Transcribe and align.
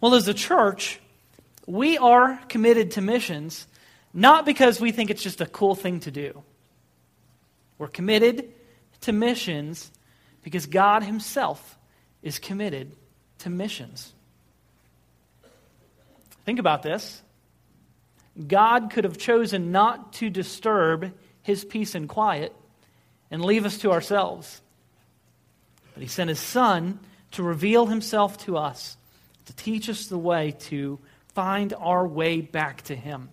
Well, 0.00 0.14
as 0.14 0.28
a 0.28 0.34
church, 0.34 1.00
we 1.66 1.98
are 1.98 2.40
committed 2.48 2.92
to 2.92 3.00
missions 3.00 3.66
not 4.12 4.44
because 4.44 4.80
we 4.80 4.92
think 4.92 5.10
it's 5.10 5.22
just 5.22 5.40
a 5.40 5.46
cool 5.46 5.74
thing 5.74 6.00
to 6.00 6.10
do. 6.10 6.42
We're 7.78 7.88
committed 7.88 8.52
to 9.02 9.12
missions 9.12 9.90
because 10.42 10.66
God 10.66 11.02
Himself 11.02 11.78
is 12.22 12.38
committed 12.38 12.94
to 13.38 13.50
missions. 13.50 14.12
Think 16.44 16.58
about 16.58 16.82
this. 16.82 17.22
God 18.46 18.90
could 18.90 19.04
have 19.04 19.18
chosen 19.18 19.72
not 19.72 20.14
to 20.14 20.30
disturb 20.30 21.12
His 21.42 21.64
peace 21.64 21.94
and 21.94 22.08
quiet 22.08 22.54
and 23.30 23.44
leave 23.44 23.64
us 23.64 23.78
to 23.78 23.92
ourselves. 23.92 24.60
But 25.94 26.02
He 26.02 26.08
sent 26.08 26.28
His 26.28 26.40
Son 26.40 26.98
to 27.32 27.42
reveal 27.42 27.86
Himself 27.86 28.38
to 28.44 28.56
us, 28.56 28.96
to 29.50 29.56
teach 29.56 29.88
us 29.88 30.06
the 30.06 30.18
way 30.18 30.52
to 30.52 30.98
find 31.34 31.74
our 31.74 32.06
way 32.06 32.40
back 32.40 32.82
to 32.82 32.94
Him. 32.94 33.30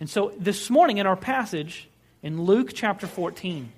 And 0.00 0.10
so 0.10 0.32
this 0.38 0.68
morning 0.70 0.98
in 0.98 1.06
our 1.06 1.16
passage 1.16 1.88
in 2.20 2.42
Luke 2.42 2.70
chapter 2.74 3.06
14, 3.06 3.72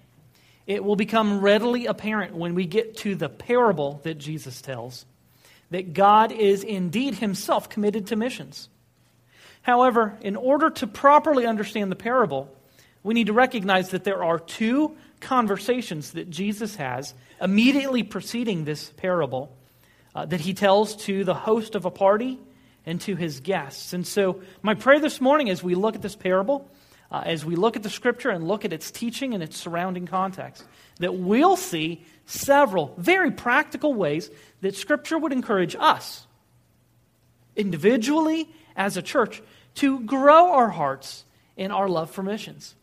it 0.67 0.83
will 0.83 0.97
become 0.97 1.41
readily 1.41 1.85
apparent 1.87 2.35
when 2.35 2.55
we 2.55 2.65
get 2.65 2.97
to 2.99 3.15
the 3.15 3.29
parable 3.29 4.01
that 4.05 4.15
Jesus 4.15 4.63
tells 4.63 5.05
that 5.71 5.93
God 5.93 6.33
is 6.33 6.65
indeed 6.65 7.17
himself 7.17 7.69
committed 7.69 8.07
to 8.07 8.17
missions. 8.17 8.71
However, 9.61 10.17
in 10.23 10.37
order 10.37 10.71
to 10.71 10.87
properly 10.87 11.45
understand 11.45 11.93
the 11.93 11.97
parable, 11.97 12.51
we 13.03 13.13
need 13.13 13.27
to 13.27 13.35
recognize 13.35 13.91
that 13.91 14.05
there 14.05 14.25
are 14.25 14.39
two 14.39 14.97
conversations 15.21 16.13
that 16.13 16.31
Jesus 16.31 16.77
has 16.77 17.13
immediately 17.43 18.03
preceding 18.03 18.65
this 18.65 18.91
parable 18.97 19.55
uh, 20.19 20.27
that 20.27 20.41
he 20.41 20.53
tells 20.53 20.97
to 20.97 21.23
the 21.23 21.33
host 21.33 21.77
of 21.77 21.85
a 21.85 21.93
party 21.93 22.41
and 22.85 23.01
to 23.01 23.15
his 23.15 23.39
guests. 23.39 23.93
And 23.93 24.05
so, 24.05 24.41
my 24.63 24.75
prayer 24.75 24.99
this 24.99 25.21
morning 25.21 25.49
as 25.49 25.63
we 25.63 25.77
look 25.77 25.95
at 25.95 26.03
this 26.03 26.17
parable, 26.17 26.69
uh, 27.13 27.23
as 27.25 27.45
we 27.45 27.55
look 27.55 27.77
at 27.77 27.85
the 27.85 27.91
scripture 27.91 28.31
and 28.31 28.49
look 28.49 28.65
at 28.65 28.73
its 28.73 28.91
teaching 28.91 29.33
and 29.33 29.45
its 29.45 29.57
surrounding 29.57 30.09
context, 30.09 30.65
that 30.99 31.15
we'll 31.15 31.57
see 31.57 32.05
several 32.27 32.95
very 32.99 33.31
practical 33.31 33.95
ways 33.95 34.29
that 34.61 34.75
scripture 34.75 35.17
would 35.17 35.33
encourage 35.33 35.77
us, 35.79 36.27
individually 37.55 38.51
as 38.75 38.97
a 38.97 39.03
church, 39.03 39.41
to 39.77 40.01
grow 40.01 40.53
our 40.53 40.69
hearts 40.69 41.25
in 41.57 41.71
our 41.71 41.89
love 41.89 42.11
for 42.11 42.25
missions. 42.25 42.75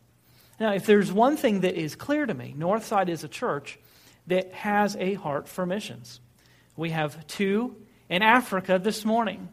Now, 0.58 0.72
if 0.72 0.86
there's 0.86 1.12
one 1.12 1.36
thing 1.36 1.60
that 1.62 1.76
is 1.76 1.98
clear 1.98 2.26
to 2.26 2.34
me, 2.34 2.56
Northside 2.58 3.10
is 3.10 3.26
a 3.26 3.28
church 3.28 3.78
that 4.28 4.54
has 4.54 4.96
a 4.96 5.16
heart 5.16 5.50
for 5.50 5.66
missions. 5.66 6.22
We 6.78 6.90
have 6.90 7.26
two 7.28 7.76
in 8.10 8.22
Africa 8.22 8.80
this 8.80 9.06
morning 9.06 9.48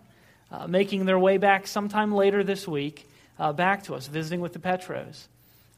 uh, 0.51 0.67
making 0.67 1.06
their 1.06 1.19
way 1.19 1.39
back 1.39 1.67
sometime 1.67 2.12
later 2.12 2.42
this 2.42 2.67
week 2.67 3.09
uh, 3.39 3.53
back 3.53 3.84
to 3.84 3.95
us, 3.95 4.09
visiting 4.09 4.41
with 4.41 4.53
the 4.53 4.59
Petros. 4.59 5.29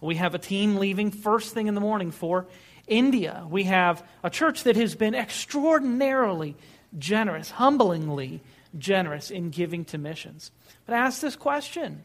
We 0.00 0.16
have 0.16 0.34
a 0.34 0.38
team 0.38 0.76
leaving 0.76 1.10
first 1.10 1.54
thing 1.54 1.66
in 1.66 1.74
the 1.74 1.80
morning 1.80 2.10
for 2.10 2.46
India. 2.86 3.46
We 3.48 3.64
have 3.64 4.02
a 4.22 4.30
church 4.30 4.64
that 4.64 4.76
has 4.76 4.94
been 4.94 5.14
extraordinarily 5.14 6.56
generous, 6.98 7.50
humblingly 7.50 8.40
generous 8.78 9.30
in 9.30 9.50
giving 9.50 9.84
to 9.86 9.98
missions. 9.98 10.50
But 10.86 10.94
ask 10.94 11.20
this 11.20 11.36
question 11.36 12.04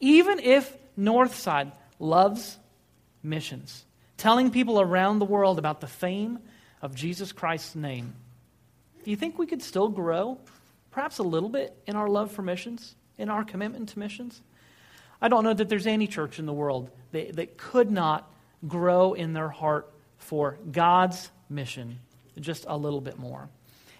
even 0.00 0.38
if 0.38 0.76
Northside 0.98 1.72
loves 1.98 2.58
missions, 3.22 3.84
telling 4.16 4.50
people 4.50 4.80
around 4.80 5.18
the 5.18 5.24
world 5.24 5.58
about 5.58 5.80
the 5.80 5.86
fame 5.86 6.38
of 6.82 6.94
Jesus 6.94 7.32
Christ's 7.32 7.74
name, 7.74 8.14
do 9.08 9.12
you 9.12 9.16
think 9.16 9.38
we 9.38 9.46
could 9.46 9.62
still 9.62 9.88
grow 9.88 10.36
perhaps 10.90 11.16
a 11.16 11.22
little 11.22 11.48
bit 11.48 11.74
in 11.86 11.96
our 11.96 12.08
love 12.08 12.30
for 12.30 12.42
missions, 12.42 12.94
in 13.16 13.30
our 13.30 13.42
commitment 13.42 13.88
to 13.88 13.98
missions. 13.98 14.42
I 15.22 15.28
don't 15.28 15.44
know 15.44 15.54
that 15.54 15.70
there's 15.70 15.86
any 15.86 16.06
church 16.06 16.38
in 16.38 16.44
the 16.44 16.52
world 16.52 16.90
that, 17.12 17.36
that 17.36 17.56
could 17.56 17.90
not 17.90 18.30
grow 18.66 19.14
in 19.14 19.32
their 19.32 19.48
heart 19.48 19.90
for 20.18 20.58
God's 20.70 21.30
mission 21.48 22.00
just 22.38 22.66
a 22.68 22.76
little 22.76 23.00
bit 23.00 23.18
more. 23.18 23.48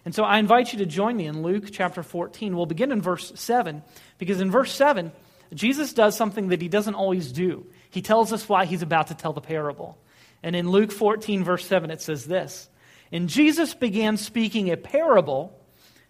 And 0.04 0.14
so 0.14 0.24
I 0.24 0.40
invite 0.40 0.74
you 0.74 0.80
to 0.80 0.86
join 0.86 1.16
me 1.16 1.24
in 1.24 1.42
Luke 1.42 1.70
chapter 1.72 2.02
14. 2.02 2.54
We'll 2.54 2.66
begin 2.66 2.92
in 2.92 3.00
verse 3.00 3.32
7, 3.34 3.82
because 4.18 4.42
in 4.42 4.50
verse 4.50 4.72
7, 4.72 5.10
Jesus 5.54 5.94
does 5.94 6.18
something 6.18 6.48
that 6.48 6.60
he 6.60 6.68
doesn't 6.68 6.96
always 6.96 7.32
do. 7.32 7.64
He 7.88 8.02
tells 8.02 8.30
us 8.30 8.46
why 8.46 8.66
he's 8.66 8.82
about 8.82 9.06
to 9.06 9.14
tell 9.14 9.32
the 9.32 9.40
parable. 9.40 9.96
And 10.42 10.54
in 10.54 10.68
Luke 10.68 10.92
14, 10.92 11.44
verse 11.44 11.64
7, 11.64 11.90
it 11.90 12.02
says 12.02 12.26
this 12.26 12.68
And 13.12 13.28
Jesus 13.28 13.74
began 13.74 14.16
speaking 14.16 14.70
a 14.70 14.76
parable 14.76 15.58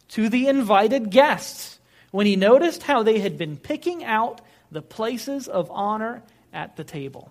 to 0.08 0.28
the 0.28 0.48
invited 0.48 1.10
guests 1.10 1.78
when 2.10 2.26
he 2.26 2.36
noticed 2.36 2.82
how 2.82 3.02
they 3.02 3.20
had 3.20 3.38
been 3.38 3.56
picking 3.56 4.04
out 4.04 4.40
the 4.70 4.82
places 4.82 5.48
of 5.48 5.70
honor 5.70 6.22
at 6.52 6.76
the 6.76 6.84
table. 6.84 7.30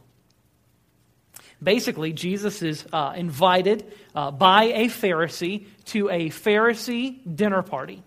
Basically, 1.62 2.14
Jesus 2.14 2.62
is 2.62 2.86
uh, 2.94 3.14
invited 3.16 3.92
uh, 4.14 4.30
by 4.30 4.66
a 4.66 4.86
Pharisee 4.86 5.66
to 5.86 6.10
a 6.10 6.30
Pharisee 6.30 7.36
dinner 7.36 7.64
party. 7.64 8.04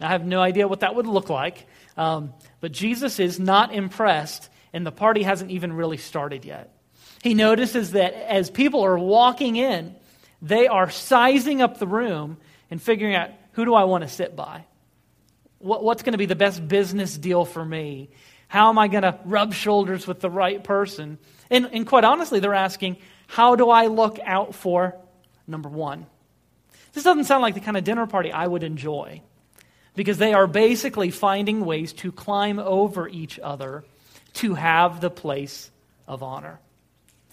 I 0.00 0.08
have 0.08 0.24
no 0.24 0.40
idea 0.40 0.68
what 0.68 0.80
that 0.80 0.94
would 0.94 1.06
look 1.06 1.28
like, 1.28 1.66
um, 1.96 2.32
but 2.60 2.70
Jesus 2.70 3.18
is 3.18 3.40
not 3.40 3.74
impressed, 3.74 4.48
and 4.72 4.86
the 4.86 4.92
party 4.92 5.24
hasn't 5.24 5.50
even 5.50 5.72
really 5.72 5.96
started 5.96 6.44
yet. 6.44 6.72
He 7.22 7.34
notices 7.34 7.92
that 7.92 8.14
as 8.14 8.50
people 8.50 8.84
are 8.84 8.98
walking 8.98 9.56
in, 9.56 9.96
they 10.46 10.68
are 10.68 10.90
sizing 10.90 11.60
up 11.60 11.78
the 11.78 11.86
room 11.86 12.36
and 12.70 12.80
figuring 12.80 13.14
out 13.14 13.30
who 13.52 13.64
do 13.64 13.74
I 13.74 13.84
want 13.84 14.04
to 14.04 14.08
sit 14.08 14.36
by? 14.36 14.64
What, 15.58 15.82
what's 15.82 16.02
going 16.02 16.12
to 16.12 16.18
be 16.18 16.26
the 16.26 16.36
best 16.36 16.66
business 16.66 17.16
deal 17.16 17.44
for 17.44 17.64
me? 17.64 18.10
How 18.48 18.68
am 18.68 18.78
I 18.78 18.88
going 18.88 19.02
to 19.02 19.18
rub 19.24 19.54
shoulders 19.54 20.06
with 20.06 20.20
the 20.20 20.30
right 20.30 20.62
person? 20.62 21.18
And, 21.50 21.68
and 21.72 21.86
quite 21.86 22.04
honestly, 22.04 22.38
they're 22.38 22.54
asking, 22.54 22.98
how 23.26 23.56
do 23.56 23.70
I 23.70 23.86
look 23.86 24.18
out 24.24 24.54
for 24.54 24.94
number 25.46 25.68
one? 25.68 26.06
This 26.92 27.02
doesn't 27.02 27.24
sound 27.24 27.42
like 27.42 27.54
the 27.54 27.60
kind 27.60 27.76
of 27.76 27.84
dinner 27.84 28.06
party 28.06 28.30
I 28.30 28.46
would 28.46 28.62
enjoy 28.62 29.22
because 29.94 30.18
they 30.18 30.32
are 30.32 30.46
basically 30.46 31.10
finding 31.10 31.64
ways 31.64 31.92
to 31.94 32.12
climb 32.12 32.58
over 32.58 33.08
each 33.08 33.40
other 33.40 33.84
to 34.34 34.54
have 34.54 35.00
the 35.00 35.10
place 35.10 35.70
of 36.06 36.22
honor. 36.22 36.60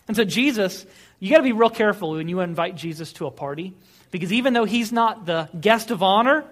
And 0.07 0.17
so, 0.17 0.23
Jesus, 0.23 0.85
you 1.23 1.29
got 1.29 1.37
to 1.37 1.43
be 1.43 1.53
real 1.53 1.69
careful 1.69 2.11
when 2.11 2.27
you 2.27 2.41
invite 2.41 2.75
Jesus 2.75 3.13
to 3.13 3.27
a 3.27 3.31
party 3.31 3.73
because 4.11 4.33
even 4.33 4.51
though 4.51 4.65
he's 4.65 4.91
not 4.91 5.25
the 5.25 5.47
guest 5.57 5.89
of 5.89 6.03
honor, 6.03 6.43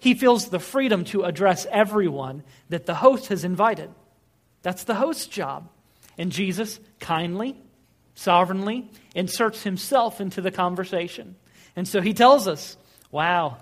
he 0.00 0.12
feels 0.12 0.50
the 0.50 0.58
freedom 0.58 1.06
to 1.06 1.22
address 1.22 1.66
everyone 1.70 2.42
that 2.68 2.84
the 2.84 2.92
host 2.92 3.28
has 3.28 3.42
invited. 3.42 3.88
That's 4.60 4.84
the 4.84 4.96
host's 4.96 5.26
job. 5.28 5.70
And 6.18 6.30
Jesus 6.30 6.78
kindly, 7.00 7.56
sovereignly 8.14 8.90
inserts 9.14 9.62
himself 9.62 10.20
into 10.20 10.42
the 10.42 10.50
conversation. 10.50 11.34
And 11.74 11.88
so 11.88 12.02
he 12.02 12.12
tells 12.12 12.46
us, 12.46 12.76
wow, 13.10 13.56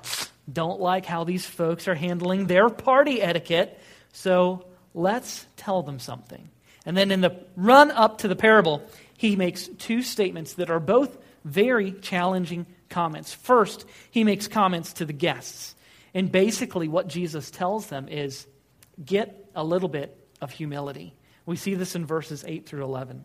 don't 0.53 0.81
like 0.81 1.07
how 1.07 1.23
these 1.23 1.47
folks 1.47 1.87
are 1.87 1.95
handling 1.95 2.49
their 2.49 2.69
party 2.69 3.23
etiquette, 3.23 3.79
so 4.13 4.67
let's 4.95 5.47
tell 5.57 5.85
them 5.85 6.01
something. 6.01 6.51
And 6.85 6.97
then 6.97 7.13
in 7.13 7.21
the 7.21 7.37
run 7.55 7.93
up 7.93 8.19
to 8.19 8.29
the 8.29 8.35
parable, 8.35 8.83
he 9.21 9.37
makes 9.37 9.69
two 9.77 10.01
statements 10.01 10.55
that 10.55 10.71
are 10.71 10.81
both 10.81 11.19
very 11.45 11.93
challenging 11.93 12.65
comments. 12.89 13.35
First, 13.35 13.85
he 14.11 14.25
makes 14.25 14.49
comments 14.49 14.95
to 14.95 15.05
the 15.05 15.13
guests. 15.13 15.75
And 16.15 16.33
basically, 16.33 16.89
what 16.89 17.07
Jesus 17.07 17.51
tells 17.51 17.89
them 17.89 18.09
is 18.09 18.47
get 19.05 19.51
a 19.55 19.63
little 19.63 19.91
bit 19.91 20.17
of 20.41 20.51
humility. 20.51 21.15
We 21.45 21.57
see 21.57 21.75
this 21.75 21.95
in 21.95 22.07
verses 22.07 22.47
8 22.49 22.65
through 22.65 22.83
11. 22.83 23.23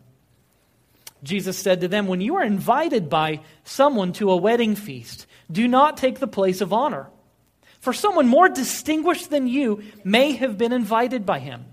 Jesus 1.22 1.56
said 1.56 1.80
to 1.80 1.88
them, 1.88 2.08
When 2.08 2.20
you 2.20 2.36
are 2.36 2.44
invited 2.44 3.08
by 3.08 3.40
someone 3.64 4.12
to 4.14 4.30
a 4.30 4.36
wedding 4.36 4.74
feast, 4.74 5.26
do 5.50 5.66
not 5.66 5.96
take 5.96 6.18
the 6.18 6.26
place 6.26 6.60
of 6.60 6.74
honor. 6.74 7.08
For 7.80 7.94
someone 7.94 8.28
more 8.28 8.50
distinguished 8.50 9.30
than 9.30 9.46
you 9.46 9.82
may 10.04 10.32
have 10.32 10.58
been 10.58 10.72
invited 10.74 11.24
by 11.24 11.38
him. 11.38 11.64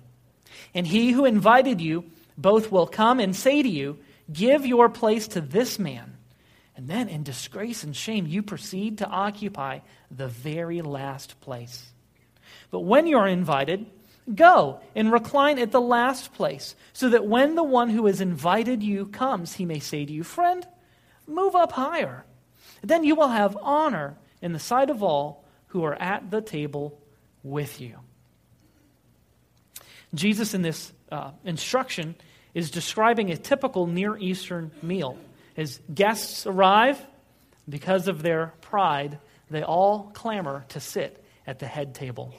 And 0.73 0.87
he 0.87 1.11
who 1.11 1.25
invited 1.25 1.81
you 1.81 2.05
both 2.37 2.71
will 2.71 2.87
come 2.87 3.19
and 3.19 3.35
say 3.35 3.61
to 3.61 3.67
you, 3.67 3.99
Give 4.31 4.65
your 4.65 4.89
place 4.89 5.27
to 5.29 5.41
this 5.41 5.77
man 5.77 6.17
and 6.75 6.87
then, 6.87 7.07
in 7.07 7.23
disgrace 7.23 7.83
and 7.83 7.95
shame, 7.95 8.25
you 8.25 8.41
proceed 8.41 8.97
to 8.97 9.07
occupy 9.07 9.79
the 10.09 10.27
very 10.27 10.81
last 10.81 11.39
place. 11.39 11.91
But 12.71 12.81
when 12.81 13.05
you 13.05 13.17
are 13.17 13.27
invited, 13.27 13.85
go 14.33 14.79
and 14.95 15.11
recline 15.11 15.59
at 15.59 15.71
the 15.71 15.81
last 15.81 16.33
place, 16.33 16.75
so 16.91 17.09
that 17.09 17.27
when 17.27 17.53
the 17.53 17.63
one 17.63 17.89
who 17.89 18.07
has 18.07 18.21
invited 18.21 18.81
you 18.81 19.05
comes, 19.05 19.53
he 19.53 19.65
may 19.65 19.79
say 19.79 20.03
to 20.03 20.11
you, 20.11 20.23
Friend, 20.23 20.65
move 21.27 21.55
up 21.55 21.73
higher. 21.73 22.25
Then 22.81 23.03
you 23.03 23.15
will 23.15 23.29
have 23.29 23.55
honor 23.61 24.17
in 24.41 24.51
the 24.51 24.59
sight 24.59 24.89
of 24.89 25.03
all 25.03 25.45
who 25.67 25.83
are 25.83 25.95
at 25.95 26.31
the 26.31 26.41
table 26.41 26.99
with 27.43 27.79
you. 27.79 27.97
Jesus, 30.15 30.53
in 30.55 30.63
this 30.63 30.91
uh, 31.11 31.31
instruction, 31.45 32.15
is 32.53 32.71
describing 32.71 33.31
a 33.31 33.37
typical 33.37 33.87
Near 33.87 34.17
Eastern 34.17 34.71
meal. 34.81 35.17
As 35.57 35.79
guests 35.93 36.45
arrive, 36.45 36.99
because 37.67 38.07
of 38.07 38.21
their 38.21 38.53
pride, 38.61 39.19
they 39.49 39.63
all 39.63 40.11
clamor 40.13 40.65
to 40.69 40.79
sit 40.79 41.23
at 41.45 41.59
the 41.59 41.67
head 41.67 41.95
table. 41.95 42.33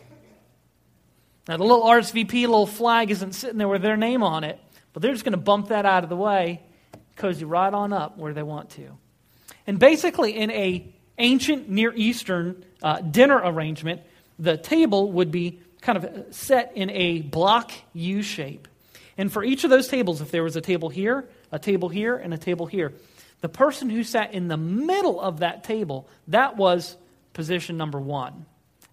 Now, 1.48 1.56
the 1.56 1.64
little 1.64 1.84
RSVP 1.84 2.42
little 2.42 2.66
flag 2.66 3.10
isn't 3.10 3.32
sitting 3.32 3.58
there 3.58 3.68
with 3.68 3.82
their 3.82 3.96
name 3.96 4.22
on 4.22 4.44
it, 4.44 4.58
but 4.92 5.02
they're 5.02 5.12
just 5.12 5.24
going 5.24 5.32
to 5.32 5.38
bump 5.38 5.68
that 5.68 5.84
out 5.84 6.02
of 6.02 6.08
the 6.08 6.16
way, 6.16 6.62
cozy 7.16 7.44
right 7.44 7.72
on 7.72 7.92
up 7.92 8.16
where 8.16 8.32
they 8.32 8.42
want 8.42 8.70
to. 8.70 8.96
And 9.66 9.78
basically, 9.78 10.36
in 10.36 10.50
a 10.50 10.92
ancient 11.18 11.68
Near 11.68 11.92
Eastern 11.94 12.64
uh, 12.82 13.00
dinner 13.00 13.40
arrangement, 13.42 14.02
the 14.38 14.56
table 14.56 15.12
would 15.12 15.30
be 15.30 15.60
kind 15.80 16.02
of 16.02 16.34
set 16.34 16.72
in 16.74 16.90
a 16.90 17.20
block 17.20 17.72
U 17.92 18.22
shape. 18.22 18.68
And 19.16 19.32
for 19.32 19.44
each 19.44 19.64
of 19.64 19.70
those 19.70 19.88
tables, 19.88 20.20
if 20.20 20.30
there 20.30 20.42
was 20.42 20.56
a 20.56 20.60
table 20.60 20.88
here, 20.88 21.28
a 21.52 21.58
table 21.58 21.88
here, 21.88 22.16
and 22.16 22.34
a 22.34 22.38
table 22.38 22.66
here, 22.66 22.92
the 23.40 23.48
person 23.48 23.90
who 23.90 24.02
sat 24.02 24.32
in 24.32 24.48
the 24.48 24.56
middle 24.56 25.20
of 25.20 25.40
that 25.40 25.64
table, 25.64 26.08
that 26.28 26.56
was 26.56 26.96
position 27.32 27.76
number 27.76 28.00
one. 28.00 28.46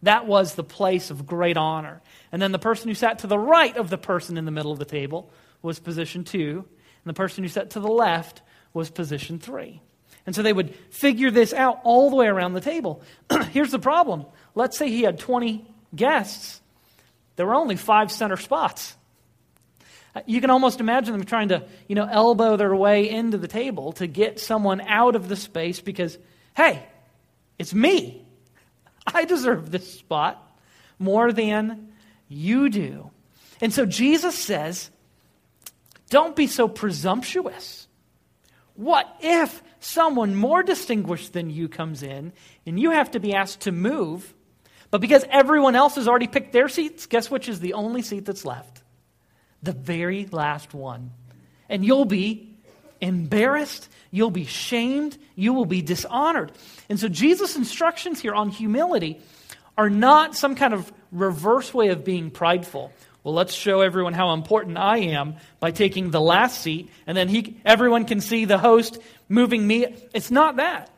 That 0.04 0.26
was 0.26 0.56
the 0.56 0.64
place 0.64 1.12
of 1.12 1.26
great 1.26 1.58
honor. 1.58 2.02
And 2.32 2.42
then 2.42 2.52
the 2.52 2.60
person 2.60 2.88
who 2.88 2.96
sat 2.96 3.20
to 3.20 3.28
the 3.28 3.38
right 3.38 3.76
of 3.78 3.90
the 3.90 3.98
person 3.98 4.38
in 4.38 4.46
the 4.46 4.52
middle 4.52 4.72
of 4.72 4.80
the 4.80 4.86
table 4.86 5.32
was 5.62 5.80
position 5.80 6.24
two. 6.24 6.66
And 7.04 7.10
the 7.10 7.14
person 7.14 7.44
who 7.44 7.48
sat 7.50 7.72
to 7.72 7.80
the 7.80 7.88
left 7.88 8.42
was 8.74 8.90
position 8.90 9.40
three. 9.40 9.82
And 10.26 10.36
so 10.36 10.42
they 10.42 10.54
would 10.54 10.76
figure 10.90 11.32
this 11.32 11.54
out 11.54 11.80
all 11.84 12.10
the 12.10 12.16
way 12.16 12.28
around 12.28 12.54
the 12.54 12.62
table. 12.62 13.02
Here's 13.52 13.72
the 13.72 13.80
problem. 13.80 14.26
Let's 14.54 14.78
say 14.78 14.90
he 14.90 15.02
had 15.04 15.20
20 15.20 15.66
guests. 15.96 16.62
There 17.36 17.46
were 17.46 17.56
only 17.56 17.76
five 17.76 18.12
center 18.12 18.38
spots. 18.38 18.96
You 20.26 20.42
can 20.42 20.50
almost 20.50 20.80
imagine 20.80 21.14
them 21.14 21.26
trying 21.26 21.50
to, 21.50 21.64
you 21.88 21.96
know, 21.96 22.06
elbow 22.06 22.58
their 22.58 22.76
way 22.76 23.10
into 23.10 23.38
the 23.38 23.48
table 23.48 23.94
to 23.94 24.08
get 24.08 24.40
someone 24.40 24.82
out 24.82 25.16
of 25.16 25.30
the 25.30 25.36
space 25.36 25.80
because, 25.80 26.18
hey, 26.56 26.86
it's 27.58 27.74
me. 27.74 28.26
I 29.08 29.26
deserve 29.26 29.72
this 29.72 29.94
spot 29.94 30.42
more 31.00 31.32
than 31.32 31.94
you 32.28 32.70
do. 32.70 33.10
And 33.62 33.74
so 33.74 33.86
Jesus 33.86 34.38
says, 34.38 34.90
don't 36.10 36.36
be 36.36 36.48
so 36.48 36.68
presumptuous. 36.68 37.88
What 38.76 39.08
if 39.22 39.64
someone 39.80 40.36
more 40.36 40.62
distinguished 40.62 41.34
than 41.34 41.50
you 41.50 41.70
comes 41.70 42.04
in 42.04 42.34
and 42.66 42.80
you 42.80 42.92
have 42.92 43.12
to 43.12 43.20
be 43.20 43.34
asked 43.34 43.62
to 43.62 43.72
move, 43.72 44.34
but 44.90 45.00
because 45.00 45.24
everyone 45.30 45.76
else 45.76 45.96
has 45.96 46.08
already 46.08 46.28
picked 46.28 46.52
their 46.52 46.68
seats, 46.68 47.06
guess 47.06 47.32
which 47.32 47.48
is 47.48 47.60
the 47.62 47.74
only 47.74 48.02
seat 48.02 48.26
that's 48.26 48.44
left? 48.44 48.81
The 49.64 49.74
very 49.74 50.28
last 50.32 50.74
one. 50.74 51.12
And 51.70 51.86
you'll 51.86 52.06
be 52.06 52.56
embarrassed, 53.00 53.90
you'll 54.12 54.32
be 54.32 54.46
shamed, 54.46 55.18
you 55.36 55.54
will 55.54 55.66
be 55.66 55.82
dishonored. 55.82 56.52
And 56.90 57.00
so 57.00 57.08
Jesus' 57.08 57.56
instructions 57.56 58.20
here 58.20 58.34
on 58.34 58.50
humility 58.50 59.20
are 59.78 59.90
not 59.90 60.36
some 60.36 60.56
kind 60.56 60.74
of 60.74 60.92
reverse 61.12 61.74
way 61.74 61.90
of 61.90 62.04
being 62.04 62.30
prideful 62.30 62.92
well, 63.24 63.36
let's 63.36 63.54
show 63.54 63.82
everyone 63.82 64.14
how 64.14 64.34
important 64.34 64.78
I 64.78 64.98
am 64.98 65.36
by 65.60 65.72
taking 65.72 66.10
the 66.10 66.22
last 66.22 66.62
seat, 66.62 66.90
and 67.06 67.16
then 67.16 67.28
he, 67.28 67.58
everyone 67.64 68.06
can 68.06 68.20
see 68.20 68.46
the 68.46 68.58
host 68.58 68.98
moving 69.30 69.66
me. 69.66 69.86
It's 70.14 70.32
not 70.32 70.56
that. 70.56 70.90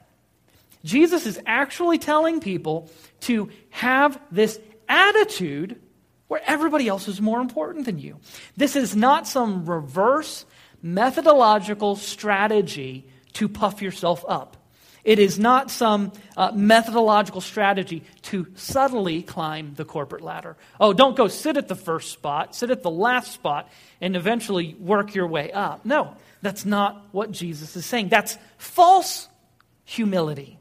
Jesus 0.85 1.25
is 1.25 1.39
actually 1.45 1.97
telling 1.97 2.39
people 2.39 2.89
to 3.21 3.49
have 3.71 4.19
this 4.31 4.59
attitude 4.87 5.81
where 6.33 6.41
everybody 6.47 6.87
else 6.87 7.07
is 7.07 7.21
more 7.21 7.39
important 7.39 7.85
than 7.85 7.99
you. 7.99 8.17
This 8.57 8.75
is 8.75 8.95
not 8.95 9.27
some 9.27 9.67
reverse 9.67 10.47
methodological 10.81 11.95
strategy 11.95 13.05
to 13.33 13.47
puff 13.47 13.83
yourself 13.83 14.25
up. 14.27 14.57
It 15.03 15.19
is 15.19 15.37
not 15.37 15.69
some 15.69 16.11
uh, 16.35 16.51
methodological 16.55 17.39
strategy 17.39 18.03
to 18.23 18.47
subtly 18.55 19.21
climb 19.21 19.75
the 19.75 19.85
corporate 19.85 20.23
ladder. 20.23 20.57
Oh, 20.79 20.91
don't 20.91 21.15
go 21.15 21.27
sit 21.27 21.55
at 21.55 21.67
the 21.67 21.75
first 21.75 22.11
spot, 22.11 22.55
sit 22.55 22.71
at 22.71 22.81
the 22.81 22.89
last 22.89 23.31
spot, 23.31 23.69
and 24.01 24.15
eventually 24.15 24.73
work 24.79 25.13
your 25.13 25.27
way 25.27 25.51
up. 25.51 25.85
No, 25.85 26.15
that's 26.41 26.65
not 26.65 27.09
what 27.11 27.29
Jesus 27.29 27.75
is 27.75 27.85
saying. 27.85 28.09
That's 28.09 28.39
false 28.57 29.29
humility. 29.85 30.57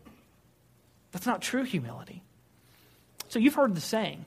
That's 1.12 1.24
not 1.24 1.40
true 1.40 1.62
humility. 1.62 2.22
So 3.28 3.38
you've 3.38 3.54
heard 3.54 3.74
the 3.74 3.80
saying. 3.80 4.26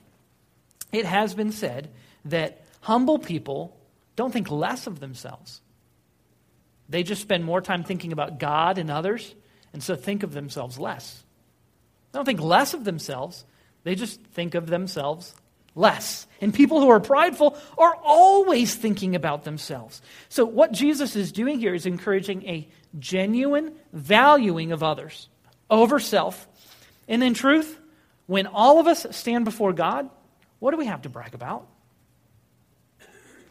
It 0.95 1.05
has 1.05 1.33
been 1.33 1.51
said 1.51 1.89
that 2.25 2.63
humble 2.81 3.19
people 3.19 3.77
don't 4.15 4.31
think 4.31 4.49
less 4.49 4.87
of 4.87 4.99
themselves. 4.99 5.61
They 6.87 7.03
just 7.03 7.21
spend 7.21 7.43
more 7.43 7.61
time 7.61 7.83
thinking 7.83 8.11
about 8.11 8.39
God 8.39 8.77
and 8.77 8.89
others 8.89 9.35
and 9.75 9.83
so 9.83 9.97
think 9.97 10.23
of 10.23 10.31
themselves 10.31 10.79
less. 10.79 11.21
They 12.13 12.17
don't 12.17 12.25
think 12.25 12.39
less 12.39 12.73
of 12.73 12.85
themselves, 12.85 13.43
they 13.83 13.93
just 13.93 14.21
think 14.21 14.55
of 14.55 14.67
themselves 14.67 15.35
less. 15.75 16.27
And 16.39 16.53
people 16.53 16.79
who 16.79 16.87
are 16.87 17.01
prideful 17.01 17.57
are 17.77 17.93
always 18.01 18.73
thinking 18.73 19.17
about 19.17 19.43
themselves. 19.43 20.01
So, 20.29 20.45
what 20.45 20.71
Jesus 20.71 21.17
is 21.17 21.33
doing 21.33 21.59
here 21.59 21.73
is 21.73 21.85
encouraging 21.85 22.47
a 22.47 22.69
genuine 22.97 23.73
valuing 23.91 24.71
of 24.71 24.81
others 24.81 25.27
over 25.69 25.99
self. 25.99 26.47
And 27.09 27.21
in 27.21 27.33
truth, 27.33 27.77
when 28.27 28.47
all 28.47 28.79
of 28.79 28.87
us 28.87 29.05
stand 29.11 29.43
before 29.43 29.73
God, 29.73 30.09
what 30.65 30.71
do 30.71 30.77
we 30.77 30.87
have 30.87 31.03
to 31.03 31.09
brag 31.09 31.35
about? 31.35 31.67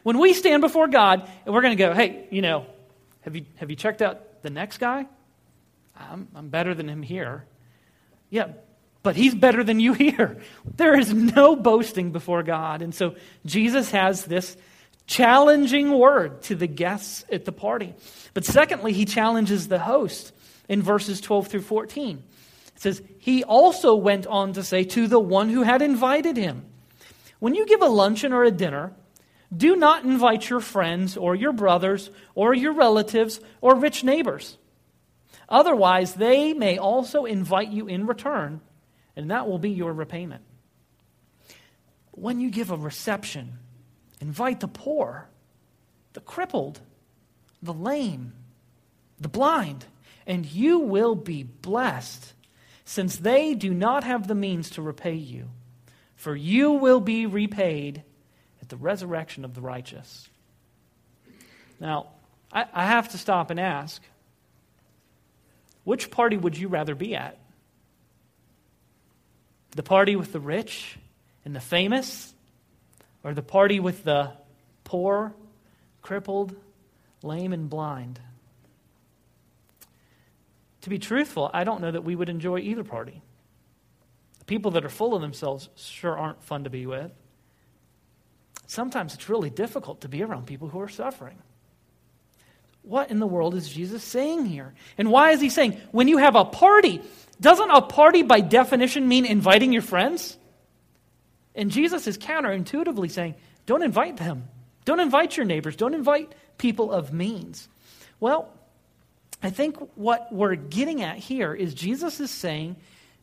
When 0.03 0.19
we 0.19 0.33
stand 0.35 0.63
before 0.63 0.89
God 0.89 1.31
and 1.47 1.55
we're 1.55 1.61
going 1.61 1.77
to 1.77 1.81
go, 1.81 1.95
hey, 1.95 2.27
you 2.33 2.43
know, 2.43 2.67
have 3.21 3.37
you, 3.37 3.47
have 3.55 3.71
you 3.71 3.77
checked 3.77 4.03
out 4.03 4.43
the 4.43 4.51
next 4.51 4.79
guy? 4.79 5.07
I'm, 5.97 6.27
I'm 6.35 6.49
better 6.49 6.75
than 6.75 6.89
him 6.89 7.03
here. 7.03 7.45
Yeah, 8.31 8.49
but 9.05 9.15
he's 9.15 9.33
better 9.33 9.63
than 9.63 9.79
you 9.79 9.93
here. 10.07 10.41
There 10.65 10.99
is 10.99 11.15
no 11.15 11.55
boasting 11.55 12.11
before 12.11 12.43
God. 12.43 12.83
And 12.83 12.93
so 12.93 13.15
Jesus 13.47 13.93
has 13.93 14.25
this 14.25 14.57
challenging 15.07 15.97
word 15.97 16.43
to 16.43 16.57
the 16.57 16.67
guests 16.67 17.25
at 17.31 17.45
the 17.45 17.53
party. 17.53 17.95
But 18.35 18.45
secondly, 18.45 18.93
he 18.93 19.05
challenges 19.05 19.69
the 19.69 19.79
host 19.79 20.33
in 20.69 20.83
verses 20.83 21.21
12 21.21 21.47
through 21.47 21.63
14. 21.63 22.25
It 22.75 22.81
says, 22.81 23.01
He 23.21 23.45
also 23.45 23.95
went 23.95 24.27
on 24.27 24.55
to 24.55 24.65
say 24.65 24.83
to 24.83 25.07
the 25.07 25.21
one 25.21 25.49
who 25.49 25.63
had 25.63 25.81
invited 25.81 26.37
him, 26.37 26.65
When 27.45 27.55
you 27.55 27.67
give 27.67 27.83
a 27.83 27.87
luncheon 27.87 28.33
or 28.33 28.45
a 28.45 28.51
dinner, 28.51 28.95
do 29.55 29.77
not 29.77 30.05
invite 30.05 30.49
your 30.49 30.61
friends 30.61 31.15
or 31.15 31.35
your 31.35 31.53
brothers 31.53 32.09
or 32.35 32.55
your 32.55 32.73
relatives 32.73 33.39
or 33.61 33.75
rich 33.75 34.03
neighbors 34.03 34.57
Otherwise, 35.49 36.15
they 36.15 36.53
may 36.55 36.79
also 36.79 37.25
invite 37.25 37.69
you 37.69 37.87
in 37.87 38.07
return, 38.07 38.61
and 39.15 39.31
that 39.31 39.47
will 39.47 39.59
be 39.59 39.71
your 39.71 39.93
repayment. 39.93 40.43
When 42.13 42.41
you 42.41 42.51
give 42.51 42.71
a 42.71 42.77
reception, 42.77 43.59
invite 44.21 44.61
the 44.61 44.69
poor, 44.69 45.29
the 46.15 46.21
crippled, 46.21 46.81
the 47.63 47.75
lame, 47.75 48.33
the 49.21 49.29
blind, 49.29 49.85
and 50.27 50.47
you 50.47 50.79
will 50.79 51.15
be 51.15 51.43
blessed, 51.43 52.33
since 52.85 53.17
they 53.17 53.55
do 53.55 53.75
not 53.75 54.05
have 54.05 54.27
the 54.27 54.35
means 54.35 54.71
to 54.71 54.83
repay 54.83 55.15
you. 55.15 55.51
For 56.25 56.35
you 56.35 56.73
will 56.73 57.01
be 57.01 57.27
repaid 57.27 58.03
at 58.63 58.71
the 58.71 58.79
resurrection 58.79 59.45
of 59.45 59.53
the 59.53 59.61
righteous. 59.61 60.27
Now, 61.79 62.07
I, 62.51 62.65
I 62.73 62.87
have 62.87 63.11
to 63.11 63.19
stop 63.19 63.51
and 63.51 63.61
ask 63.61 64.01
which 65.85 66.11
party 66.11 66.39
would 66.39 66.57
you 66.57 66.69
rather 66.69 66.95
be 66.95 67.15
at? 67.15 67.39
The 69.73 69.83
party 69.83 70.17
with 70.17 70.33
the 70.33 70.41
rich 70.41 70.97
and 71.45 71.55
the 71.55 71.61
famous? 71.61 72.33
Or 73.23 73.35
the 73.35 73.43
party 73.43 73.79
with 73.79 74.03
the 74.03 74.33
poor, 74.83 75.35
crippled, 76.01 76.57
lame, 77.23 77.53
and 77.53 77.69
blind? 77.69 78.19
To 80.81 80.89
be 80.89 80.99
truthful, 80.99 81.51
I 81.53 81.65
don't 81.65 81.83
know 81.83 81.91
that 81.91 82.05
we 82.05 82.17
would 82.17 82.31
enjoy 82.31 82.61
either 82.61 82.83
party. 82.83 83.21
People 84.47 84.73
that 84.73 84.85
are 84.85 84.91
full 84.91 85.15
of 85.15 85.23
themselves 85.23 85.69
sure 85.77 86.17
aren't 86.17 86.43
fun 86.43 86.65
to 86.65 86.71
be 86.71 86.87
with. 86.87 87.11
Sometimes 88.67 89.15
it's 89.15 89.29
really 89.29 89.51
difficult 89.51 90.03
to 90.03 90.09
be 90.09 90.23
around 90.23 90.47
people 90.47 90.69
who 90.69 90.81
are 90.81 90.89
suffering. 90.89 91.39
What 92.83 93.11
in 93.11 93.19
the 93.19 93.27
world 93.27 93.55
is 93.55 93.69
Jesus 93.69 94.05
saying 94.05 94.47
here? 94.47 94.75
And 94.99 95.11
why 95.11 95.31
is 95.31 95.41
he 95.41 95.49
saying, 95.49 95.81
when 95.91 96.09
you 96.09 96.19
have 96.19 96.37
a 96.37 96.45
party, 96.45 97.01
doesn't 97.41 97.71
a 97.71 97.81
party 97.81 98.23
by 98.23 98.41
definition 98.41 99.09
mean 99.09 99.25
inviting 99.25 99.73
your 99.73 99.83
friends? 99.83 100.37
And 101.55 101.71
Jesus 101.71 102.07
is 102.07 102.19
counterintuitively 102.19 103.11
saying, 103.11 103.37
don't 103.65 103.83
invite 103.83 104.19
them. 104.19 104.49
Don't 104.85 105.01
invite 105.01 105.37
your 105.37 105.47
neighbors. 105.47 105.77
Don't 105.77 105.95
invite 105.95 106.35
people 106.59 106.93
of 106.93 107.13
means. 107.13 107.69
Well, 108.21 108.53
I 109.43 109.51
think 109.51 109.77
what 109.95 110.29
we're 110.31 110.55
getting 110.55 111.03
at 111.03 111.17
here 111.17 111.55
is 111.55 111.75
Jesus 111.75 112.21
is 112.21 112.31
saying 112.31 112.77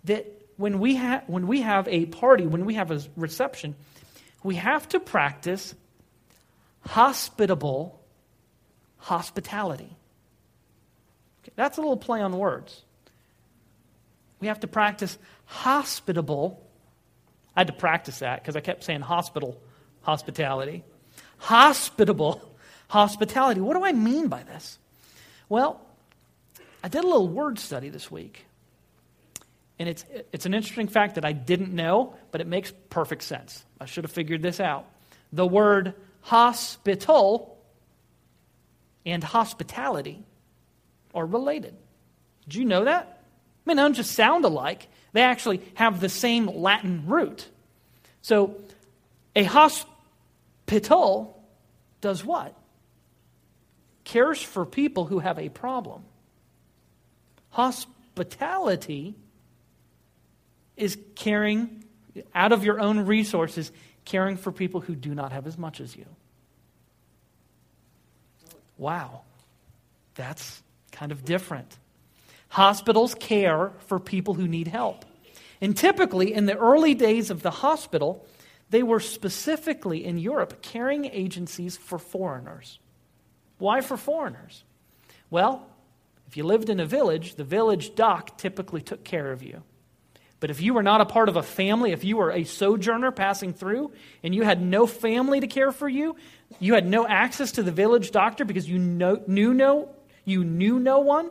that 0.05 0.40
when 0.61 0.79
we, 0.79 0.95
ha- 0.95 1.23
when 1.27 1.47
we 1.47 1.61
have 1.61 1.87
a 1.87 2.05
party, 2.05 2.45
when 2.45 2.65
we 2.65 2.75
have 2.75 2.91
a 2.91 3.01
reception, 3.15 3.75
we 4.43 4.55
have 4.55 4.87
to 4.89 4.99
practice 4.99 5.75
hospitable 6.87 7.99
hospitality. 8.97 9.97
Okay, 11.43 11.51
that's 11.55 11.77
a 11.77 11.81
little 11.81 11.97
play 11.97 12.21
on 12.21 12.37
words. 12.37 12.83
We 14.39 14.47
have 14.47 14.61
to 14.61 14.67
practice 14.67 15.17
hospitable 15.45 16.63
I 17.55 17.61
had 17.61 17.67
to 17.67 17.73
practice 17.73 18.19
that 18.19 18.41
because 18.41 18.55
I 18.55 18.61
kept 18.61 18.83
saying 18.83 19.01
hospital 19.01 19.61
hospitality. 20.03 20.83
Hospitable 21.37 22.41
hospitality. 22.87 23.59
What 23.59 23.75
do 23.75 23.83
I 23.83 23.91
mean 23.91 24.27
by 24.27 24.43
this? 24.43 24.77
Well, 25.49 25.81
I 26.83 26.87
did 26.87 27.03
a 27.03 27.07
little 27.07 27.27
word 27.27 27.59
study 27.59 27.89
this 27.89 28.09
week. 28.09 28.45
And 29.79 29.89
it's, 29.89 30.05
it's 30.31 30.45
an 30.45 30.53
interesting 30.53 30.87
fact 30.87 31.15
that 31.15 31.25
I 31.25 31.31
didn't 31.31 31.73
know, 31.73 32.15
but 32.31 32.41
it 32.41 32.47
makes 32.47 32.71
perfect 32.89 33.23
sense. 33.23 33.63
I 33.79 33.85
should 33.85 34.03
have 34.03 34.11
figured 34.11 34.41
this 34.41 34.59
out. 34.59 34.85
The 35.33 35.47
word 35.47 35.95
hospital 36.21 37.57
and 39.05 39.23
hospitality 39.23 40.23
are 41.13 41.25
related. 41.25 41.75
Did 42.43 42.55
you 42.55 42.65
know 42.65 42.85
that? 42.85 43.23
I 43.65 43.69
mean, 43.69 43.77
they 43.77 43.83
don't 43.83 43.93
just 43.93 44.13
sound 44.13 44.45
alike, 44.45 44.87
they 45.13 45.21
actually 45.21 45.61
have 45.75 45.99
the 45.99 46.09
same 46.09 46.47
Latin 46.47 47.03
root. 47.07 47.47
So, 48.21 48.61
a 49.35 49.43
hospital 49.43 51.43
does 52.01 52.23
what? 52.23 52.55
Cares 54.03 54.41
for 54.41 54.65
people 54.65 55.05
who 55.05 55.19
have 55.19 55.39
a 55.39 55.49
problem. 55.49 56.03
Hospitality 57.51 59.15
is 60.81 60.97
caring 61.15 61.83
out 62.33 62.51
of 62.51 62.63
your 62.63 62.79
own 62.79 63.05
resources, 63.05 63.71
caring 64.03 64.35
for 64.35 64.51
people 64.51 64.81
who 64.81 64.95
do 64.95 65.13
not 65.13 65.31
have 65.31 65.47
as 65.47 65.57
much 65.57 65.79
as 65.79 65.95
you. 65.95 66.05
Wow, 68.77 69.21
that's 70.15 70.61
kind 70.91 71.11
of 71.11 71.23
different. 71.23 71.77
Hospitals 72.49 73.15
care 73.15 73.71
for 73.87 73.99
people 73.99 74.33
who 74.33 74.47
need 74.47 74.67
help. 74.67 75.05
And 75.61 75.77
typically, 75.77 76.33
in 76.33 76.47
the 76.47 76.57
early 76.57 76.95
days 76.95 77.29
of 77.29 77.43
the 77.43 77.51
hospital, 77.51 78.25
they 78.71 78.81
were 78.81 78.99
specifically 78.99 80.03
in 80.03 80.17
Europe 80.17 80.61
caring 80.61 81.05
agencies 81.05 81.77
for 81.77 81.99
foreigners. 81.99 82.79
Why 83.59 83.81
for 83.81 83.95
foreigners? 83.95 84.63
Well, 85.29 85.67
if 86.27 86.35
you 86.35 86.43
lived 86.43 86.69
in 86.69 86.79
a 86.79 86.85
village, 86.85 87.35
the 87.35 87.43
village 87.43 87.93
doc 87.93 88.37
typically 88.37 88.81
took 88.81 89.03
care 89.03 89.31
of 89.31 89.43
you. 89.43 89.61
But 90.41 90.49
if 90.49 90.59
you 90.59 90.73
were 90.73 90.83
not 90.83 90.99
a 90.99 91.05
part 91.05 91.29
of 91.29 91.37
a 91.37 91.43
family, 91.43 91.93
if 91.93 92.03
you 92.03 92.17
were 92.17 92.31
a 92.31 92.43
sojourner 92.43 93.11
passing 93.11 93.53
through 93.53 93.93
and 94.23 94.35
you 94.35 94.41
had 94.41 94.61
no 94.61 94.87
family 94.87 95.39
to 95.39 95.47
care 95.47 95.71
for 95.71 95.87
you, 95.87 96.17
you 96.59 96.73
had 96.73 96.85
no 96.85 97.07
access 97.07 97.53
to 97.53 97.63
the 97.63 97.71
village 97.71 98.11
doctor 98.11 98.43
because 98.43 98.67
you 98.67 98.79
know, 98.79 99.21
knew 99.27 99.53
no 99.53 99.89
you 100.25 100.43
knew 100.43 100.79
no 100.79 100.99
one, 100.99 101.29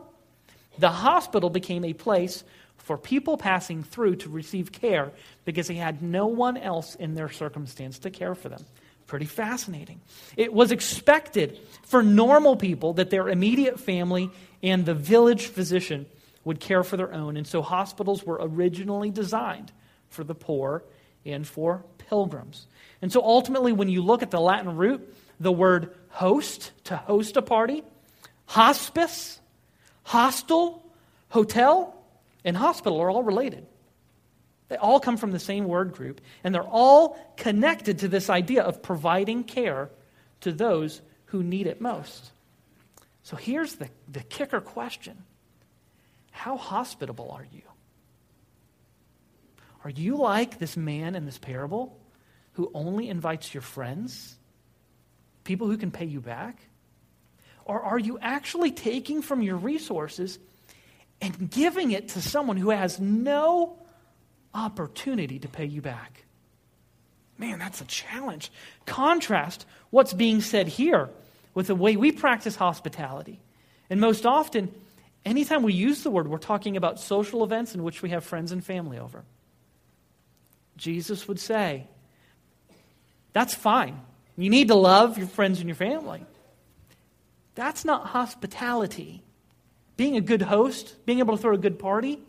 the 0.79 0.89
hospital 0.89 1.49
became 1.49 1.85
a 1.85 1.93
place 1.93 2.43
for 2.77 2.97
people 2.97 3.37
passing 3.37 3.83
through 3.83 4.15
to 4.17 4.29
receive 4.29 4.71
care 4.71 5.11
because 5.45 5.67
they 5.67 5.75
had 5.75 6.01
no 6.01 6.27
one 6.27 6.57
else 6.57 6.95
in 6.95 7.13
their 7.13 7.29
circumstance 7.29 7.99
to 7.99 8.09
care 8.09 8.35
for 8.35 8.49
them. 8.49 8.65
Pretty 9.07 9.25
fascinating. 9.25 9.99
It 10.37 10.53
was 10.53 10.71
expected 10.71 11.59
for 11.83 12.01
normal 12.01 12.55
people 12.55 12.93
that 12.93 13.09
their 13.09 13.29
immediate 13.29 13.79
family 13.79 14.31
and 14.63 14.85
the 14.85 14.93
village 14.93 15.47
physician 15.47 16.05
would 16.43 16.59
care 16.59 16.83
for 16.83 16.97
their 16.97 17.13
own. 17.13 17.37
And 17.37 17.45
so 17.45 17.61
hospitals 17.61 18.23
were 18.23 18.39
originally 18.41 19.11
designed 19.11 19.71
for 20.09 20.23
the 20.23 20.35
poor 20.35 20.83
and 21.25 21.47
for 21.47 21.83
pilgrims. 22.09 22.67
And 23.01 23.11
so 23.11 23.21
ultimately, 23.23 23.73
when 23.73 23.89
you 23.89 24.01
look 24.01 24.23
at 24.23 24.31
the 24.31 24.39
Latin 24.39 24.75
root, 24.75 25.13
the 25.39 25.51
word 25.51 25.95
host, 26.09 26.71
to 26.85 26.97
host 26.97 27.37
a 27.37 27.41
party, 27.41 27.83
hospice, 28.45 29.39
hostel, 30.03 30.85
hotel, 31.29 31.95
and 32.43 32.57
hospital 32.57 32.99
are 32.99 33.09
all 33.09 33.23
related. 33.23 33.65
They 34.69 34.77
all 34.77 34.99
come 34.99 35.17
from 35.17 35.31
the 35.31 35.39
same 35.39 35.65
word 35.65 35.93
group, 35.93 36.21
and 36.43 36.55
they're 36.55 36.63
all 36.63 37.19
connected 37.37 37.99
to 37.99 38.07
this 38.07 38.29
idea 38.29 38.63
of 38.63 38.81
providing 38.81 39.43
care 39.43 39.89
to 40.41 40.51
those 40.51 41.01
who 41.25 41.43
need 41.43 41.67
it 41.67 41.81
most. 41.81 42.31
So 43.23 43.35
here's 43.35 43.75
the, 43.75 43.89
the 44.11 44.21
kicker 44.21 44.61
question 44.61 45.17
how 46.31 46.57
hospitable 46.57 47.31
are 47.31 47.45
you? 47.51 47.61
Are 49.83 49.89
you 49.89 50.17
like 50.17 50.59
this 50.59 50.77
man 50.77 51.15
in 51.15 51.25
this 51.25 51.37
parable 51.37 51.99
who 52.53 52.71
only 52.73 53.09
invites 53.09 53.53
your 53.53 53.61
friends, 53.61 54.35
people 55.43 55.67
who 55.67 55.77
can 55.77 55.91
pay 55.91 56.05
you 56.05 56.21
back? 56.21 56.59
Or 57.65 57.81
are 57.81 57.99
you 57.99 58.17
actually 58.19 58.71
taking 58.71 59.21
from 59.21 59.41
your 59.41 59.55
resources 59.55 60.39
and 61.21 61.49
giving 61.49 61.91
it 61.91 62.09
to 62.09 62.21
someone 62.21 62.57
who 62.57 62.71
has 62.71 62.99
no 62.99 63.77
opportunity 64.53 65.39
to 65.39 65.47
pay 65.47 65.65
you 65.65 65.81
back? 65.81 66.25
Man, 67.37 67.59
that's 67.59 67.81
a 67.81 67.85
challenge. 67.85 68.51
Contrast 68.85 69.65
what's 69.89 70.13
being 70.13 70.41
said 70.41 70.67
here 70.67 71.09
with 71.53 71.67
the 71.67 71.75
way 71.75 71.95
we 71.95 72.11
practice 72.11 72.55
hospitality. 72.55 73.39
And 73.89 73.99
most 73.99 74.25
often, 74.25 74.73
Anytime 75.25 75.63
we 75.63 75.73
use 75.73 76.03
the 76.03 76.09
word, 76.09 76.27
we're 76.27 76.37
talking 76.37 76.77
about 76.77 76.99
social 76.99 77.43
events 77.43 77.75
in 77.75 77.83
which 77.83 78.01
we 78.01 78.09
have 78.09 78.23
friends 78.23 78.51
and 78.51 78.63
family 78.63 78.97
over. 78.97 79.23
Jesus 80.77 81.27
would 81.27 81.39
say, 81.39 81.87
that's 83.33 83.53
fine. 83.53 84.01
You 84.35 84.49
need 84.49 84.69
to 84.69 84.75
love 84.75 85.17
your 85.17 85.27
friends 85.27 85.59
and 85.59 85.69
your 85.69 85.75
family. 85.75 86.25
That's 87.53 87.85
not 87.85 88.07
hospitality. 88.07 89.23
Being 89.95 90.17
a 90.17 90.21
good 90.21 90.41
host, 90.41 90.95
being 91.05 91.19
able 91.19 91.35
to 91.35 91.41
throw 91.41 91.53
a 91.53 91.59
good 91.59 91.77
party, 91.77 92.19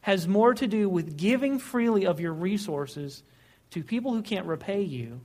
has 0.00 0.26
more 0.26 0.52
to 0.54 0.66
do 0.66 0.88
with 0.88 1.16
giving 1.16 1.58
freely 1.58 2.04
of 2.04 2.18
your 2.20 2.32
resources 2.32 3.22
to 3.70 3.82
people 3.82 4.12
who 4.12 4.22
can't 4.22 4.46
repay 4.46 4.82
you 4.82 5.20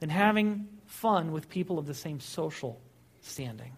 than 0.00 0.08
having 0.08 0.66
fun 0.86 1.32
with 1.32 1.48
people 1.48 1.78
of 1.78 1.86
the 1.86 1.94
same 1.94 2.20
social 2.20 2.80
standing. 3.20 3.72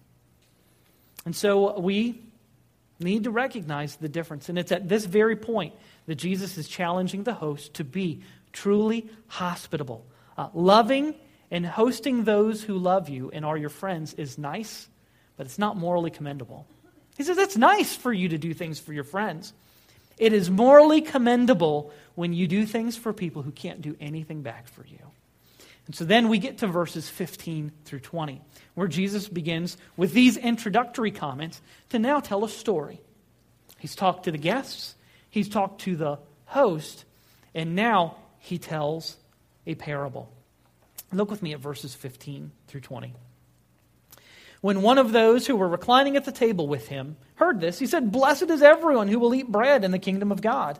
And 1.25 1.35
so 1.35 1.79
we 1.79 2.21
need 3.01 3.25
to 3.25 3.31
recognize 3.31 3.95
the 3.95 4.09
difference. 4.09 4.49
And 4.49 4.57
it's 4.57 4.71
at 4.71 4.87
this 4.87 5.05
very 5.05 5.35
point 5.35 5.73
that 6.05 6.15
Jesus 6.15 6.57
is 6.57 6.67
challenging 6.67 7.23
the 7.23 7.33
host 7.33 7.75
to 7.75 7.83
be 7.83 8.21
truly 8.53 9.09
hospitable. 9.27 10.05
Uh, 10.37 10.49
loving 10.53 11.15
and 11.49 11.65
hosting 11.65 12.23
those 12.23 12.63
who 12.63 12.77
love 12.77 13.09
you 13.09 13.29
and 13.31 13.45
are 13.45 13.57
your 13.57 13.69
friends 13.69 14.13
is 14.13 14.37
nice, 14.37 14.87
but 15.37 15.45
it's 15.45 15.59
not 15.59 15.77
morally 15.77 16.11
commendable. 16.11 16.65
He 17.17 17.23
says 17.23 17.37
it's 17.37 17.57
nice 17.57 17.95
for 17.95 18.13
you 18.13 18.29
to 18.29 18.37
do 18.37 18.53
things 18.53 18.79
for 18.79 18.93
your 18.93 19.03
friends. 19.03 19.53
It 20.17 20.33
is 20.33 20.49
morally 20.49 21.01
commendable 21.01 21.91
when 22.15 22.33
you 22.33 22.47
do 22.47 22.65
things 22.65 22.95
for 22.95 23.11
people 23.11 23.41
who 23.41 23.51
can't 23.51 23.81
do 23.81 23.95
anything 23.99 24.41
back 24.41 24.67
for 24.67 24.85
you. 24.85 24.99
And 25.91 25.95
so 25.97 26.05
then 26.05 26.29
we 26.29 26.37
get 26.37 26.59
to 26.59 26.67
verses 26.67 27.09
15 27.09 27.69
through 27.83 27.99
20, 27.99 28.39
where 28.75 28.87
Jesus 28.87 29.27
begins 29.27 29.75
with 29.97 30.13
these 30.13 30.37
introductory 30.37 31.11
comments 31.11 31.61
to 31.89 31.99
now 31.99 32.21
tell 32.21 32.45
a 32.45 32.49
story. 32.49 33.01
He's 33.77 33.93
talked 33.93 34.23
to 34.23 34.31
the 34.31 34.37
guests, 34.37 34.95
he's 35.29 35.49
talked 35.49 35.81
to 35.81 35.97
the 35.97 36.19
host, 36.45 37.03
and 37.53 37.75
now 37.75 38.15
he 38.39 38.57
tells 38.57 39.17
a 39.67 39.75
parable. 39.75 40.31
Look 41.11 41.29
with 41.29 41.43
me 41.43 41.51
at 41.51 41.59
verses 41.59 41.93
15 41.93 42.53
through 42.69 42.79
20. 42.79 43.13
When 44.61 44.83
one 44.83 44.97
of 44.97 45.11
those 45.11 45.45
who 45.45 45.57
were 45.57 45.67
reclining 45.67 46.15
at 46.15 46.23
the 46.23 46.31
table 46.31 46.69
with 46.69 46.87
him 46.87 47.17
heard 47.35 47.59
this, 47.59 47.79
he 47.79 47.85
said, 47.85 48.13
Blessed 48.13 48.49
is 48.49 48.61
everyone 48.61 49.09
who 49.09 49.19
will 49.19 49.35
eat 49.35 49.51
bread 49.51 49.83
in 49.83 49.91
the 49.91 49.99
kingdom 49.99 50.31
of 50.31 50.41
God. 50.41 50.79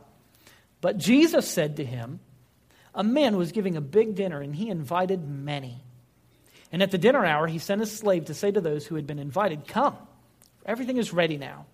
But 0.79 0.97
Jesus 0.97 1.49
said 1.49 1.75
to 1.75 1.83
him, 1.83 2.21
a 2.93 3.03
man 3.03 3.37
was 3.37 3.51
giving 3.51 3.75
a 3.75 3.81
big 3.81 4.15
dinner, 4.15 4.41
and 4.41 4.55
he 4.55 4.69
invited 4.69 5.27
many. 5.27 5.81
And 6.71 6.81
at 6.81 6.91
the 6.91 6.97
dinner 6.97 7.25
hour, 7.25 7.47
he 7.47 7.59
sent 7.59 7.81
his 7.81 7.91
slave 7.91 8.25
to 8.25 8.33
say 8.33 8.51
to 8.51 8.61
those 8.61 8.85
who 8.85 8.95
had 8.95 9.07
been 9.07 9.19
invited, 9.19 9.67
Come, 9.67 9.97
everything 10.65 10.97
is 10.97 11.13
ready 11.13 11.37
now. 11.37 11.65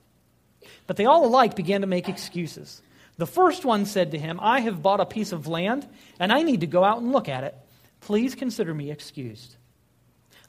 But 0.86 0.98
they 0.98 1.06
all 1.06 1.26
alike 1.26 1.56
began 1.56 1.82
to 1.82 1.88
make 1.88 2.10
excuses. 2.10 2.82
The 3.18 3.28
first 3.28 3.66
one 3.66 3.86
said 3.86 4.12
to 4.12 4.20
him, 4.20 4.40
I 4.42 4.60
have 4.62 4.82
bought 4.82 5.00
a 5.00 5.06
piece 5.06 5.32
of 5.32 5.48
land, 5.48 5.88
and 6.20 6.32
I 6.32 6.44
need 6.44 6.62
to 6.62 6.68
go 6.68 6.84
out 6.84 7.00
and 7.00 7.12
look 7.12 7.30
at 7.30 7.44
it. 7.44 7.56
Please 8.00 8.36
consider 8.36 8.74
me 8.74 8.92
excused. 8.92 9.56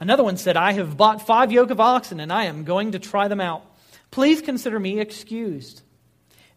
Another 0.01 0.23
one 0.23 0.37
said, 0.37 0.57
I 0.57 0.73
have 0.73 0.97
bought 0.97 1.27
five 1.27 1.51
yoke 1.51 1.71
of 1.71 1.81
oxen, 1.81 2.21
and 2.21 2.33
I 2.33 2.45
am 2.45 2.65
going 2.65 2.93
to 2.93 2.99
try 2.99 3.29
them 3.29 3.41
out. 3.41 3.65
Please 4.11 4.43
consider 4.43 4.79
me 4.79 5.01
excused. 5.01 5.83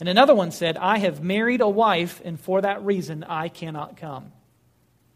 And 0.02 0.10
another 0.10 0.34
one 0.34 0.50
said, 0.50 0.78
I 0.78 0.98
have 0.98 1.22
married 1.22 1.62
a 1.62 1.70
wife, 1.70 2.24
and 2.26 2.40
for 2.40 2.60
that 2.62 2.84
reason 2.84 3.24
I 3.24 3.50
cannot 3.50 3.98
come. 3.98 4.32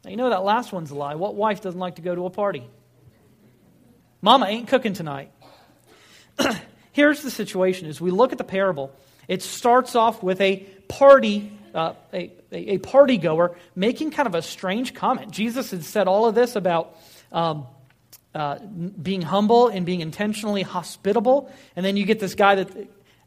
Now, 0.03 0.11
you 0.11 0.15
know 0.15 0.29
that 0.29 0.43
last 0.43 0.71
one's 0.71 0.91
a 0.91 0.95
lie. 0.95 1.15
What 1.15 1.33
wife 1.33 1.59
doesn't 1.59 1.79
like 1.79 1.95
to 1.95 2.03
go 2.03 2.13
to 2.13 2.27
a 2.27 2.29
party? 2.29 2.69
Mama 4.21 4.45
ain't 4.45 4.67
cooking 4.67 4.93
tonight. 4.93 5.31
Here's 6.91 7.23
the 7.23 7.31
situation 7.31 7.87
as 7.87 7.99
we 7.99 8.11
look 8.11 8.31
at 8.31 8.37
the 8.37 8.43
parable, 8.43 8.95
it 9.27 9.41
starts 9.41 9.95
off 9.95 10.21
with 10.21 10.39
a 10.39 10.57
party, 10.87 11.51
uh, 11.73 11.93
a, 12.13 12.31
a, 12.51 12.77
party 12.77 13.17
goer 13.17 13.57
making 13.75 14.11
kind 14.11 14.27
of 14.27 14.35
a 14.35 14.43
strange 14.43 14.93
comment. 14.93 15.31
Jesus 15.31 15.71
had 15.71 15.83
said 15.83 16.07
all 16.07 16.27
of 16.27 16.35
this 16.35 16.55
about 16.55 16.95
um, 17.31 17.65
uh, 18.35 18.59
being 18.59 19.23
humble 19.23 19.67
and 19.67 19.83
being 19.83 20.01
intentionally 20.01 20.61
hospitable. 20.61 21.51
And 21.75 21.83
then 21.83 21.97
you 21.97 22.05
get 22.05 22.19
this 22.19 22.35
guy 22.35 22.53
that 22.53 22.69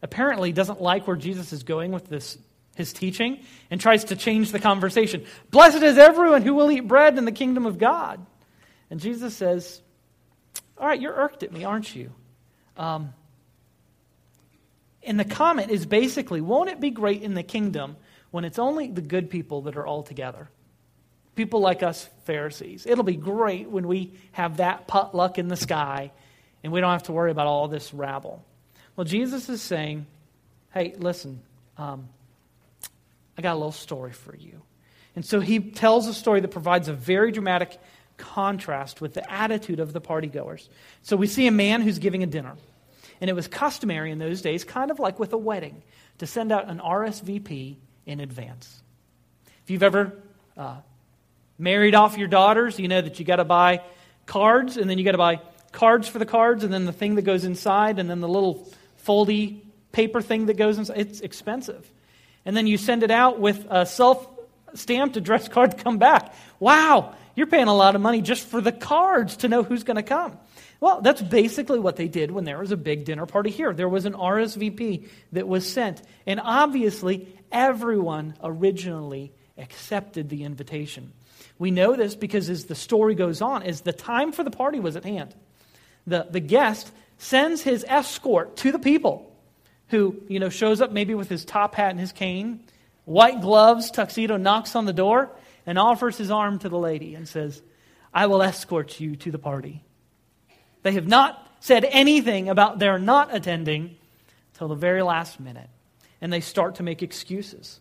apparently 0.03 0.53
doesn't 0.53 0.81
like 0.81 1.07
where 1.07 1.17
Jesus 1.17 1.53
is 1.53 1.63
going 1.63 1.93
with 1.93 2.09
this 2.09 2.39
his 2.79 2.93
teaching 2.93 3.41
and 3.71 3.81
tries 3.81 4.05
to 4.05 4.17
change 4.17 4.53
the 4.53 4.59
conversation. 4.59 5.25
Blessed 5.51 5.83
is 5.83 5.99
everyone 5.99 6.43
who 6.43 6.55
will 6.55 6.71
eat 6.71 6.87
bread 6.87 7.19
in 7.19 7.25
the 7.25 7.33
kingdom 7.33 7.67
of 7.67 7.77
God. 7.77 8.25
And 8.89 9.01
Jesus 9.01 9.35
says, 9.35 9.83
All 10.79 10.87
right, 10.87 10.99
you're 10.99 11.15
irked 11.15 11.43
at 11.43 11.53
me, 11.53 11.65
aren't 11.65 11.95
you? 11.95 12.13
Um, 12.77 13.13
and 15.03 15.19
the 15.19 15.25
comment 15.25 15.71
is 15.71 15.85
basically, 15.85 16.41
Won't 16.41 16.71
it 16.71 16.81
be 16.81 16.91
great 16.91 17.23
in 17.23 17.35
the 17.35 17.43
kingdom 17.43 17.97
when 18.31 18.45
it's 18.45 18.59
only 18.59 18.89
the 18.89 19.03
good 19.03 19.29
people 19.29 19.63
that 19.63 19.77
are 19.77 19.87
all 19.87 20.05
together? 20.05 20.49
People 21.35 21.61
like 21.61 21.83
us 21.83 22.09
Pharisees. 22.25 22.87
It'll 22.87 23.05
be 23.05 23.17
great 23.17 23.69
when 23.69 23.87
we 23.87 24.15
have 24.33 24.59
that 24.59 24.87
potluck 24.87 25.39
in 25.39 25.49
the 25.49 25.57
sky 25.57 26.13
and 26.65 26.73
we 26.73 26.81
don't 26.81 26.91
have 26.91 27.05
to 27.05 27.13
worry 27.13 27.31
about 27.31 27.47
all 27.47 27.69
this 27.69 27.93
rabble. 27.93 28.45
Well, 28.99 29.05
Jesus 29.05 29.49
is 29.49 29.63
saying, 29.63 30.07
Hey, 30.75 30.93
listen, 30.99 31.41
um, 31.77 32.09
I 33.39 33.43
got 33.43 33.53
a 33.53 33.55
little 33.55 33.71
story 33.71 34.11
for 34.11 34.35
you. 34.35 34.61
And 35.15 35.25
so 35.25 35.39
he 35.39 35.61
tells 35.61 36.09
a 36.09 36.13
story 36.15 36.41
that 36.41 36.49
provides 36.49 36.89
a 36.89 36.93
very 36.93 37.31
dramatic 37.31 37.79
contrast 38.17 39.01
with 39.01 39.15
the 39.15 39.33
attitude 39.33 39.79
of 39.79 39.93
the 39.93 40.01
partygoers. 40.01 40.69
So 41.03 41.17
we 41.17 41.29
see 41.29 41.47
a 41.47 41.53
man 41.53 41.81
who's 41.81 42.01
giving 42.01 42.25
a 42.25 42.27
dinner. 42.27 42.57
And 43.21 43.31
it 43.31 43.35
was 43.35 43.47
customary 43.47 44.11
in 44.11 44.19
those 44.19 44.43
days, 44.43 44.65
kind 44.65 44.91
of 44.91 44.99
like 44.99 45.21
with 45.21 45.33
a 45.33 45.39
wedding, 45.39 45.81
to 46.19 46.27
send 46.27 46.51
out 46.51 46.69
an 46.69 46.81
RSVP 46.81 47.77
in 48.05 48.19
advance. 48.19 48.83
If 49.63 49.71
you've 49.71 49.85
ever 49.85 50.13
uh, 50.57 50.79
married 51.57 51.95
off 51.95 52.19
your 52.19 52.27
daughters, 52.27 52.81
you 52.81 52.89
know 52.89 53.01
that 53.01 53.21
you 53.21 53.25
got 53.25 53.37
to 53.37 53.45
buy 53.45 53.81
cards, 54.27 54.77
and 54.77 54.91
then 54.91 54.99
you 54.99 55.05
got 55.05 55.13
to 55.13 55.19
buy 55.19 55.41
cards 55.71 56.09
for 56.09 56.19
the 56.19 56.27
cards, 56.27 56.65
and 56.65 56.73
then 56.73 56.85
the 56.85 56.93
thing 56.93 57.15
that 57.15 57.23
goes 57.23 57.45
inside, 57.45 58.01
and 58.01 58.11
then 58.11 58.19
the 58.19 58.29
little 58.29 58.69
foldy 59.09 59.61
paper 59.93 60.21
thing 60.21 60.47
that 60.47 60.57
goes 60.57 60.79
inside. 60.79 60.99
It's 60.99 61.21
expensive. 61.21 61.91
And 62.45 62.57
then 62.57 62.67
you 62.67 62.77
send 62.77 63.03
it 63.03 63.11
out 63.11 63.41
with 63.41 63.67
a 63.71 63.87
self 63.87 64.27
stamped 64.75 65.17
address 65.17 65.49
card 65.55 65.73
to 65.73 65.77
come 65.83 65.99
back. 65.99 66.35
Wow, 66.61 67.15
you're 67.35 67.47
paying 67.47 67.69
a 67.69 67.75
lot 67.75 67.95
of 67.95 68.01
money 68.01 68.21
just 68.21 68.47
for 68.47 68.61
the 68.61 68.73
cards 68.73 69.39
to 69.39 69.49
know 69.49 69.63
who's 69.63 69.85
going 69.85 69.97
to 69.97 70.03
come. 70.03 70.39
Well, 70.81 71.01
that's 71.01 71.21
basically 71.21 71.81
what 71.81 71.97
they 71.97 72.07
did 72.07 72.31
when 72.31 72.45
there 72.45 72.59
was 72.59 72.71
a 72.71 72.77
big 72.77 73.05
dinner 73.05 73.27
party 73.27 73.51
here. 73.51 73.73
There 73.73 73.89
was 73.89 74.05
an 74.05 74.13
RSVP 74.13 75.09
that 75.33 75.49
was 75.49 75.69
sent. 75.69 76.03
And 76.25 76.41
obviously, 76.43 77.27
everyone 77.51 78.35
originally 78.43 79.33
accepted 79.57 80.29
the 80.29 80.45
invitation. 80.45 81.13
We 81.59 81.73
know 81.73 81.97
this 81.97 82.15
because 82.15 82.49
as 82.49 82.67
the 82.67 82.77
story 82.77 83.17
goes 83.17 83.43
on, 83.43 83.65
as 83.65 83.81
the 83.81 83.93
time 83.93 84.31
for 84.31 84.45
the 84.45 84.53
party 84.53 84.79
was 84.79 84.95
at 84.95 85.05
hand, 85.05 85.35
the, 86.07 86.29
the 86.31 86.41
guest 86.41 86.91
sends 87.19 87.63
his 87.63 87.85
escort 87.89 88.57
to 88.57 88.73
the 88.73 88.79
people 88.79 89.31
who, 89.89 90.17
you 90.29 90.39
know, 90.39 90.49
shows 90.49 90.81
up 90.81 90.93
maybe 90.93 91.15
with 91.15 91.29
his 91.29 91.45
top 91.45 91.75
hat 91.75 91.91
and 91.91 92.01
his 92.01 92.13
cane, 92.13 92.61
white 93.05 93.41
gloves, 93.41 93.91
tuxedo, 93.91 94.37
knocks 94.37 94.77
on 94.77 94.85
the 94.85 94.93
door, 94.93 95.31
and 95.67 95.79
offers 95.79 96.17
his 96.17 96.31
arm 96.31 96.59
to 96.61 96.69
the 96.69 96.79
lady 96.79 97.15
and 97.15 97.29
says, 97.29 97.61
I 98.15 98.27
will 98.27 98.43
escort 98.43 99.01
you 99.01 99.17
to 99.17 99.31
the 99.31 99.39
party. 99.39 99.83
They 100.83 100.93
have 100.93 101.07
not 101.07 101.45
said 101.61 101.85
anything 101.85 102.49
about 102.49 102.79
their 102.79 102.99
not 102.99 103.35
attending 103.35 103.97
till 104.55 104.69
the 104.69 104.75
very 104.75 105.03
last 105.03 105.41
minute. 105.41 105.69
And 106.21 106.33
they 106.33 106.41
start 106.41 106.77
to 106.77 106.83
make 106.83 107.03
excuses. 107.03 107.81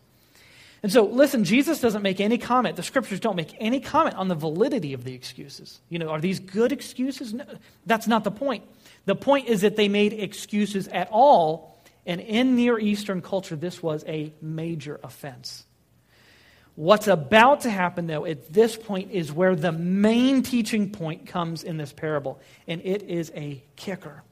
And 0.83 0.91
so, 0.91 1.05
listen, 1.05 1.43
Jesus 1.43 1.81
doesn't 1.81 2.03
make 2.03 2.19
any 2.19 2.37
comment. 2.37 2.75
The 2.75 2.83
scriptures 2.83 3.19
don't 3.19 3.35
make 3.35 3.55
any 3.59 3.79
comment 3.79 4.15
on 4.15 4.27
the 4.27 4.35
validity 4.35 4.93
of 4.93 5.03
the 5.03 5.13
excuses. 5.13 5.79
You 5.89 5.97
know, 5.99 6.09
are 6.09 6.21
these 6.21 6.39
good 6.39 6.71
excuses? 6.71 7.33
No, 7.33 7.45
that's 7.85 8.07
not 8.07 8.23
the 8.23 8.31
point. 8.31 8.63
The 9.07 9.15
point 9.15 9.47
is 9.47 9.61
that 9.61 9.77
they 9.77 9.87
made 9.87 10.11
excuses 10.11 10.89
at 10.89 11.07
all. 11.11 11.79
And 12.05 12.19
in 12.19 12.57
Near 12.57 12.77
Eastern 12.77 13.21
culture, 13.21 13.55
this 13.55 13.81
was 13.81 14.03
a 14.05 14.33
major 14.41 14.99
offense. 15.01 15.65
What's 16.75 17.07
about 17.07 17.61
to 17.61 17.69
happen, 17.69 18.05
though, 18.05 18.25
at 18.25 18.51
this 18.51 18.75
point 18.75 19.11
is 19.11 19.31
where 19.31 19.55
the 19.55 19.71
main 19.71 20.43
teaching 20.43 20.91
point 20.91 21.25
comes 21.25 21.63
in 21.63 21.77
this 21.77 21.93
parable, 21.93 22.39
and 22.67 22.81
it 22.83 23.01
is 23.03 23.31
a 23.33 23.63
kicker. 23.77 24.23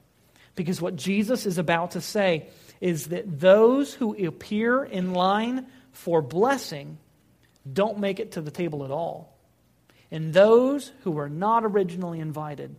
Because 0.55 0.81
what 0.81 0.97
Jesus 0.97 1.45
is 1.45 1.57
about 1.57 1.91
to 1.91 2.01
say 2.01 2.49
is 2.81 3.07
that 3.07 3.39
those 3.39 3.93
who 3.93 4.13
appear 4.27 4.83
in 4.83 5.13
line 5.13 5.67
for 5.93 6.21
blessing 6.21 6.97
don't 7.71 7.99
make 7.99 8.19
it 8.19 8.33
to 8.33 8.41
the 8.41 8.51
table 8.51 8.83
at 8.83 8.91
all. 8.91 9.37
And 10.11 10.33
those 10.33 10.91
who 11.03 11.11
were 11.11 11.29
not 11.29 11.63
originally 11.63 12.19
invited 12.19 12.75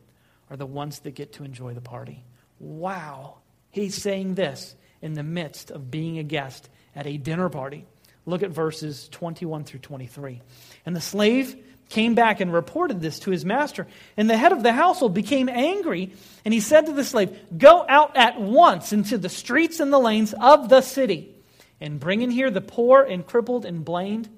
are 0.51 0.57
the 0.57 0.67
ones 0.67 1.01
that 1.01 1.15
get 1.15 1.35
to 1.35 1.45
enjoy 1.45 1.75
the 1.75 1.81
party. 1.81 2.23
Wow. 2.59 3.39
He's 3.71 3.95
saying 3.95 4.35
this 4.35 4.75
in 5.03 5.15
the 5.15 5.23
midst 5.23 5.71
of 5.71 5.91
being 5.91 6.19
a 6.19 6.23
guest 6.23 6.69
at 6.95 7.07
a 7.07 7.17
dinner 7.17 7.49
party. 7.49 7.85
Look 8.25 8.43
at 8.43 8.51
verses 8.51 9.09
21 9.11 9.65
through 9.65 9.81
23. 9.81 10.41
And 10.85 10.97
the 10.97 11.01
slave 11.01 11.57
came 11.89 12.15
back 12.15 12.41
and 12.41 12.53
reported 12.53 13.01
this 13.01 13.21
to 13.21 13.31
his 13.31 13.45
master. 13.45 13.87
And 14.17 14.29
the 14.29 14.37
head 14.37 14.53
of 14.53 14.63
the 14.63 14.73
household 14.73 15.15
became 15.15 15.49
angry, 15.49 16.13
and 16.45 16.53
he 16.53 16.61
said 16.61 16.87
to 16.87 16.93
the 16.93 17.05
slave, 17.05 17.39
Go 17.57 17.85
out 17.89 18.17
at 18.17 18.41
once 18.41 18.93
into 18.93 19.19
the 19.19 19.29
streets 19.29 19.79
and 19.79 19.93
the 19.93 19.99
lanes 19.99 20.35
of 20.41 20.69
the 20.69 20.81
city, 20.81 21.35
and 21.81 22.01
bring 22.01 22.23
in 22.23 22.31
here 22.31 22.51
the 22.51 22.61
poor 22.61 23.03
and 23.03 23.25
crippled 23.25 23.65
and 23.65 23.85
blind, 23.85 24.29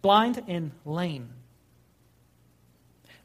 blind 0.00 0.42
and 0.48 0.72
lame. 0.86 1.30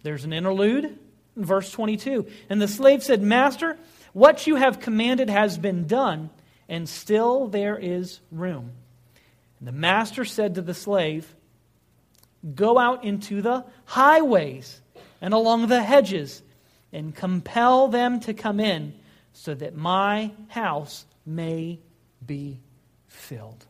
There's 0.03 0.25
an 0.25 0.33
interlude 0.33 0.85
in 0.85 0.99
verse 1.45 1.71
22. 1.71 2.27
And 2.49 2.61
the 2.61 2.67
slave 2.67 3.03
said, 3.03 3.21
Master, 3.21 3.77
what 4.13 4.47
you 4.47 4.55
have 4.55 4.79
commanded 4.79 5.29
has 5.29 5.57
been 5.57 5.87
done, 5.87 6.29
and 6.67 6.87
still 6.87 7.47
there 7.47 7.77
is 7.77 8.19
room. 8.31 8.71
And 9.59 9.67
the 9.67 9.73
master 9.73 10.25
said 10.25 10.55
to 10.55 10.61
the 10.61 10.73
slave, 10.73 11.35
Go 12.55 12.77
out 12.77 13.03
into 13.03 13.41
the 13.41 13.65
highways 13.85 14.79
and 15.19 15.33
along 15.33 15.67
the 15.67 15.83
hedges 15.83 16.41
and 16.93 17.13
compel 17.13 17.89
them 17.89 18.19
to 18.21 18.33
come 18.33 18.59
in 18.59 18.93
so 19.33 19.53
that 19.53 19.75
my 19.75 20.31
house 20.47 21.05
may 21.25 21.79
be 22.25 22.59
filled. 23.07 23.65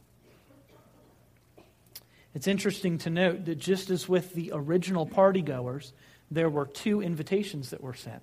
It's 2.36 2.48
interesting 2.48 3.00
to 3.00 3.10
note 3.10 3.46
that 3.46 3.58
just 3.58 3.90
as 3.90 4.08
with 4.08 4.34
the 4.34 4.52
original 4.54 5.08
partygoers, 5.08 5.92
there 6.32 6.50
were 6.50 6.66
two 6.66 7.02
invitations 7.02 7.72
that 7.72 7.82
were 7.82 7.94
sent 7.94 8.22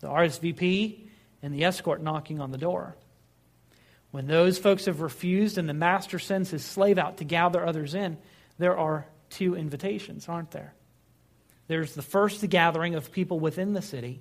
the 0.00 0.08
RSVP 0.08 1.08
and 1.42 1.52
the 1.52 1.64
escort 1.64 2.00
knocking 2.00 2.40
on 2.40 2.52
the 2.52 2.58
door. 2.58 2.94
When 4.12 4.26
those 4.26 4.56
folks 4.56 4.86
have 4.86 5.00
refused 5.00 5.58
and 5.58 5.68
the 5.68 5.74
master 5.74 6.18
sends 6.18 6.50
his 6.50 6.64
slave 6.64 6.98
out 6.98 7.18
to 7.18 7.24
gather 7.24 7.64
others 7.64 7.94
in, 7.94 8.16
there 8.58 8.78
are 8.78 9.06
two 9.28 9.56
invitations, 9.56 10.28
aren't 10.28 10.52
there? 10.52 10.72
There's 11.66 11.94
the 11.94 12.02
first 12.02 12.48
gathering 12.48 12.94
of 12.94 13.12
people 13.12 13.40
within 13.40 13.74
the 13.74 13.82
city, 13.82 14.20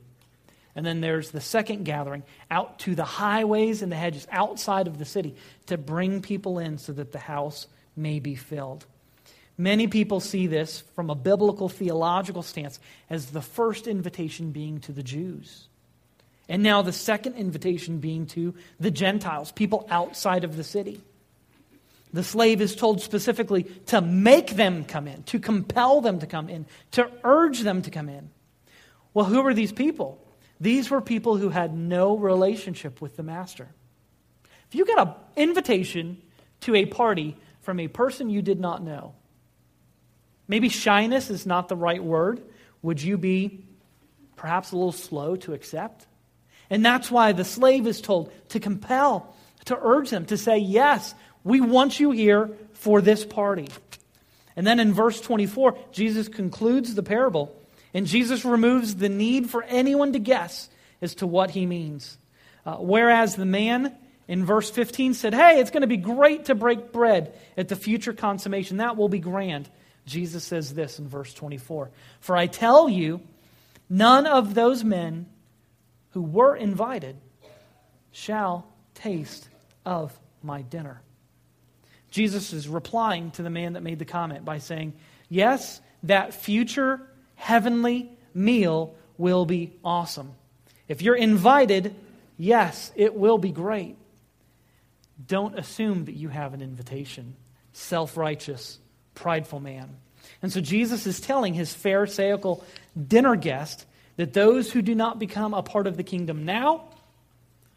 and 0.75 0.85
then 0.85 0.99
there's 0.99 1.31
the 1.31 1.41
second 1.41 1.85
gathering 1.85 2.23
out 2.51 2.79
to 2.79 2.93
the 2.93 3.05
highways 3.05 3.81
and 3.81 3.91
the 3.91 3.95
hedges 3.95 4.27
outside 4.31 4.87
of 4.87 4.99
the 4.99 5.05
city 5.05 5.35
to 5.67 5.77
bring 5.77 6.21
people 6.21 6.59
in 6.59 6.77
so 6.77 6.91
that 6.93 7.13
the 7.13 7.19
house 7.19 7.67
may 7.95 8.19
be 8.19 8.35
filled. 8.35 8.85
Many 9.57 9.87
people 9.87 10.19
see 10.19 10.45
this 10.45 10.83
from 10.95 11.09
a 11.09 11.15
biblical 11.15 11.67
theological 11.67 12.43
stance 12.43 12.79
as 13.09 13.27
the 13.27 13.41
first 13.41 13.87
invitation 13.87 14.51
being 14.51 14.79
to 14.81 14.91
the 14.91 15.01
Jews. 15.01 15.67
And 16.47 16.63
now 16.63 16.81
the 16.81 16.93
second 16.93 17.35
invitation 17.35 17.97
being 17.97 18.27
to 18.27 18.53
the 18.79 18.91
Gentiles, 18.91 19.51
people 19.51 19.87
outside 19.89 20.43
of 20.43 20.55
the 20.55 20.63
city. 20.63 21.01
The 22.13 22.23
slave 22.23 22.61
is 22.61 22.75
told 22.75 23.01
specifically 23.01 23.63
to 23.87 23.99
make 23.99 24.51
them 24.51 24.85
come 24.85 25.07
in, 25.07 25.23
to 25.23 25.39
compel 25.39 26.01
them 26.01 26.19
to 26.19 26.27
come 26.27 26.49
in, 26.49 26.65
to 26.91 27.09
urge 27.23 27.61
them 27.61 27.81
to 27.81 27.89
come 27.89 28.07
in. 28.07 28.29
Well, 29.13 29.25
who 29.25 29.41
were 29.41 29.53
these 29.53 29.73
people? 29.73 30.23
These 30.61 30.89
were 30.89 31.01
people 31.01 31.37
who 31.37 31.49
had 31.49 31.75
no 31.75 32.15
relationship 32.15 33.01
with 33.01 33.17
the 33.17 33.23
master. 33.23 33.67
If 34.69 34.75
you 34.75 34.85
got 34.85 35.07
an 35.07 35.13
invitation 35.35 36.21
to 36.61 36.75
a 36.75 36.85
party 36.85 37.35
from 37.61 37.79
a 37.79 37.87
person 37.87 38.29
you 38.29 38.41
did 38.41 38.59
not 38.59 38.83
know, 38.83 39.13
maybe 40.47 40.69
shyness 40.69 41.29
is 41.29 41.45
not 41.45 41.67
the 41.67 41.75
right 41.75 42.03
word. 42.03 42.41
Would 42.81 43.01
you 43.01 43.17
be 43.17 43.65
perhaps 44.35 44.71
a 44.71 44.75
little 44.75 44.91
slow 44.91 45.35
to 45.37 45.53
accept? 45.53 46.05
And 46.69 46.85
that's 46.85 47.09
why 47.09 47.31
the 47.31 47.45
slave 47.45 47.87
is 47.87 48.01
told 48.01 48.31
to 48.49 48.59
compel, 48.59 49.35
to 49.65 49.77
urge 49.81 50.09
them 50.09 50.25
to 50.25 50.37
say, 50.37 50.57
Yes, 50.57 51.13
we 51.43 51.61
want 51.61 51.99
you 51.99 52.11
here 52.11 52.51
for 52.73 53.01
this 53.01 53.25
party. 53.25 53.69
And 54.55 54.65
then 54.65 54.79
in 54.79 54.93
verse 54.93 55.21
24, 55.21 55.77
Jesus 55.91 56.27
concludes 56.27 56.95
the 56.95 57.03
parable, 57.03 57.55
and 57.93 58.07
Jesus 58.07 58.43
removes 58.43 58.95
the 58.95 59.09
need 59.09 59.49
for 59.49 59.63
anyone 59.63 60.13
to 60.13 60.19
guess 60.19 60.69
as 61.01 61.15
to 61.15 61.27
what 61.27 61.51
he 61.51 61.65
means. 61.65 62.17
Uh, 62.65 62.75
whereas 62.75 63.35
the 63.35 63.45
man 63.45 63.95
in 64.27 64.45
verse 64.45 64.69
15 64.69 65.13
said, 65.13 65.33
Hey, 65.33 65.59
it's 65.59 65.71
going 65.71 65.81
to 65.81 65.87
be 65.87 65.97
great 65.97 66.45
to 66.45 66.55
break 66.55 66.91
bread 66.91 67.33
at 67.55 67.69
the 67.69 67.75
future 67.75 68.13
consummation. 68.13 68.77
That 68.77 68.97
will 68.97 69.09
be 69.09 69.19
grand. 69.19 69.69
Jesus 70.07 70.43
says 70.43 70.73
this 70.73 70.97
in 70.97 71.07
verse 71.07 71.33
24 71.33 71.91
For 72.21 72.35
I 72.35 72.47
tell 72.47 72.89
you, 72.89 73.21
none 73.89 74.25
of 74.25 74.55
those 74.55 74.83
men 74.83 75.27
who 76.11 76.21
were 76.23 76.55
invited 76.55 77.17
shall 78.11 78.65
taste 78.95 79.47
of 79.85 80.17
my 80.41 80.63
dinner. 80.63 81.01
Jesus 82.09 82.53
is 82.53 82.67
replying 82.67 83.31
to 83.31 83.43
the 83.43 83.49
man 83.49 83.73
that 83.73 83.83
made 83.83 83.99
the 83.99 84.05
comment 84.05 84.45
by 84.45 84.57
saying, 84.57 84.93
Yes, 85.29 85.81
that 86.03 86.33
future 86.33 87.01
heavenly 87.35 88.09
meal 88.33 88.95
will 89.17 89.45
be 89.45 89.73
awesome. 89.83 90.31
If 90.87 91.01
you're 91.01 91.15
invited, 91.15 91.93
yes, 92.37 92.91
it 92.95 93.13
will 93.13 93.37
be 93.37 93.51
great. 93.51 93.97
Don't 95.25 95.59
assume 95.59 96.05
that 96.05 96.15
you 96.15 96.29
have 96.29 96.53
an 96.53 96.61
invitation. 96.61 97.35
Self 97.73 98.15
righteous, 98.15 98.79
prideful 99.17 99.59
man. 99.59 99.97
And 100.41 100.53
so 100.53 100.61
Jesus 100.61 101.07
is 101.07 101.19
telling 101.19 101.53
his 101.53 101.73
Pharisaical 101.73 102.63
dinner 102.95 103.35
guest 103.35 103.85
that 104.15 104.33
those 104.33 104.71
who 104.71 104.81
do 104.81 104.93
not 104.93 105.19
become 105.19 105.53
a 105.53 105.63
part 105.63 105.87
of 105.87 105.97
the 105.97 106.03
kingdom 106.03 106.45
now 106.45 106.85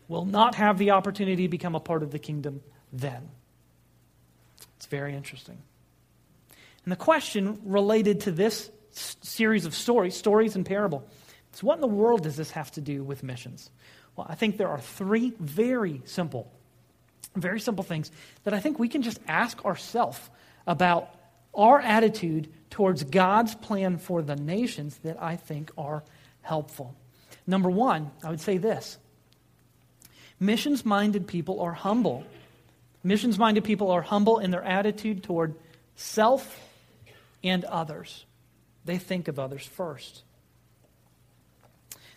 will 0.06 0.26
not 0.26 0.56
have 0.56 0.76
the 0.76 0.90
opportunity 0.90 1.44
to 1.44 1.48
become 1.48 1.74
a 1.74 1.80
part 1.80 2.02
of 2.02 2.10
the 2.10 2.18
kingdom 2.18 2.60
then. 2.92 3.28
It's 4.76 4.86
very 4.86 5.14
interesting. 5.14 5.58
And 6.84 6.92
the 6.92 6.96
question 6.96 7.60
related 7.64 8.20
to 8.22 8.32
this 8.32 8.70
series 8.92 9.64
of 9.64 9.74
stories, 9.74 10.14
stories 10.14 10.56
and 10.56 10.66
parable, 10.66 11.06
is 11.54 11.62
what 11.62 11.76
in 11.76 11.80
the 11.80 11.86
world 11.86 12.24
does 12.24 12.36
this 12.36 12.50
have 12.50 12.70
to 12.72 12.80
do 12.80 13.02
with 13.02 13.22
missions? 13.22 13.70
Well, 14.16 14.26
I 14.28 14.34
think 14.34 14.56
there 14.56 14.68
are 14.68 14.80
three 14.80 15.32
very 15.38 16.02
simple, 16.04 16.50
very 17.36 17.60
simple 17.60 17.84
things 17.84 18.10
that 18.44 18.52
I 18.52 18.60
think 18.60 18.78
we 18.78 18.88
can 18.88 19.02
just 19.02 19.20
ask 19.28 19.64
ourselves 19.64 20.18
about 20.66 21.14
our 21.54 21.80
attitude 21.80 22.48
towards 22.70 23.02
God's 23.04 23.54
plan 23.54 23.98
for 23.98 24.22
the 24.22 24.36
nations 24.36 24.96
that 24.98 25.20
I 25.20 25.36
think 25.36 25.70
are 25.76 26.04
helpful. 26.42 26.94
Number 27.46 27.70
one, 27.70 28.10
I 28.22 28.30
would 28.30 28.40
say 28.40 28.58
this 28.58 28.98
missions 30.38 30.84
minded 30.84 31.26
people 31.26 31.60
are 31.60 31.72
humble. 31.72 32.24
Missions 33.02 33.38
minded 33.38 33.64
people 33.64 33.90
are 33.90 34.02
humble 34.02 34.38
in 34.38 34.50
their 34.50 34.62
attitude 34.62 35.22
toward 35.22 35.54
self 35.96 36.58
and 37.42 37.64
others. 37.64 38.24
They 38.84 38.98
think 38.98 39.28
of 39.28 39.38
others 39.38 39.64
first. 39.64 40.22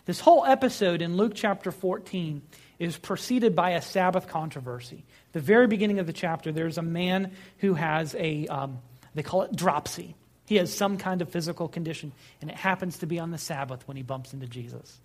This 0.06 0.20
whole 0.20 0.46
episode 0.46 1.02
in 1.02 1.16
Luke 1.16 1.32
chapter 1.34 1.72
14 1.72 2.42
is 2.78 2.98
preceded 2.98 3.56
by 3.56 3.72
a 3.72 3.82
Sabbath 3.82 4.28
controversy. 4.28 5.06
The 5.32 5.40
very 5.40 5.68
beginning 5.68 6.00
of 6.00 6.08
the 6.08 6.14
chapter, 6.14 6.52
there's 6.52 6.78
a 6.78 6.82
man 6.82 7.32
who 7.60 7.76
has 7.76 8.14
a, 8.16 8.46
um, 8.48 8.80
they 9.16 9.24
call 9.24 9.44
it 9.44 9.56
dropsy. 9.56 10.16
He 10.46 10.56
has 10.56 10.74
some 10.76 10.98
kind 10.98 11.22
of 11.22 11.30
physical 11.30 11.68
condition, 11.68 12.12
and 12.42 12.50
it 12.50 12.56
happens 12.56 12.98
to 13.00 13.06
be 13.06 13.20
on 13.20 13.32
the 13.32 13.38
Sabbath 13.38 13.88
when 13.88 13.98
he 13.98 14.04
bumps 14.04 14.34
into 14.34 14.48
Jesus. 14.48 15.00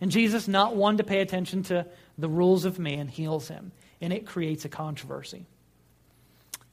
And 0.00 0.10
Jesus, 0.10 0.46
not 0.46 0.76
one 0.76 0.98
to 0.98 1.04
pay 1.04 1.20
attention 1.20 1.62
to 1.64 1.86
the 2.16 2.28
rules 2.28 2.64
of 2.64 2.78
man, 2.78 3.08
heals 3.08 3.48
him, 3.48 3.72
and 4.00 4.12
it 4.12 4.26
creates 4.26 4.64
a 4.64 4.68
controversy. 4.68 5.46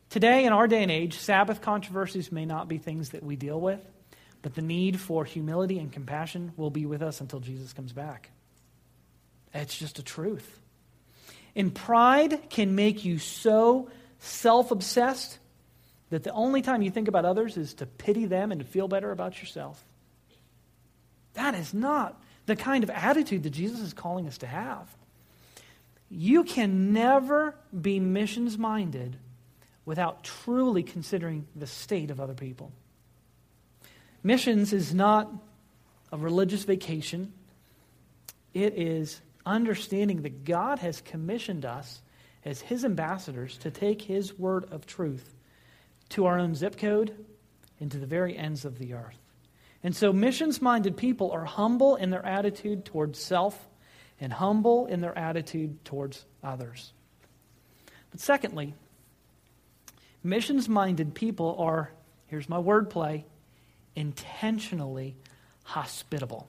Today, 0.09 0.45
in 0.45 0.53
our 0.53 0.67
day 0.67 0.83
and 0.83 0.91
age, 0.91 1.17
Sabbath 1.17 1.61
controversies 1.61 2.31
may 2.31 2.45
not 2.45 2.67
be 2.67 2.77
things 2.77 3.09
that 3.09 3.23
we 3.23 3.35
deal 3.35 3.59
with, 3.59 3.81
but 4.41 4.53
the 4.53 4.61
need 4.61 4.99
for 4.99 5.25
humility 5.25 5.79
and 5.79 5.91
compassion 5.91 6.53
will 6.55 6.69
be 6.69 6.85
with 6.85 7.01
us 7.01 7.21
until 7.21 7.39
Jesus 7.39 7.73
comes 7.73 7.91
back. 7.91 8.29
It's 9.53 9.77
just 9.77 9.97
a 9.99 10.03
truth. 10.03 10.59
And 11.55 11.73
pride 11.73 12.49
can 12.49 12.75
make 12.75 13.05
you 13.05 13.17
so 13.17 13.89
self 14.19 14.71
obsessed 14.71 15.39
that 16.09 16.23
the 16.23 16.31
only 16.31 16.61
time 16.61 16.81
you 16.81 16.91
think 16.91 17.07
about 17.07 17.25
others 17.25 17.57
is 17.57 17.73
to 17.75 17.85
pity 17.85 18.25
them 18.25 18.51
and 18.51 18.61
to 18.61 18.65
feel 18.65 18.87
better 18.87 19.11
about 19.11 19.39
yourself. 19.39 19.83
That 21.33 21.55
is 21.55 21.73
not 21.73 22.21
the 22.45 22.55
kind 22.55 22.83
of 22.83 22.89
attitude 22.89 23.43
that 23.43 23.49
Jesus 23.51 23.79
is 23.79 23.93
calling 23.93 24.27
us 24.27 24.37
to 24.39 24.47
have. 24.47 24.87
You 26.09 26.43
can 26.43 26.93
never 26.93 27.55
be 27.79 27.99
missions 27.99 28.57
minded 28.57 29.17
without 29.83 30.23
truly 30.23 30.83
considering 30.83 31.47
the 31.55 31.67
state 31.67 32.11
of 32.11 32.19
other 32.19 32.33
people. 32.33 32.71
Missions 34.23 34.73
is 34.73 34.93
not 34.93 35.31
a 36.11 36.17
religious 36.17 36.63
vacation, 36.63 37.33
it 38.53 38.73
is 38.77 39.19
understanding 39.45 40.21
that 40.21 40.45
God 40.45 40.79
has 40.79 41.01
commissioned 41.01 41.65
us 41.65 42.01
as 42.43 42.61
His 42.61 42.85
ambassadors 42.85 43.57
to 43.59 43.71
take 43.71 44.01
His 44.01 44.37
word 44.37 44.71
of 44.71 44.85
truth 44.85 45.34
to 46.09 46.25
our 46.25 46.39
own 46.39 46.55
zip 46.55 46.77
code 46.77 47.13
and 47.79 47.91
to 47.91 47.97
the 47.97 48.05
very 48.05 48.37
ends 48.37 48.65
of 48.65 48.79
the 48.79 48.93
earth. 48.93 49.17
And 49.83 49.95
so, 49.95 50.11
missions 50.11 50.61
minded 50.61 50.97
people 50.97 51.31
are 51.31 51.45
humble 51.45 51.95
in 51.95 52.09
their 52.09 52.25
attitude 52.25 52.85
towards 52.85 53.19
self 53.19 53.67
and 54.19 54.33
humble 54.33 54.87
in 54.87 55.01
their 55.01 55.17
attitude 55.17 55.83
towards 55.85 56.25
others. 56.43 56.93
But 58.11 58.19
secondly, 58.19 58.73
missions 60.23 60.69
minded 60.69 61.13
people 61.13 61.55
are, 61.59 61.91
here's 62.27 62.49
my 62.49 62.57
wordplay, 62.57 63.25
intentionally 63.95 65.15
hospitable. 65.63 66.47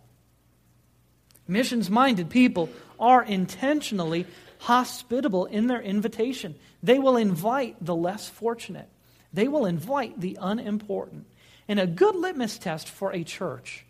Missions 1.49 1.91
minded 1.91 2.31
people 2.31 2.69
are 2.99 3.23
intentionally 3.23 4.27
hospitable 4.59 5.47
in 5.47 5.67
their 5.67 5.81
invitation. 5.81 6.55
They 6.83 6.99
will 6.99 7.17
invite 7.17 7.77
the 7.81 7.95
less 7.95 8.29
fortunate, 8.29 8.89
they 9.33 9.49
will 9.49 9.67
invite 9.67 10.21
the 10.21 10.39
unimportant. 10.41 11.27
And 11.69 11.81
a 11.81 11.87
good 11.87 12.15
litmus 12.15 12.59
test 12.59 12.89
for 12.89 13.13
a 13.13 13.25
church 13.25 13.85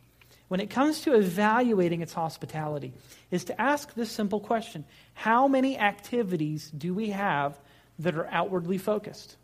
when 0.49 0.61
it 0.61 0.70
comes 0.70 1.01
to 1.03 1.14
evaluating 1.14 2.03
its 2.03 2.12
hospitality 2.12 2.92
is 3.31 3.44
to 3.44 3.61
ask 3.61 3.94
this 3.94 4.11
simple 4.11 4.40
question 4.40 4.85
How 5.14 5.49
many 5.49 5.79
activities 5.79 6.70
do 6.70 6.94
we 6.94 7.11
have 7.11 7.59
that 7.99 8.16
are 8.16 8.29
outwardly 8.31 8.79
focused? 8.79 9.37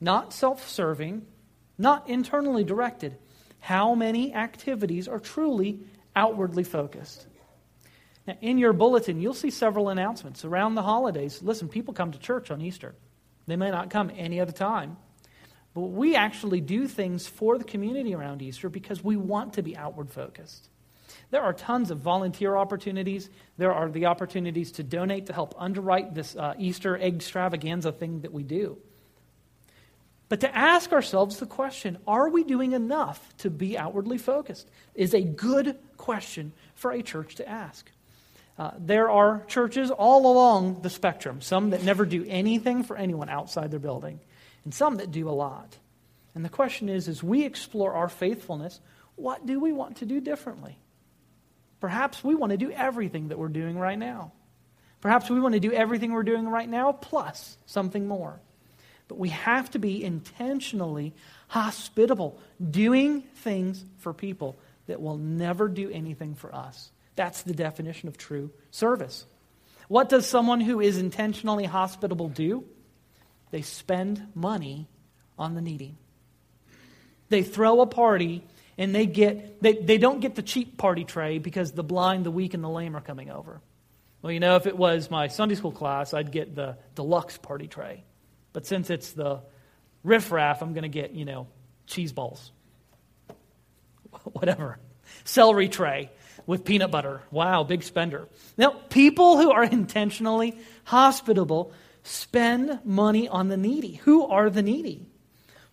Not 0.00 0.32
self 0.32 0.68
serving, 0.68 1.26
not 1.78 2.08
internally 2.08 2.64
directed. 2.64 3.16
How 3.60 3.94
many 3.94 4.34
activities 4.34 5.08
are 5.08 5.18
truly 5.18 5.80
outwardly 6.14 6.64
focused? 6.64 7.26
Now, 8.26 8.36
in 8.40 8.58
your 8.58 8.72
bulletin, 8.72 9.20
you'll 9.20 9.34
see 9.34 9.50
several 9.50 9.88
announcements 9.88 10.44
around 10.44 10.74
the 10.74 10.82
holidays. 10.82 11.42
Listen, 11.42 11.68
people 11.68 11.94
come 11.94 12.12
to 12.12 12.18
church 12.18 12.50
on 12.50 12.60
Easter. 12.60 12.94
They 13.46 13.56
may 13.56 13.70
not 13.70 13.90
come 13.90 14.10
any 14.16 14.40
other 14.40 14.52
time. 14.52 14.96
But 15.74 15.80
we 15.80 16.14
actually 16.14 16.60
do 16.60 16.86
things 16.86 17.26
for 17.26 17.58
the 17.58 17.64
community 17.64 18.14
around 18.14 18.42
Easter 18.42 18.68
because 18.68 19.02
we 19.02 19.16
want 19.16 19.54
to 19.54 19.62
be 19.62 19.76
outward 19.76 20.10
focused. 20.10 20.68
There 21.30 21.42
are 21.42 21.52
tons 21.52 21.90
of 21.90 21.98
volunteer 21.98 22.56
opportunities. 22.56 23.28
There 23.58 23.72
are 23.72 23.90
the 23.90 24.06
opportunities 24.06 24.72
to 24.72 24.82
donate 24.82 25.26
to 25.26 25.32
help 25.32 25.54
underwrite 25.58 26.14
this 26.14 26.36
uh, 26.36 26.54
Easter 26.58 26.96
egg 26.96 27.16
extravaganza 27.16 27.92
thing 27.92 28.20
that 28.20 28.32
we 28.32 28.44
do. 28.44 28.78
But 30.28 30.40
to 30.40 30.56
ask 30.56 30.92
ourselves 30.92 31.38
the 31.38 31.46
question, 31.46 31.98
are 32.06 32.28
we 32.28 32.44
doing 32.44 32.72
enough 32.72 33.36
to 33.38 33.50
be 33.50 33.76
outwardly 33.76 34.18
focused? 34.18 34.70
Is 34.94 35.12
a 35.12 35.22
good 35.22 35.76
question 35.96 36.52
for 36.74 36.92
a 36.92 37.02
church 37.02 37.34
to 37.36 37.48
ask. 37.48 37.90
Uh, 38.56 38.70
there 38.78 39.10
are 39.10 39.44
churches 39.48 39.90
all 39.90 40.30
along 40.30 40.82
the 40.82 40.90
spectrum, 40.90 41.40
some 41.40 41.70
that 41.70 41.82
never 41.82 42.04
do 42.04 42.24
anything 42.28 42.84
for 42.84 42.96
anyone 42.96 43.28
outside 43.28 43.70
their 43.70 43.80
building, 43.80 44.20
and 44.64 44.72
some 44.72 44.96
that 44.96 45.10
do 45.10 45.28
a 45.28 45.32
lot. 45.32 45.76
And 46.34 46.44
the 46.44 46.48
question 46.50 46.88
is 46.88 47.08
as 47.08 47.22
we 47.22 47.44
explore 47.44 47.94
our 47.94 48.08
faithfulness, 48.08 48.80
what 49.16 49.44
do 49.44 49.58
we 49.58 49.72
want 49.72 49.98
to 49.98 50.06
do 50.06 50.20
differently? 50.20 50.78
Perhaps 51.80 52.22
we 52.24 52.34
want 52.34 52.52
to 52.52 52.56
do 52.56 52.70
everything 52.70 53.28
that 53.28 53.38
we're 53.38 53.48
doing 53.48 53.78
right 53.78 53.98
now. 53.98 54.32
Perhaps 55.00 55.28
we 55.28 55.40
want 55.40 55.54
to 55.54 55.60
do 55.60 55.72
everything 55.72 56.12
we're 56.12 56.22
doing 56.22 56.48
right 56.48 56.68
now 56.68 56.92
plus 56.92 57.58
something 57.66 58.06
more. 58.06 58.40
But 59.06 59.18
we 59.18 59.28
have 59.28 59.70
to 59.72 59.78
be 59.78 60.02
intentionally 60.02 61.12
hospitable, 61.48 62.38
doing 62.70 63.20
things 63.20 63.84
for 63.98 64.14
people 64.14 64.56
that 64.86 65.00
will 65.00 65.18
never 65.18 65.68
do 65.68 65.90
anything 65.90 66.34
for 66.34 66.54
us. 66.54 66.90
That's 67.16 67.42
the 67.42 67.54
definition 67.54 68.08
of 68.08 68.16
true 68.16 68.50
service. 68.70 69.26
What 69.88 70.08
does 70.08 70.26
someone 70.26 70.60
who 70.60 70.80
is 70.80 70.98
intentionally 70.98 71.64
hospitable 71.64 72.28
do? 72.28 72.64
They 73.50 73.62
spend 73.62 74.26
money 74.34 74.88
on 75.38 75.54
the 75.54 75.60
needy. 75.60 75.96
They 77.28 77.42
throw 77.42 77.80
a 77.80 77.86
party 77.86 78.44
and 78.76 78.94
they 78.94 79.06
get 79.06 79.62
they, 79.62 79.74
they 79.74 79.98
don't 79.98 80.20
get 80.20 80.34
the 80.34 80.42
cheap 80.42 80.76
party 80.76 81.04
tray 81.04 81.38
because 81.38 81.72
the 81.72 81.84
blind, 81.84 82.24
the 82.24 82.30
weak, 82.30 82.54
and 82.54 82.64
the 82.64 82.68
lame 82.68 82.96
are 82.96 83.00
coming 83.00 83.30
over. 83.30 83.60
Well, 84.22 84.32
you 84.32 84.40
know, 84.40 84.56
if 84.56 84.66
it 84.66 84.76
was 84.76 85.10
my 85.10 85.28
Sunday 85.28 85.54
school 85.54 85.72
class, 85.72 86.14
I'd 86.14 86.32
get 86.32 86.54
the 86.54 86.78
deluxe 86.94 87.36
party 87.38 87.68
tray. 87.68 88.04
But 88.52 88.66
since 88.66 88.88
it's 88.88 89.12
the 89.12 89.42
riffraff, 90.02 90.62
I'm 90.62 90.72
going 90.72 90.82
to 90.82 90.88
get, 90.88 91.12
you 91.12 91.24
know, 91.24 91.46
cheese 91.86 92.12
balls. 92.12 92.50
Whatever. 94.24 94.78
Celery 95.24 95.68
tray 95.68 96.10
with 96.46 96.64
peanut 96.64 96.90
butter. 96.90 97.22
Wow, 97.30 97.64
big 97.64 97.82
spender. 97.82 98.28
Now, 98.56 98.70
people 98.88 99.38
who 99.38 99.50
are 99.50 99.64
intentionally 99.64 100.58
hospitable 100.84 101.72
spend 102.02 102.80
money 102.84 103.28
on 103.28 103.48
the 103.48 103.56
needy. 103.56 103.94
Who 104.04 104.26
are 104.26 104.50
the 104.50 104.62
needy? 104.62 105.06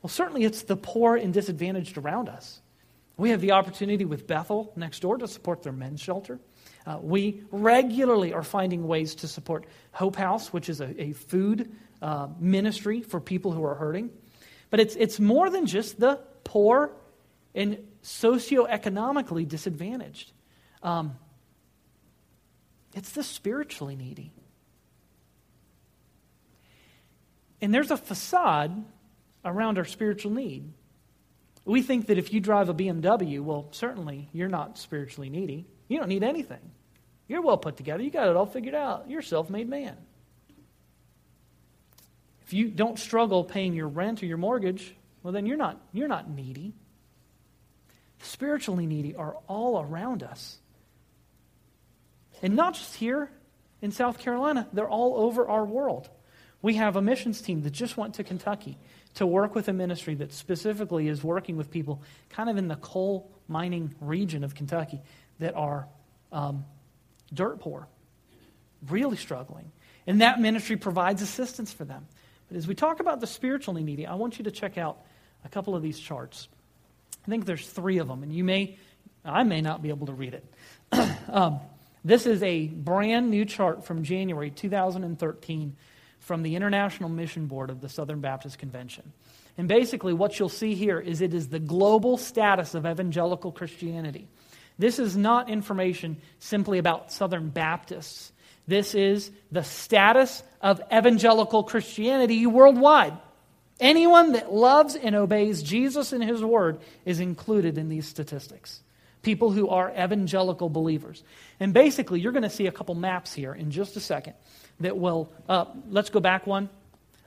Well, 0.02 0.10
certainly 0.10 0.44
it's 0.44 0.64
the 0.64 0.78
poor 0.78 1.16
and 1.16 1.34
disadvantaged 1.34 1.98
around 1.98 2.30
us. 2.30 2.62
We 3.18 3.30
have 3.32 3.42
the 3.42 3.52
opportunity 3.52 4.06
with 4.06 4.26
Bethel 4.26 4.72
next 4.76 5.02
door 5.02 5.18
to 5.18 5.28
support 5.28 5.62
their 5.62 5.74
men's 5.74 6.02
shelter. 6.02 6.40
Uh, 6.88 6.98
we 7.02 7.44
regularly 7.52 8.34
are 8.34 8.42
finding 8.42 8.88
ways 8.88 9.16
to 9.16 9.28
support 9.28 9.66
Hope 9.92 10.16
House, 10.16 10.52
which 10.52 10.70
is 10.70 10.82
a, 10.82 11.02
a 11.02 11.12
food 11.12 11.72
uh, 12.02 12.30
ministry 12.40 13.02
for 13.02 13.20
people 13.20 13.52
who 13.52 13.64
are 13.64 13.76
hurting. 13.76 14.10
But 14.72 14.80
it's, 14.80 14.96
it's 14.96 15.20
more 15.20 15.50
than 15.50 15.68
just 15.68 16.00
the 16.00 16.20
poor 16.44 16.92
and 17.54 17.78
socioeconomically 18.04 19.48
disadvantaged. 19.48 20.32
Um, 20.84 21.18
it's 22.94 23.12
the 23.12 23.24
spiritually 23.24 23.96
needy. 23.96 24.32
And 27.62 27.74
there's 27.74 27.92
a 27.92 27.98
facade 27.98 28.84
around 29.46 29.78
our 29.78 29.86
spiritual 29.86 30.32
need. 30.32 30.72
We 31.64 31.84
think 31.84 32.08
that 32.08 32.18
if 32.18 32.34
you 32.34 32.40
drive 32.40 32.70
a 32.70 32.74
BMW, 32.74 33.42
well, 33.42 33.68
certainly 33.72 34.30
you're 34.34 34.50
not 34.50 34.78
spiritually 34.78 35.30
needy. 35.30 35.68
You 35.88 36.00
don't 36.00 36.10
need 36.10 36.24
anything. 36.24 36.72
You're 37.28 37.42
well 37.42 37.58
put 37.58 37.78
together. 37.78 38.02
You 38.02 38.10
got 38.10 38.28
it 38.28 38.36
all 38.36 38.48
figured 38.48 38.76
out. 38.76 39.10
You're 39.10 39.20
a 39.20 39.24
self 39.24 39.50
made 39.50 39.70
man. 39.70 39.96
If 42.42 42.54
you 42.54 42.68
don't 42.70 43.00
struggle 43.00 43.44
paying 43.44 43.74
your 43.74 43.88
rent 43.88 44.22
or 44.24 44.26
your 44.26 44.38
mortgage, 44.38 44.96
well, 45.24 45.32
then 45.32 45.46
you're 45.46 45.58
not, 45.58 45.80
you're 45.94 46.08
not 46.08 46.30
needy. 46.30 46.74
Spiritually 48.24 48.86
needy 48.86 49.16
are 49.16 49.38
all 49.48 49.82
around 49.82 50.24
us. 50.24 50.58
And 52.42 52.56
not 52.56 52.74
just 52.74 52.96
here 52.96 53.30
in 53.82 53.92
South 53.92 54.20
Carolina, 54.20 54.68
they're 54.74 54.90
all 54.90 55.26
over 55.26 55.48
our 55.48 55.66
world. 55.66 56.10
We 56.62 56.76
have 56.76 56.96
a 56.96 57.02
missions 57.02 57.42
team 57.42 57.62
that 57.64 57.72
just 57.72 57.98
went 57.98 58.16
to 58.16 58.24
Kentucky 58.24 58.78
to 59.16 59.26
work 59.26 59.56
with 59.56 59.68
a 59.68 59.74
ministry 59.74 60.16
that 60.16 60.32
specifically 60.32 61.08
is 61.08 61.24
working 61.24 61.58
with 61.58 61.72
people 61.72 62.02
kind 62.30 62.50
of 62.50 62.58
in 62.58 62.68
the 62.68 62.76
coal 62.76 63.32
mining 63.48 63.94
region 64.00 64.44
of 64.44 64.56
Kentucky 64.56 65.02
that 65.40 65.56
are 65.56 65.88
um, 66.32 66.66
dirt 67.34 67.60
poor, 67.60 67.88
really 68.90 69.18
struggling. 69.18 69.72
And 70.08 70.22
that 70.22 70.40
ministry 70.40 70.78
provides 70.78 71.22
assistance 71.22 71.74
for 71.74 71.84
them. 71.84 72.08
But 72.48 72.58
as 72.58 72.68
we 72.68 72.76
talk 72.76 73.00
about 73.00 73.20
the 73.20 73.28
spiritually 73.28 73.84
needy, 73.84 74.06
I 74.06 74.16
want 74.16 74.38
you 74.38 74.46
to 74.46 74.52
check 74.52 74.78
out 74.78 75.00
a 75.44 75.50
couple 75.50 75.76
of 75.76 75.82
these 75.82 76.00
charts. 76.00 76.48
I 77.26 77.30
think 77.30 77.46
there's 77.46 77.68
three 77.68 78.00
of 78.00 78.08
them, 78.08 78.24
and 78.24 78.34
you 78.34 78.44
may, 78.44 78.78
I 79.24 79.44
may 79.44 79.62
not 79.62 79.82
be 79.82 79.90
able 79.90 80.08
to 80.08 80.14
read 80.14 80.34
it. 80.34 80.46
um, 81.30 81.60
this 82.04 82.26
is 82.26 82.42
a 82.42 82.68
brand 82.68 83.30
new 83.30 83.46
chart 83.46 83.86
from 83.86 84.04
January 84.04 84.50
2013 84.50 85.76
from 86.20 86.44
the 86.44 86.56
International 86.56 87.10
Mission 87.10 87.48
Board 87.48 87.70
of 87.70 87.82
the 87.82 87.90
Southern 87.90 88.22
Baptist 88.22 88.58
Convention. 88.58 89.12
And 89.58 89.68
basically, 89.68 90.14
what 90.14 90.40
you'll 90.40 90.50
see 90.50 90.76
here 90.76 91.00
is 91.00 91.22
it 91.22 91.34
is 91.34 91.50
the 91.50 91.60
global 91.60 92.18
status 92.18 92.74
of 92.74 92.86
evangelical 92.86 93.52
Christianity. 93.52 94.28
This 94.80 94.98
is 94.98 95.18
not 95.18 95.50
information 95.50 96.18
simply 96.40 96.78
about 96.78 97.12
Southern 97.12 97.50
Baptists. 97.50 98.32
This 98.68 98.96
is 98.96 99.32
the 99.52 99.64
status 99.64 100.44
of 100.62 100.82
evangelical 100.92 101.64
Christianity 101.64 102.46
worldwide. 102.46 103.18
Anyone 103.80 104.34
that 104.34 104.54
loves 104.54 104.96
and 104.96 105.16
obeys 105.16 105.64
Jesus 105.64 106.14
and 106.14 106.24
his 106.24 106.44
word 106.44 106.80
is 107.04 107.20
included 107.20 107.78
in 107.78 107.90
these 107.90 108.08
statistics. 108.08 108.82
People 109.22 109.52
who 109.52 109.70
are 109.70 109.92
evangelical 109.92 110.70
believers. 110.70 111.24
And 111.60 111.74
basically, 111.74 112.20
you're 112.20 112.32
going 112.32 112.44
to 112.44 112.50
see 112.50 112.68
a 112.68 112.72
couple 112.72 112.96
maps 112.96 113.34
here 113.34 113.54
in 113.54 113.72
just 113.72 113.96
a 113.96 114.00
second 114.00 114.34
that 114.80 114.98
will. 114.98 115.32
Uh, 115.48 115.66
let's 115.90 116.10
go 116.10 116.20
back 116.20 116.48
one. 116.48 116.70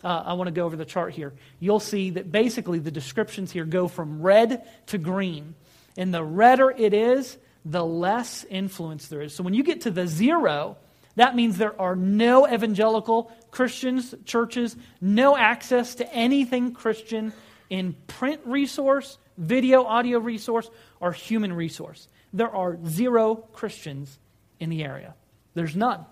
Uh, 0.03 0.23
I 0.27 0.33
want 0.35 0.49
to 0.49 0.53
go 0.53 0.67
over 0.67 0.77
the 0.77 0.85
chart 0.85 1.15
here. 1.15 1.33
You'll 1.61 1.81
see 1.81 2.11
that 2.11 2.31
basically 2.31 2.79
the 2.79 2.91
descriptions 2.91 3.53
here 3.53 3.65
go 3.65 3.89
from 3.89 4.21
red 4.21 4.69
to 4.89 4.99
green. 4.99 5.55
And 5.97 6.13
the 6.13 6.23
redder 6.23 6.71
it 6.71 6.93
is, 6.93 7.39
the 7.65 7.85
less 7.85 8.45
influence 8.45 9.09
there 9.09 9.23
is. 9.23 9.35
So 9.35 9.43
when 9.43 9.55
you 9.55 9.63
get 9.63 9.83
to 9.83 9.91
the 9.91 10.07
zero, 10.07 10.77
that 11.17 11.37
means 11.37 11.57
there 11.57 11.81
are 11.81 11.97
no 11.97 12.47
evangelical 12.47 13.33
Christians, 13.51 14.15
churches, 14.25 14.77
no 15.01 15.37
access 15.37 15.95
to 15.97 16.13
anything 16.13 16.73
Christian 16.73 17.33
in 17.71 17.95
print 18.07 18.41
resource, 18.45 19.17
video, 19.37 19.85
audio 19.85 20.19
resource, 20.19 20.71
or 21.01 21.13
human 21.13 21.53
resource. 21.53 22.09
There 22.33 22.51
are 22.51 22.79
zero 22.87 23.37
Christians 23.53 24.19
in 24.61 24.71
the 24.71 24.85
area. 24.85 25.15
There's 25.55 25.77
none. 25.77 26.05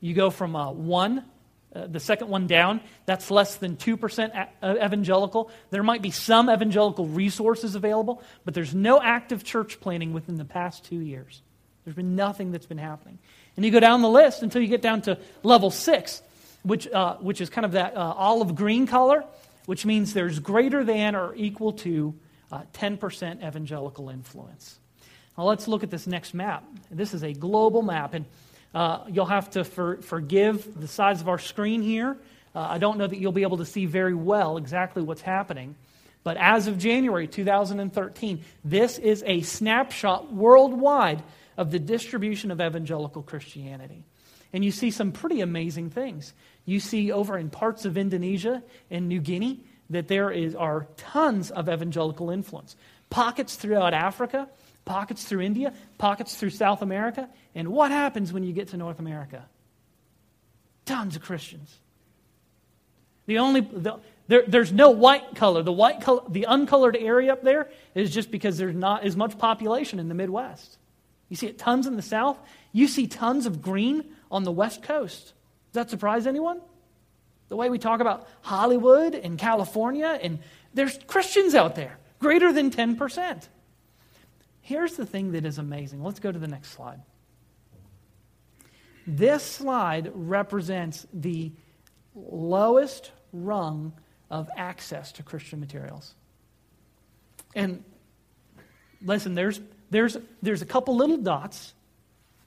You 0.00 0.14
go 0.14 0.30
from 0.30 0.54
uh, 0.54 0.72
one, 0.72 1.24
uh, 1.74 1.86
the 1.86 2.00
second 2.00 2.28
one 2.28 2.46
down, 2.46 2.80
that's 3.06 3.30
less 3.30 3.56
than 3.56 3.76
2% 3.76 4.34
a- 4.34 4.48
uh, 4.62 4.84
evangelical. 4.84 5.50
There 5.70 5.82
might 5.82 6.02
be 6.02 6.10
some 6.10 6.50
evangelical 6.50 7.06
resources 7.06 7.74
available, 7.74 8.22
but 8.44 8.54
there's 8.54 8.74
no 8.74 9.00
active 9.00 9.44
church 9.44 9.80
planting 9.80 10.12
within 10.12 10.36
the 10.36 10.44
past 10.44 10.84
two 10.84 11.00
years. 11.00 11.42
There's 11.84 11.96
been 11.96 12.16
nothing 12.16 12.50
that's 12.50 12.66
been 12.66 12.78
happening. 12.78 13.18
And 13.56 13.64
you 13.64 13.70
go 13.70 13.80
down 13.80 14.02
the 14.02 14.08
list 14.08 14.42
until 14.42 14.62
you 14.62 14.68
get 14.68 14.82
down 14.82 15.02
to 15.02 15.18
level 15.42 15.70
six, 15.70 16.22
which, 16.62 16.88
uh, 16.88 17.16
which 17.16 17.40
is 17.40 17.50
kind 17.50 17.64
of 17.64 17.72
that 17.72 17.96
uh, 17.96 18.14
olive 18.16 18.54
green 18.54 18.86
color, 18.86 19.24
which 19.66 19.86
means 19.86 20.12
there's 20.12 20.38
greater 20.38 20.82
than 20.82 21.14
or 21.14 21.34
equal 21.36 21.72
to 21.72 22.14
uh, 22.52 22.62
10% 22.74 23.46
evangelical 23.46 24.08
influence. 24.08 24.78
Now 25.36 25.44
let's 25.44 25.68
look 25.68 25.82
at 25.82 25.90
this 25.90 26.06
next 26.06 26.34
map. 26.34 26.64
This 26.90 27.14
is 27.14 27.22
a 27.22 27.32
global 27.32 27.82
map, 27.82 28.14
and 28.14 28.24
uh, 28.74 29.04
you'll 29.08 29.26
have 29.26 29.50
to 29.50 29.64
for, 29.64 29.98
forgive 30.02 30.80
the 30.80 30.88
size 30.88 31.20
of 31.20 31.28
our 31.28 31.38
screen 31.38 31.82
here. 31.82 32.16
Uh, 32.54 32.60
I 32.60 32.78
don't 32.78 32.98
know 32.98 33.06
that 33.06 33.18
you'll 33.18 33.32
be 33.32 33.42
able 33.42 33.58
to 33.58 33.66
see 33.66 33.86
very 33.86 34.14
well 34.14 34.56
exactly 34.56 35.02
what's 35.02 35.22
happening. 35.22 35.74
But 36.24 36.38
as 36.38 36.66
of 36.66 36.78
January 36.78 37.28
2013, 37.28 38.42
this 38.64 38.98
is 38.98 39.22
a 39.26 39.42
snapshot 39.42 40.32
worldwide 40.32 41.22
of 41.56 41.70
the 41.70 41.78
distribution 41.78 42.50
of 42.50 42.60
evangelical 42.60 43.22
Christianity. 43.22 44.02
And 44.52 44.64
you 44.64 44.72
see 44.72 44.90
some 44.90 45.12
pretty 45.12 45.40
amazing 45.40 45.90
things. 45.90 46.32
You 46.64 46.80
see 46.80 47.12
over 47.12 47.38
in 47.38 47.50
parts 47.50 47.84
of 47.84 47.96
Indonesia 47.96 48.62
and 48.90 49.08
New 49.08 49.20
Guinea 49.20 49.60
that 49.90 50.08
there 50.08 50.30
is, 50.30 50.54
are 50.54 50.86
tons 50.96 51.50
of 51.50 51.68
evangelical 51.68 52.30
influence. 52.30 52.76
Pockets 53.10 53.56
throughout 53.56 53.94
Africa, 53.94 54.48
pockets 54.84 55.24
through 55.24 55.42
India, 55.42 55.72
pockets 55.98 56.36
through 56.36 56.50
South 56.50 56.82
America. 56.82 57.28
And 57.54 57.68
what 57.68 57.90
happens 57.90 58.32
when 58.32 58.42
you 58.42 58.52
get 58.52 58.68
to 58.68 58.76
North 58.76 58.98
America? 58.98 59.44
Tons 60.84 61.16
of 61.16 61.22
Christians. 61.22 61.78
The 63.26 63.38
only, 63.38 63.60
the, 63.60 63.98
there, 64.28 64.44
there's 64.46 64.72
no 64.72 64.90
white 64.90 65.34
color. 65.34 65.62
The 65.62 65.72
white 65.72 66.00
color, 66.00 66.22
the 66.28 66.44
uncolored 66.44 66.96
area 66.96 67.32
up 67.32 67.42
there 67.42 67.68
is 67.94 68.12
just 68.12 68.30
because 68.30 68.58
there's 68.58 68.74
not 68.74 69.04
as 69.04 69.16
much 69.16 69.38
population 69.38 69.98
in 69.98 70.08
the 70.08 70.14
Midwest. 70.14 70.78
You 71.28 71.36
see 71.36 71.46
it 71.48 71.58
tons 71.58 71.86
in 71.86 71.96
the 71.96 72.02
south. 72.02 72.38
You 72.72 72.86
see 72.86 73.06
tons 73.06 73.46
of 73.46 73.62
green 73.62 74.04
on 74.30 74.44
the 74.44 74.52
west 74.52 74.82
coast. 74.82 75.32
Does 75.72 75.84
that 75.84 75.90
surprise 75.90 76.26
anyone? 76.26 76.60
The 77.48 77.56
way 77.56 77.70
we 77.70 77.78
talk 77.78 78.00
about 78.00 78.28
Hollywood 78.42 79.14
and 79.14 79.38
California, 79.38 80.18
and 80.20 80.40
there's 80.74 80.98
Christians 81.06 81.54
out 81.54 81.74
there, 81.74 81.98
greater 82.18 82.52
than 82.52 82.70
10%. 82.70 83.48
Here's 84.60 84.96
the 84.96 85.06
thing 85.06 85.32
that 85.32 85.44
is 85.44 85.58
amazing. 85.58 86.02
Let's 86.02 86.18
go 86.18 86.32
to 86.32 86.38
the 86.38 86.48
next 86.48 86.70
slide. 86.70 87.00
This 89.06 89.44
slide 89.44 90.10
represents 90.14 91.06
the 91.12 91.52
lowest 92.14 93.12
rung 93.32 93.92
of 94.28 94.50
access 94.56 95.12
to 95.12 95.22
Christian 95.22 95.60
materials. 95.60 96.14
And 97.54 97.84
listen, 99.00 99.34
there's 99.34 99.60
there's, 99.90 100.16
there's 100.42 100.62
a 100.62 100.66
couple 100.66 100.96
little 100.96 101.16
dots 101.16 101.74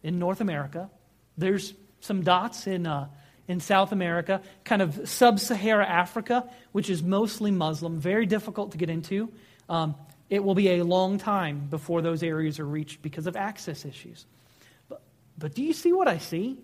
in 0.03 0.19
North 0.19 0.41
America. 0.41 0.89
There's 1.37 1.73
some 2.01 2.23
dots 2.23 2.67
in, 2.67 2.85
uh, 2.85 3.07
in 3.49 3.59
South 3.59 3.91
America, 3.91 4.41
kind 4.63 4.81
of 4.81 5.09
sub 5.09 5.39
Sahara 5.39 5.85
Africa, 5.85 6.47
which 6.71 6.89
is 6.89 7.01
mostly 7.01 7.49
Muslim, 7.49 7.99
very 7.99 8.27
difficult 8.27 8.71
to 8.71 8.77
get 8.77 8.91
into. 8.91 9.29
Um, 9.67 9.95
it 10.29 10.43
will 10.43 10.53
be 10.53 10.69
a 10.79 10.83
long 10.83 11.17
time 11.17 11.67
before 11.67 12.03
those 12.03 12.21
areas 12.21 12.59
are 12.59 12.65
reached 12.65 13.01
because 13.01 13.25
of 13.25 13.35
access 13.35 13.85
issues. 13.85 14.27
But, 14.87 15.01
but 15.35 15.55
do 15.55 15.63
you 15.63 15.73
see 15.73 15.91
what 15.91 16.07
I 16.07 16.19
see? 16.19 16.59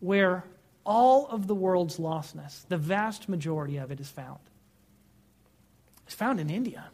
Where 0.00 0.44
all 0.84 1.26
of 1.28 1.46
the 1.46 1.54
world's 1.54 1.96
lostness, 1.96 2.68
the 2.68 2.76
vast 2.76 3.26
majority 3.26 3.78
of 3.78 3.90
it 3.90 3.98
is 3.98 4.10
found. 4.10 4.40
It's 6.04 6.14
found 6.14 6.38
in 6.38 6.50
India. 6.50 6.84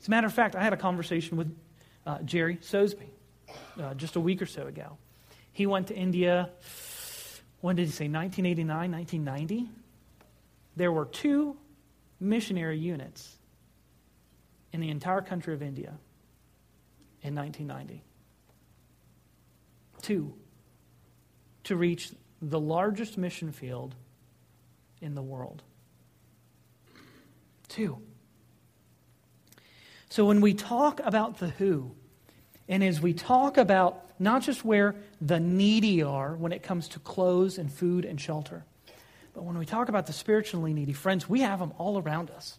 As 0.00 0.08
a 0.08 0.10
matter 0.10 0.26
of 0.26 0.32
fact, 0.32 0.56
I 0.56 0.64
had 0.64 0.72
a 0.72 0.76
conversation 0.76 1.36
with 1.36 1.56
uh, 2.04 2.18
Jerry 2.22 2.56
Sosby 2.56 3.10
uh, 3.80 3.94
just 3.94 4.16
a 4.16 4.20
week 4.20 4.42
or 4.42 4.46
so 4.46 4.66
ago. 4.66 4.98
He 5.52 5.66
went 5.66 5.86
to 5.88 5.94
India, 5.94 6.50
when 7.60 7.76
did 7.76 7.86
he 7.86 7.92
say, 7.92 8.08
1989, 8.08 8.92
1990? 8.92 9.70
There 10.76 10.92
were 10.92 11.06
two 11.06 11.56
missionary 12.20 12.78
units 12.78 13.36
in 14.72 14.80
the 14.80 14.90
entire 14.90 15.22
country 15.22 15.54
of 15.54 15.62
India 15.62 15.94
in 17.22 17.34
1990. 17.34 18.02
Two. 20.02 20.34
To 21.64 21.76
reach 21.76 22.12
the 22.40 22.60
largest 22.60 23.18
mission 23.18 23.50
field 23.50 23.94
in 25.00 25.14
the 25.14 25.22
world. 25.22 25.62
Two. 27.68 27.98
So 30.08 30.24
when 30.24 30.40
we 30.40 30.54
talk 30.54 31.00
about 31.04 31.38
the 31.38 31.48
who, 31.48 31.92
And 32.68 32.84
as 32.84 33.00
we 33.00 33.14
talk 33.14 33.56
about 33.56 34.07
not 34.18 34.42
just 34.42 34.64
where 34.64 34.94
the 35.20 35.40
needy 35.40 36.02
are 36.02 36.34
when 36.34 36.52
it 36.52 36.62
comes 36.62 36.88
to 36.88 36.98
clothes 36.98 37.58
and 37.58 37.72
food 37.72 38.04
and 38.04 38.20
shelter, 38.20 38.64
but 39.34 39.44
when 39.44 39.56
we 39.56 39.66
talk 39.66 39.88
about 39.88 40.06
the 40.06 40.12
spiritually 40.12 40.74
needy, 40.74 40.92
friends, 40.92 41.28
we 41.28 41.42
have 41.42 41.60
them 41.60 41.72
all 41.78 41.98
around 41.98 42.30
us. 42.30 42.58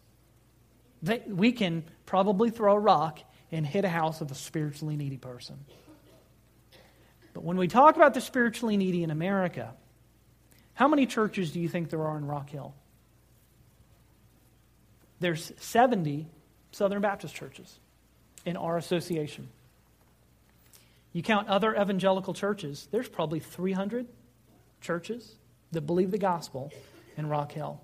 They, 1.02 1.22
we 1.28 1.52
can 1.52 1.84
probably 2.06 2.50
throw 2.50 2.74
a 2.74 2.80
rock 2.80 3.20
and 3.52 3.66
hit 3.66 3.86
a 3.86 3.90
house 3.90 4.22
of 4.22 4.32
a 4.32 4.36
spiritually 4.36 4.96
needy 4.96 5.18
person. 5.18 5.58
But 7.34 7.44
when 7.44 7.58
we 7.58 7.68
talk 7.68 7.96
about 7.96 8.14
the 8.14 8.22
spiritually 8.22 8.78
needy 8.78 9.04
in 9.04 9.12
America, 9.12 9.74
how 10.74 10.88
many 10.88 11.06
churches 11.06 11.52
do 11.52 11.60
you 11.60 11.68
think 11.68 11.90
there 11.90 12.06
are 12.06 12.18
in 12.18 12.26
Rock 12.26 12.50
Hill? 12.50 12.74
There's 15.20 15.52
70 15.58 16.28
Southern 16.72 17.02
Baptist 17.02 17.36
churches 17.36 17.78
in 18.46 18.56
our 18.56 18.78
association. 18.78 19.50
You 21.14 21.24
count 21.24 21.48
other 21.48 21.76
evangelical 21.76 22.34
churches, 22.34 22.88
there's 22.92 23.10
probably 23.10 23.40
300 23.40 24.08
churches 24.82 25.36
that 25.72 25.82
believe 25.82 26.12
the 26.12 26.18
gospel 26.18 26.72
in 27.18 27.28
Rock 27.28 27.52
Hill. 27.52 27.82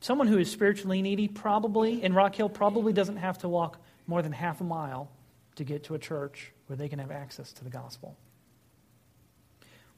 Someone 0.00 0.26
who 0.26 0.38
is 0.38 0.50
spiritually 0.50 1.02
needy 1.02 1.28
probably 1.28 2.02
in 2.02 2.14
Rock 2.14 2.34
Hill 2.34 2.48
probably 2.48 2.92
doesn't 2.92 3.18
have 3.18 3.38
to 3.38 3.48
walk 3.48 3.80
more 4.06 4.22
than 4.22 4.32
half 4.32 4.60
a 4.60 4.64
mile 4.64 5.10
to 5.56 5.64
get 5.64 5.84
to 5.84 5.94
a 5.94 5.98
church 5.98 6.52
where 6.66 6.76
they 6.76 6.88
can 6.88 6.98
have 6.98 7.10
access 7.10 7.52
to 7.52 7.64
the 7.64 7.70
gospel. 7.70 8.16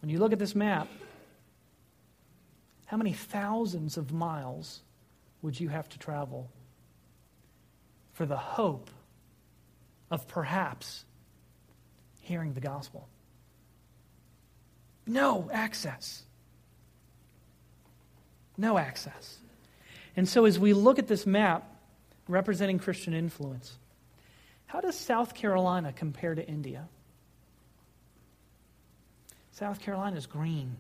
When 0.01 0.11
you 0.11 0.19
look 0.19 0.33
at 0.33 0.39
this 0.39 0.55
map, 0.55 0.89
how 2.87 2.97
many 2.97 3.13
thousands 3.13 3.97
of 3.97 4.13
miles 4.13 4.81
would 5.41 5.59
you 5.59 5.69
have 5.69 5.89
to 5.91 5.99
travel 5.99 6.51
for 8.13 8.27
the 8.27 8.37
hope 8.37 8.91
of 10.13 10.29
perhaps 10.29 11.05
hearing 12.21 12.53
the 12.53 12.61
gospel? 12.61 13.09
No 15.07 15.51
access. 15.53 16.23
No 18.59 18.77
access. 18.77 19.39
And 20.15 20.29
so, 20.29 20.45
as 20.45 20.59
we 20.59 20.75
look 20.75 20.99
at 20.99 21.09
this 21.09 21.25
map 21.27 21.67
representing 22.29 22.79
Christian 22.79 23.15
influence, 23.15 23.79
how 24.67 24.81
does 24.83 24.97
South 24.99 25.35
Carolina 25.35 25.93
compare 25.93 26.35
to 26.35 26.47
India? 26.47 26.87
South 29.53 29.81
Carolina 29.81 30.17
is 30.17 30.27
green, 30.27 30.77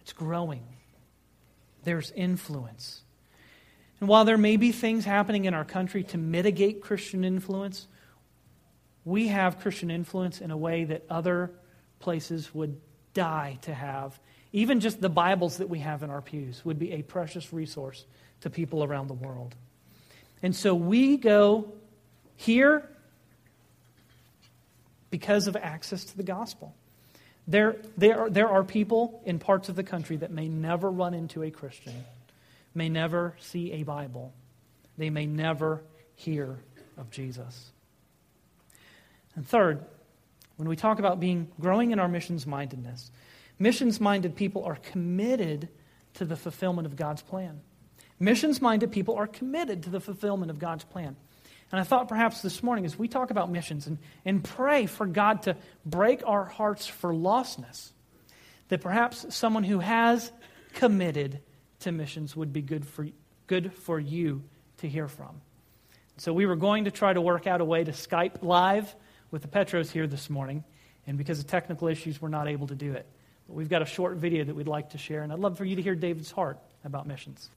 it's 0.00 0.12
growing, 0.12 0.64
there's 1.82 2.12
influence. 2.12 3.02
And 4.00 4.08
while 4.08 4.24
there 4.24 4.38
may 4.38 4.56
be 4.56 4.72
things 4.72 5.04
happening 5.04 5.44
in 5.44 5.54
our 5.54 5.64
country 5.64 6.04
to 6.04 6.18
mitigate 6.18 6.80
Christian 6.80 7.24
influence, 7.24 7.88
we 9.04 9.28
have 9.28 9.60
Christian 9.60 9.90
influence 9.90 10.40
in 10.40 10.50
a 10.50 10.56
way 10.56 10.84
that 10.84 11.04
other 11.10 11.50
places 11.98 12.54
would 12.54 12.80
die 13.14 13.58
to 13.62 13.74
have 13.74 14.18
even 14.52 14.80
just 14.80 15.00
the 15.00 15.10
Bibles 15.10 15.58
that 15.58 15.68
we 15.68 15.80
have 15.80 16.02
in 16.02 16.10
our 16.10 16.22
pews 16.22 16.64
would 16.64 16.78
be 16.78 16.92
a 16.92 17.02
precious 17.02 17.52
resource 17.52 18.04
to 18.40 18.50
people 18.50 18.82
around 18.82 19.08
the 19.08 19.14
world. 19.14 19.54
And 20.42 20.54
so 20.54 20.74
we 20.74 21.16
go 21.16 21.72
here 22.36 22.88
because 25.10 25.46
of 25.48 25.56
access 25.56 26.04
to 26.04 26.16
the 26.16 26.22
gospel. 26.22 26.74
There, 27.46 27.76
there, 27.96 28.20
are, 28.20 28.30
there 28.30 28.48
are 28.48 28.62
people 28.62 29.22
in 29.24 29.38
parts 29.38 29.68
of 29.68 29.76
the 29.76 29.82
country 29.82 30.16
that 30.16 30.30
may 30.30 30.48
never 30.48 30.90
run 30.90 31.14
into 31.14 31.42
a 31.42 31.50
Christian, 31.50 32.04
may 32.78 32.88
never 32.88 33.36
see 33.38 33.72
a 33.72 33.82
Bible, 33.82 34.32
they 34.96 35.10
may 35.10 35.26
never 35.26 35.82
hear 36.14 36.58
of 36.96 37.10
Jesus. 37.10 37.70
And 39.36 39.46
third, 39.46 39.84
when 40.56 40.68
we 40.68 40.76
talk 40.76 40.98
about 40.98 41.20
being 41.20 41.48
growing 41.60 41.90
in 41.90 42.00
our 42.00 42.08
missions 42.08 42.46
mindedness, 42.46 43.10
Missions 43.58 44.00
minded 44.00 44.36
people 44.36 44.64
are 44.64 44.76
committed 44.76 45.68
to 46.14 46.24
the 46.24 46.36
fulfillment 46.36 46.86
of 46.86 46.96
God's 46.96 47.22
plan. 47.22 47.60
Missions 48.20 48.60
minded 48.60 48.92
people 48.92 49.16
are 49.16 49.26
committed 49.26 49.84
to 49.84 49.90
the 49.90 50.00
fulfillment 50.00 50.50
of 50.50 50.58
God's 50.58 50.84
plan. 50.84 51.16
And 51.70 51.80
I 51.80 51.84
thought 51.84 52.08
perhaps 52.08 52.40
this 52.40 52.62
morning, 52.62 52.86
as 52.86 52.98
we 52.98 53.08
talk 53.08 53.30
about 53.30 53.50
missions 53.50 53.86
and, 53.86 53.98
and 54.24 54.42
pray 54.42 54.86
for 54.86 55.06
God 55.06 55.42
to 55.42 55.56
break 55.84 56.22
our 56.26 56.44
hearts 56.44 56.86
for 56.86 57.12
lostness, 57.12 57.90
that 58.68 58.80
perhaps 58.80 59.34
someone 59.34 59.64
who 59.64 59.80
has 59.80 60.32
committed 60.74 61.40
to 61.80 61.92
missions 61.92 62.34
would 62.34 62.52
be 62.52 62.62
good 62.62 62.86
for, 62.86 63.06
good 63.46 63.72
for 63.72 63.98
you 63.98 64.42
to 64.78 64.88
hear 64.88 65.08
from. 65.08 65.40
So 66.16 66.32
we 66.32 66.46
were 66.46 66.56
going 66.56 66.84
to 66.84 66.90
try 66.90 67.12
to 67.12 67.20
work 67.20 67.46
out 67.46 67.60
a 67.60 67.64
way 67.64 67.84
to 67.84 67.92
Skype 67.92 68.42
live 68.42 68.94
with 69.30 69.42
the 69.42 69.48
Petros 69.48 69.90
here 69.90 70.06
this 70.06 70.28
morning, 70.28 70.64
and 71.06 71.16
because 71.16 71.38
of 71.38 71.46
technical 71.46 71.88
issues, 71.88 72.20
we're 72.20 72.28
not 72.28 72.48
able 72.48 72.66
to 72.66 72.74
do 72.74 72.92
it. 72.92 73.06
But 73.46 73.54
we've 73.54 73.68
got 73.68 73.82
a 73.82 73.86
short 73.86 74.16
video 74.16 74.44
that 74.44 74.54
we'd 74.54 74.68
like 74.68 74.90
to 74.90 74.98
share, 74.98 75.22
and 75.22 75.32
I'd 75.32 75.38
love 75.38 75.56
for 75.56 75.64
you 75.64 75.76
to 75.76 75.82
hear 75.82 75.94
David's 75.94 76.30
heart 76.30 76.58
about 76.84 77.06
missions. 77.06 77.48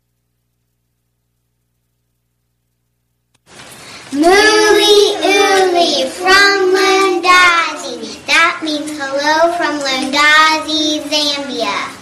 Mooly 4.11 5.15
ooly 5.23 6.09
from 6.09 6.75
Lundazi. 6.75 8.25
That 8.25 8.59
means 8.61 8.91
hello 8.91 9.55
from 9.55 9.79
Lundazi, 9.79 10.99
Zambia. 11.09 12.00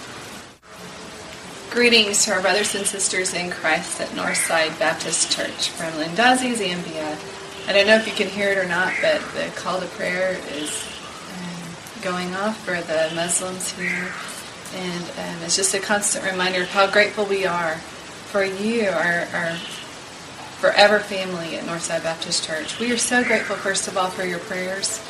Greetings 1.71 2.25
to 2.25 2.31
our 2.31 2.41
brothers 2.41 2.73
and 2.73 2.83
sisters 2.83 3.35
in 3.35 3.51
Christ 3.51 4.01
at 4.01 4.07
Northside 4.09 4.77
Baptist 4.79 5.31
Church 5.31 5.69
from 5.69 5.91
Lundazi, 5.93 6.55
Zambia. 6.55 7.69
I 7.69 7.73
don't 7.73 7.85
know 7.85 7.95
if 7.95 8.07
you 8.07 8.13
can 8.13 8.27
hear 8.27 8.51
it 8.51 8.57
or 8.57 8.67
not, 8.67 8.91
but 9.03 9.21
the 9.35 9.51
call 9.55 9.79
to 9.79 9.85
prayer 9.89 10.39
is 10.53 10.83
going 12.01 12.33
off 12.33 12.57
for 12.65 12.81
the 12.81 13.11
Muslims 13.13 13.71
here. 13.73 14.11
And 14.73 15.03
um, 15.03 15.43
it's 15.43 15.55
just 15.55 15.75
a 15.75 15.79
constant 15.79 16.25
reminder 16.25 16.63
of 16.63 16.69
how 16.69 16.89
grateful 16.89 17.25
we 17.25 17.45
are 17.45 17.75
for 17.75 18.43
you, 18.43 18.89
our, 18.89 19.27
our 19.31 19.55
forever 20.57 20.99
family 20.99 21.55
at 21.55 21.65
Northside 21.65 22.01
Baptist 22.01 22.47
Church. 22.47 22.79
We 22.79 22.91
are 22.91 22.97
so 22.97 23.23
grateful, 23.23 23.55
first 23.57 23.87
of 23.87 23.95
all, 23.95 24.09
for 24.09 24.23
your 24.23 24.39
prayers. 24.39 25.05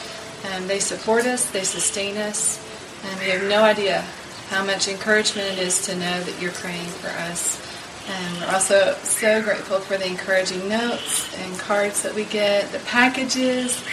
Um, 0.53 0.67
they 0.67 0.79
support 0.79 1.25
us, 1.25 1.49
they 1.51 1.63
sustain 1.63 2.17
us, 2.17 2.59
and 3.05 3.19
we 3.21 3.29
have 3.29 3.43
no 3.43 3.63
idea 3.63 4.03
how 4.49 4.65
much 4.65 4.87
encouragement 4.87 5.47
it 5.47 5.59
is 5.59 5.85
to 5.85 5.95
know 5.95 6.21
that 6.23 6.41
you're 6.41 6.51
praying 6.51 6.87
for 6.87 7.09
us. 7.31 7.61
And 8.09 8.41
we're 8.41 8.53
also 8.53 8.95
so 9.03 9.43
grateful 9.43 9.79
for 9.79 9.95
the 9.97 10.07
encouraging 10.07 10.67
notes 10.67 11.31
and 11.37 11.59
cards 11.59 12.01
that 12.01 12.15
we 12.15 12.25
get, 12.25 12.71
the 12.71 12.79
packages, 12.79 13.83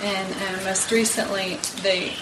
and 0.00 0.32
um, 0.34 0.64
most 0.64 0.92
recently, 0.92 1.56
the 1.82 2.12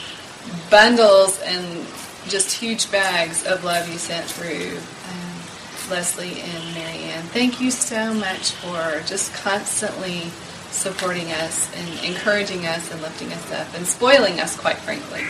bundles 0.71 1.41
and 1.43 1.87
just 2.29 2.53
huge 2.53 2.91
bags 2.91 3.45
of 3.45 3.65
love 3.65 3.89
you 3.89 3.99
sent 3.99 4.25
through 4.25 4.79
um, 5.11 5.91
Leslie 5.91 6.41
and 6.41 6.75
Marianne. 6.75 7.25
Thank 7.25 7.61
you 7.61 7.71
so 7.71 8.15
much 8.15 8.53
for 8.53 9.03
just 9.07 9.35
constantly 9.35 10.31
supporting 10.71 11.31
us 11.33 11.71
and 11.77 12.05
encouraging 12.05 12.67
us 12.67 12.91
and 12.91 13.03
lifting 13.03 13.31
us 13.33 13.53
up 13.53 13.75
and 13.75 13.87
spoiling 13.87 14.41
us, 14.41 14.57
quite 14.59 14.79
frankly. 14.79 15.25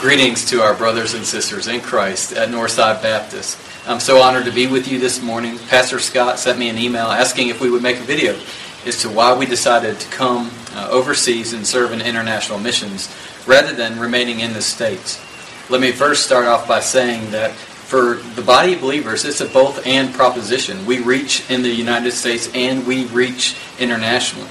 Greetings 0.00 0.44
to 0.50 0.62
our 0.62 0.74
brothers 0.74 1.14
and 1.14 1.26
sisters 1.26 1.66
in 1.66 1.80
Christ 1.80 2.32
at 2.32 2.50
Northside 2.50 3.02
Baptist. 3.02 3.58
I'm 3.84 3.98
so 3.98 4.20
honored 4.20 4.44
to 4.44 4.52
be 4.52 4.68
with 4.68 4.86
you 4.86 5.00
this 5.00 5.20
morning. 5.20 5.58
Pastor 5.58 5.98
Scott 5.98 6.38
sent 6.38 6.56
me 6.56 6.68
an 6.68 6.78
email 6.78 7.06
asking 7.06 7.48
if 7.48 7.60
we 7.60 7.68
would 7.68 7.82
make 7.82 7.96
a 7.96 8.04
video 8.04 8.38
as 8.86 9.02
to 9.02 9.10
why 9.10 9.36
we 9.36 9.44
decided 9.44 9.98
to 9.98 10.08
come 10.10 10.52
uh, 10.74 10.86
overseas 10.88 11.52
and 11.52 11.66
serve 11.66 11.90
in 11.90 12.00
international 12.00 12.60
missions 12.60 13.12
rather 13.44 13.74
than 13.74 13.98
remaining 13.98 14.38
in 14.38 14.52
the 14.52 14.62
States. 14.62 15.20
Let 15.68 15.80
me 15.80 15.90
first 15.90 16.24
start 16.24 16.46
off 16.46 16.68
by 16.68 16.78
saying 16.78 17.32
that 17.32 17.50
for 17.50 18.18
the 18.36 18.42
body 18.42 18.74
of 18.74 18.80
believers, 18.80 19.24
it's 19.24 19.40
a 19.40 19.46
both 19.46 19.84
and 19.84 20.14
proposition. 20.14 20.86
We 20.86 21.00
reach 21.00 21.50
in 21.50 21.62
the 21.62 21.74
United 21.74 22.12
States 22.12 22.48
and 22.54 22.86
we 22.86 23.06
reach 23.06 23.56
internationally. 23.80 24.50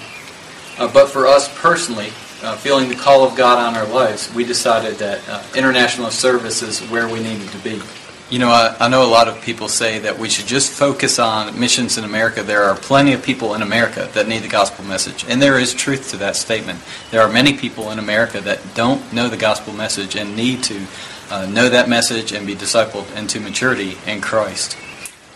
Uh, 0.78 0.92
but 0.92 1.08
for 1.08 1.26
us 1.26 1.48
personally, 1.58 2.10
uh, 2.44 2.56
feeling 2.56 2.90
the 2.90 2.96
call 2.96 3.24
of 3.24 3.36
God 3.36 3.60
on 3.60 3.76
our 3.76 3.88
lives, 3.88 4.34
we 4.34 4.44
decided 4.44 4.96
that 4.96 5.28
uh, 5.28 5.44
international 5.56 6.12
service 6.12 6.62
is 6.62 6.80
where 6.90 7.08
we 7.08 7.22
needed 7.22 7.50
to 7.50 7.58
be. 7.60 7.82
You 8.30 8.40
know, 8.40 8.50
I, 8.50 8.76
I, 8.80 8.90
know 8.90 9.04
a 9.04 9.08
lot 9.08 9.30
of 9.30 9.42
people 9.42 9.70
say 9.70 10.00
that 10.00 10.20
we 10.20 10.28
should 10.28 10.48
just 10.48 10.72
focus 10.72 11.18
on 11.18 11.58
missions 11.58 11.98
in 11.98 12.04
America. 12.04 12.44
There 12.44 12.64
are 12.64 12.76
plenty 12.76 13.14
of 13.14 13.24
people 13.24 13.54
in 13.54 13.62
America 13.62 14.10
that 14.14 14.28
need 14.28 14.40
the 14.40 14.50
gospel 14.50 14.84
message, 14.84 15.24
and 15.30 15.42
there 15.42 15.58
is 15.58 15.74
truth 15.74 16.10
to 16.10 16.18
that 16.18 16.36
statement. 16.36 16.80
There 17.10 17.22
are 17.22 17.32
many 17.32 17.54
people 17.54 17.90
in 17.92 18.00
America 18.00 18.42
that 18.42 18.60
don't 18.76 19.14
know 19.14 19.30
the 19.30 19.38
gospel 19.38 19.74
message 19.74 20.18
and 20.18 20.36
need 20.36 20.62
to 20.64 20.86
uh, 21.30 21.46
know 21.46 21.70
that 21.70 21.88
message 21.88 22.34
and 22.34 22.46
be 22.46 22.54
discipled 22.54 23.16
into 23.16 23.40
maturity 23.40 23.98
in 24.06 24.20
Christ. 24.20 24.78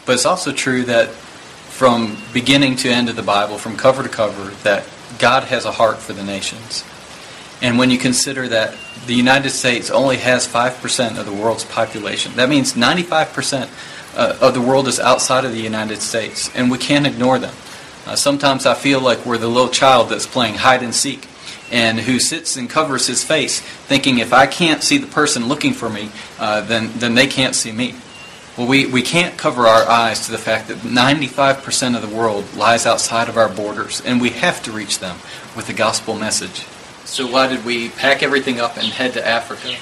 But 0.05 0.13
it's 0.13 0.25
also 0.25 0.51
true 0.51 0.83
that 0.83 1.09
from 1.09 2.17
beginning 2.33 2.75
to 2.77 2.89
end 2.89 3.07
of 3.07 3.15
the 3.15 3.23
Bible, 3.23 3.57
from 3.57 3.77
cover 3.77 4.03
to 4.03 4.09
cover, 4.09 4.51
that 4.63 4.85
God 5.17 5.43
has 5.45 5.63
a 5.63 5.71
heart 5.71 5.97
for 5.97 6.11
the 6.13 6.23
nations. 6.23 6.83
And 7.61 7.77
when 7.77 7.91
you 7.91 7.97
consider 7.97 8.47
that 8.47 8.75
the 9.05 9.13
United 9.13 9.51
States 9.51 9.89
only 9.89 10.17
has 10.17 10.47
5% 10.47 11.19
of 11.19 11.25
the 11.25 11.33
world's 11.33 11.65
population, 11.65 12.33
that 12.35 12.49
means 12.49 12.73
95% 12.73 13.69
uh, 14.15 14.37
of 14.41 14.53
the 14.53 14.61
world 14.61 14.87
is 14.87 14.99
outside 14.99 15.45
of 15.45 15.51
the 15.51 15.61
United 15.61 16.01
States, 16.01 16.49
and 16.55 16.71
we 16.71 16.77
can't 16.77 17.05
ignore 17.05 17.39
them. 17.39 17.53
Uh, 18.05 18.15
sometimes 18.15 18.65
I 18.65 18.73
feel 18.73 18.99
like 18.99 19.25
we're 19.25 19.37
the 19.37 19.47
little 19.47 19.69
child 19.69 20.09
that's 20.09 20.25
playing 20.25 20.55
hide 20.55 20.81
and 20.81 20.93
seek 20.93 21.27
and 21.71 21.99
who 21.99 22.19
sits 22.19 22.57
and 22.57 22.69
covers 22.69 23.07
his 23.07 23.23
face, 23.23 23.61
thinking 23.61 24.17
if 24.17 24.33
I 24.33 24.45
can't 24.47 24.83
see 24.83 24.97
the 24.97 25.07
person 25.07 25.47
looking 25.47 25.73
for 25.73 25.89
me, 25.89 26.09
uh, 26.37 26.61
then, 26.61 26.91
then 26.95 27.15
they 27.15 27.27
can't 27.27 27.55
see 27.55 27.71
me. 27.71 27.95
Well, 28.57 28.67
we, 28.67 28.85
we 28.85 29.01
can't 29.01 29.37
cover 29.37 29.65
our 29.65 29.87
eyes 29.89 30.25
to 30.25 30.31
the 30.31 30.37
fact 30.37 30.67
that 30.67 30.77
95% 30.79 31.95
of 31.95 32.01
the 32.01 32.13
world 32.13 32.53
lies 32.55 32.85
outside 32.85 33.29
of 33.29 33.37
our 33.37 33.47
borders, 33.47 34.01
and 34.01 34.19
we 34.19 34.31
have 34.31 34.61
to 34.63 34.71
reach 34.71 34.99
them 34.99 35.17
with 35.55 35.67
the 35.67 35.73
gospel 35.73 36.15
message. 36.15 36.65
So, 37.11 37.27
why 37.27 37.47
did 37.47 37.65
we 37.65 37.89
pack 37.89 38.23
everything 38.23 38.61
up 38.61 38.77
and 38.77 38.85
head 38.85 39.11
to 39.15 39.27
Africa? 39.27 39.75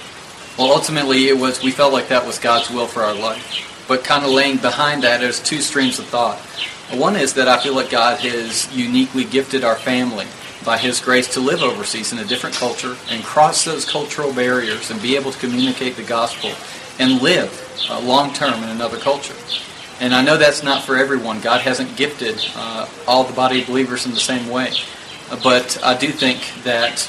Well, 0.57 0.73
ultimately, 0.73 1.27
it 1.27 1.37
was 1.37 1.61
we 1.61 1.69
felt 1.69 1.93
like 1.93 2.07
that 2.07 2.25
was 2.25 2.39
God's 2.39 2.71
will 2.71 2.87
for 2.87 3.03
our 3.03 3.13
life. 3.13 3.85
But 3.87 4.03
kind 4.03 4.25
of 4.25 4.31
laying 4.31 4.57
behind 4.57 5.03
that 5.03 5.21
is 5.21 5.39
two 5.39 5.61
streams 5.61 5.99
of 5.99 6.05
thought. 6.05 6.39
One 6.91 7.15
is 7.15 7.35
that 7.35 7.47
I 7.47 7.61
feel 7.61 7.75
like 7.75 7.91
God 7.91 8.19
has 8.21 8.75
uniquely 8.75 9.25
gifted 9.25 9.63
our 9.63 9.75
family 9.75 10.25
by 10.65 10.79
His 10.79 10.99
grace 10.99 11.31
to 11.35 11.39
live 11.39 11.61
overseas 11.61 12.11
in 12.11 12.17
a 12.17 12.25
different 12.25 12.55
culture 12.55 12.97
and 13.11 13.23
cross 13.23 13.63
those 13.63 13.85
cultural 13.85 14.33
barriers 14.33 14.89
and 14.89 14.99
be 14.99 15.15
able 15.15 15.31
to 15.31 15.37
communicate 15.37 15.97
the 15.97 16.03
gospel 16.03 16.49
and 16.97 17.21
live 17.21 17.85
uh, 17.91 17.99
long 17.99 18.33
term 18.33 18.63
in 18.63 18.69
another 18.69 18.97
culture. 18.97 19.35
And 19.99 20.15
I 20.15 20.23
know 20.23 20.35
that's 20.35 20.63
not 20.63 20.81
for 20.81 20.97
everyone. 20.97 21.41
God 21.41 21.61
hasn't 21.61 21.95
gifted 21.95 22.43
uh, 22.55 22.89
all 23.07 23.23
the 23.23 23.33
body 23.33 23.61
of 23.61 23.67
believers 23.67 24.07
in 24.07 24.13
the 24.13 24.19
same 24.19 24.49
way. 24.49 24.71
But 25.43 25.79
I 25.83 25.95
do 25.95 26.07
think 26.07 26.39
that 26.63 27.07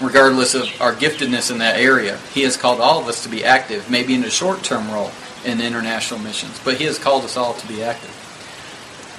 regardless 0.00 0.54
of 0.54 0.64
our 0.80 0.94
giftedness 0.94 1.50
in 1.50 1.58
that 1.58 1.76
area, 1.76 2.18
He 2.32 2.42
has 2.42 2.56
called 2.56 2.80
all 2.80 3.00
of 3.00 3.08
us 3.08 3.22
to 3.22 3.28
be 3.28 3.44
active, 3.44 3.90
maybe 3.90 4.14
in 4.14 4.24
a 4.24 4.30
short 4.30 4.62
term 4.62 4.90
role 4.90 5.10
in 5.44 5.60
international 5.60 6.20
missions, 6.20 6.60
but 6.64 6.76
He 6.76 6.84
has 6.84 6.98
called 6.98 7.24
us 7.24 7.36
all 7.36 7.54
to 7.54 7.68
be 7.68 7.82
active. 7.82 8.18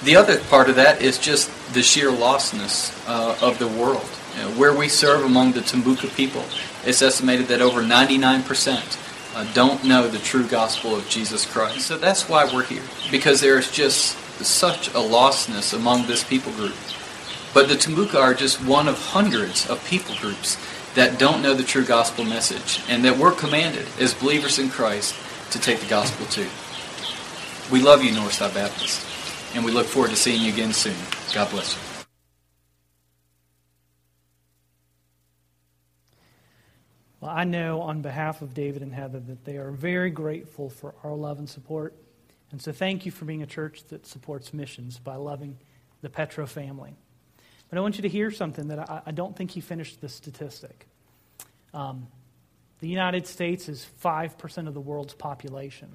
The 0.04 0.16
other 0.16 0.38
part 0.38 0.68
of 0.68 0.76
that 0.76 1.00
is 1.00 1.18
just 1.18 1.50
the 1.72 1.82
sheer 1.82 2.10
lostness 2.10 2.92
uh, 3.08 3.36
of 3.40 3.58
the 3.58 3.68
world. 3.68 4.08
You 4.36 4.42
know, 4.42 4.50
where 4.58 4.76
we 4.76 4.88
serve 4.88 5.24
among 5.24 5.52
the 5.52 5.60
Tumbuka 5.60 6.14
people, 6.14 6.44
it's 6.84 7.00
estimated 7.00 7.46
that 7.48 7.62
over 7.62 7.82
99% 7.82 9.34
uh, 9.34 9.52
don't 9.52 9.82
know 9.84 10.06
the 10.06 10.18
true 10.18 10.46
gospel 10.46 10.94
of 10.94 11.08
Jesus 11.08 11.46
Christ. 11.46 11.86
So 11.86 11.96
that's 11.96 12.28
why 12.28 12.44
we're 12.52 12.64
here, 12.64 12.82
because 13.10 13.40
there's 13.40 13.70
just 13.70 14.16
such 14.44 14.88
a 14.88 15.00
lostness 15.00 15.74
among 15.74 16.06
this 16.06 16.22
people 16.22 16.52
group. 16.52 16.74
But 17.54 17.68
the 17.68 17.74
Tumbuka 17.74 18.16
are 18.16 18.34
just 18.34 18.62
one 18.62 18.88
of 18.88 18.98
hundreds 18.98 19.66
of 19.70 19.82
people 19.88 20.14
groups 20.16 20.58
that 20.94 21.18
don't 21.18 21.40
know 21.40 21.54
the 21.54 21.62
true 21.62 21.84
gospel 21.84 22.24
message, 22.24 22.82
and 22.88 23.04
that 23.04 23.16
we're 23.16 23.32
commanded 23.32 23.86
as 23.98 24.12
believers 24.12 24.58
in 24.58 24.68
Christ 24.68 25.14
to 25.52 25.58
take 25.58 25.80
the 25.80 25.86
gospel 25.86 26.26
to. 26.26 26.46
We 27.72 27.80
love 27.80 28.04
you, 28.04 28.10
Northside 28.10 28.54
Baptist 28.54 29.14
and 29.54 29.64
we 29.64 29.70
look 29.70 29.86
forward 29.86 30.10
to 30.10 30.16
seeing 30.16 30.42
you 30.42 30.52
again 30.52 30.72
soon. 30.72 30.96
God 31.32 31.50
bless 31.50 31.74
you. 31.74 31.80
Well, 37.20 37.30
I 37.30 37.44
know 37.44 37.80
on 37.80 38.02
behalf 38.02 38.42
of 38.42 38.52
David 38.52 38.82
and 38.82 38.92
Heather 38.92 39.20
that 39.20 39.44
they 39.44 39.56
are 39.56 39.70
very 39.70 40.10
grateful 40.10 40.68
for 40.68 40.94
our 41.02 41.14
love 41.14 41.38
and 41.38 41.48
support. 41.48 41.94
And 42.50 42.60
so 42.60 42.70
thank 42.70 43.06
you 43.06 43.12
for 43.12 43.24
being 43.24 43.42
a 43.42 43.46
church 43.46 43.84
that 43.84 44.06
supports 44.06 44.52
missions 44.52 44.98
by 44.98 45.16
loving 45.16 45.56
the 46.02 46.10
Petro 46.10 46.46
family. 46.46 46.94
But 47.74 47.80
I 47.80 47.82
want 47.82 47.96
you 47.96 48.02
to 48.02 48.08
hear 48.08 48.30
something 48.30 48.68
that 48.68 48.88
I, 48.88 49.02
I 49.06 49.10
don't 49.10 49.34
think 49.34 49.50
he 49.50 49.60
finished 49.60 50.00
the 50.00 50.08
statistic. 50.08 50.86
Um, 51.72 52.06
the 52.78 52.86
United 52.86 53.26
States 53.26 53.68
is 53.68 53.84
5% 54.00 54.68
of 54.68 54.74
the 54.74 54.80
world's 54.80 55.14
population. 55.14 55.88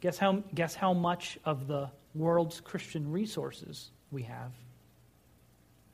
Guess 0.00 0.18
how, 0.18 0.44
guess 0.54 0.76
how 0.76 0.92
much 0.92 1.36
of 1.44 1.66
the 1.66 1.90
world's 2.14 2.60
Christian 2.60 3.10
resources 3.10 3.90
we 4.12 4.22
have? 4.22 4.52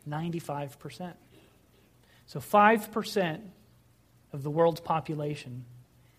95%. 0.07 1.15
So 2.27 2.39
5% 2.39 3.41
of 4.35 4.43
the 4.43 4.51
world's 4.51 4.83
population 4.83 5.65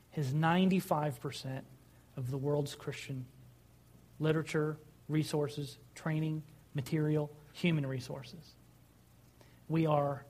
has 0.09 0.33
95% 0.33 1.61
of 2.17 2.31
the 2.31 2.37
world's 2.39 2.73
Christian 2.73 3.27
literature, 4.19 4.75
resources, 5.07 5.77
training, 5.93 6.41
material, 6.73 7.29
human 7.53 7.85
resources. 7.85 8.55
We 9.71 9.85
are 9.85 10.25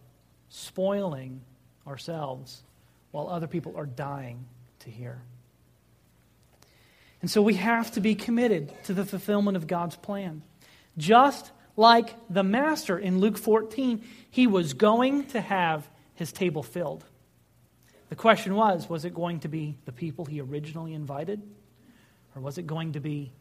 spoiling 0.50 1.42
ourselves 1.88 2.62
while 3.10 3.28
other 3.28 3.48
people 3.48 3.76
are 3.76 3.88
dying 3.88 4.46
to 4.80 4.92
hear. 4.92 5.20
And 7.22 7.30
so 7.30 7.42
we 7.42 7.56
have 7.56 7.92
to 7.94 8.02
be 8.02 8.14
committed 8.14 8.72
to 8.86 8.94
the 8.94 9.04
fulfillment 9.04 9.58
of 9.58 9.66
God's 9.66 9.96
plan. 9.96 10.44
Just 10.96 11.52
like 11.76 12.16
the 12.30 12.44
master 12.44 13.00
in 13.00 13.20
Luke 13.20 13.38
14, 13.38 14.04
he 14.30 14.46
was 14.46 14.74
going 14.74 15.26
to 15.28 15.42
have 15.42 15.90
his 16.14 16.32
table 16.32 16.62
filled. 16.62 17.04
The 18.10 18.16
question 18.16 18.54
was 18.54 18.88
was 18.88 19.06
it 19.06 19.14
going 19.16 19.40
to 19.40 19.48
be 19.48 19.76
the 19.86 19.92
people 19.92 20.26
he 20.26 20.40
originally 20.40 20.94
invited? 20.94 21.42
Or 22.36 22.44
was 22.44 22.60
it 22.60 22.68
going 22.68 22.94
to 22.94 23.00
be 23.00 23.32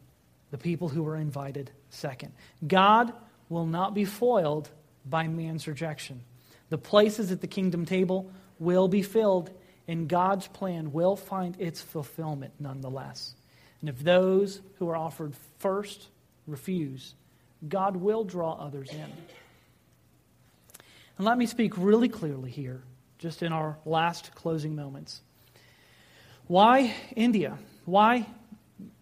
the 0.49 0.57
people 0.57 0.89
who 0.89 1.03
were 1.03 1.15
invited 1.15 1.69
second? 1.91 2.33
God 2.67 3.13
will 3.49 3.67
not 3.67 3.93
be 3.93 4.05
foiled 4.05 4.69
by 5.05 5.27
man's 5.27 5.67
rejection. 5.67 6.21
The 6.69 6.77
places 6.77 7.31
at 7.31 7.41
the 7.41 7.47
kingdom 7.47 7.85
table 7.85 8.31
will 8.59 8.87
be 8.87 9.01
filled, 9.01 9.51
and 9.87 10.07
God's 10.07 10.47
plan 10.47 10.91
will 10.91 11.15
find 11.15 11.59
its 11.59 11.81
fulfillment 11.81 12.53
nonetheless. 12.59 13.35
And 13.81 13.89
if 13.89 13.99
those 13.99 14.61
who 14.77 14.89
are 14.89 14.95
offered 14.95 15.33
first 15.59 16.07
refuse, 16.47 17.15
God 17.67 17.97
will 17.97 18.23
draw 18.23 18.53
others 18.53 18.89
in. 18.91 19.11
And 21.17 21.25
let 21.25 21.37
me 21.37 21.45
speak 21.45 21.77
really 21.77 22.09
clearly 22.09 22.49
here, 22.49 22.81
just 23.19 23.43
in 23.43 23.51
our 23.51 23.77
last 23.85 24.33
closing 24.33 24.75
moments. 24.75 25.21
Why 26.47 26.93
India? 27.15 27.57
Why 27.85 28.27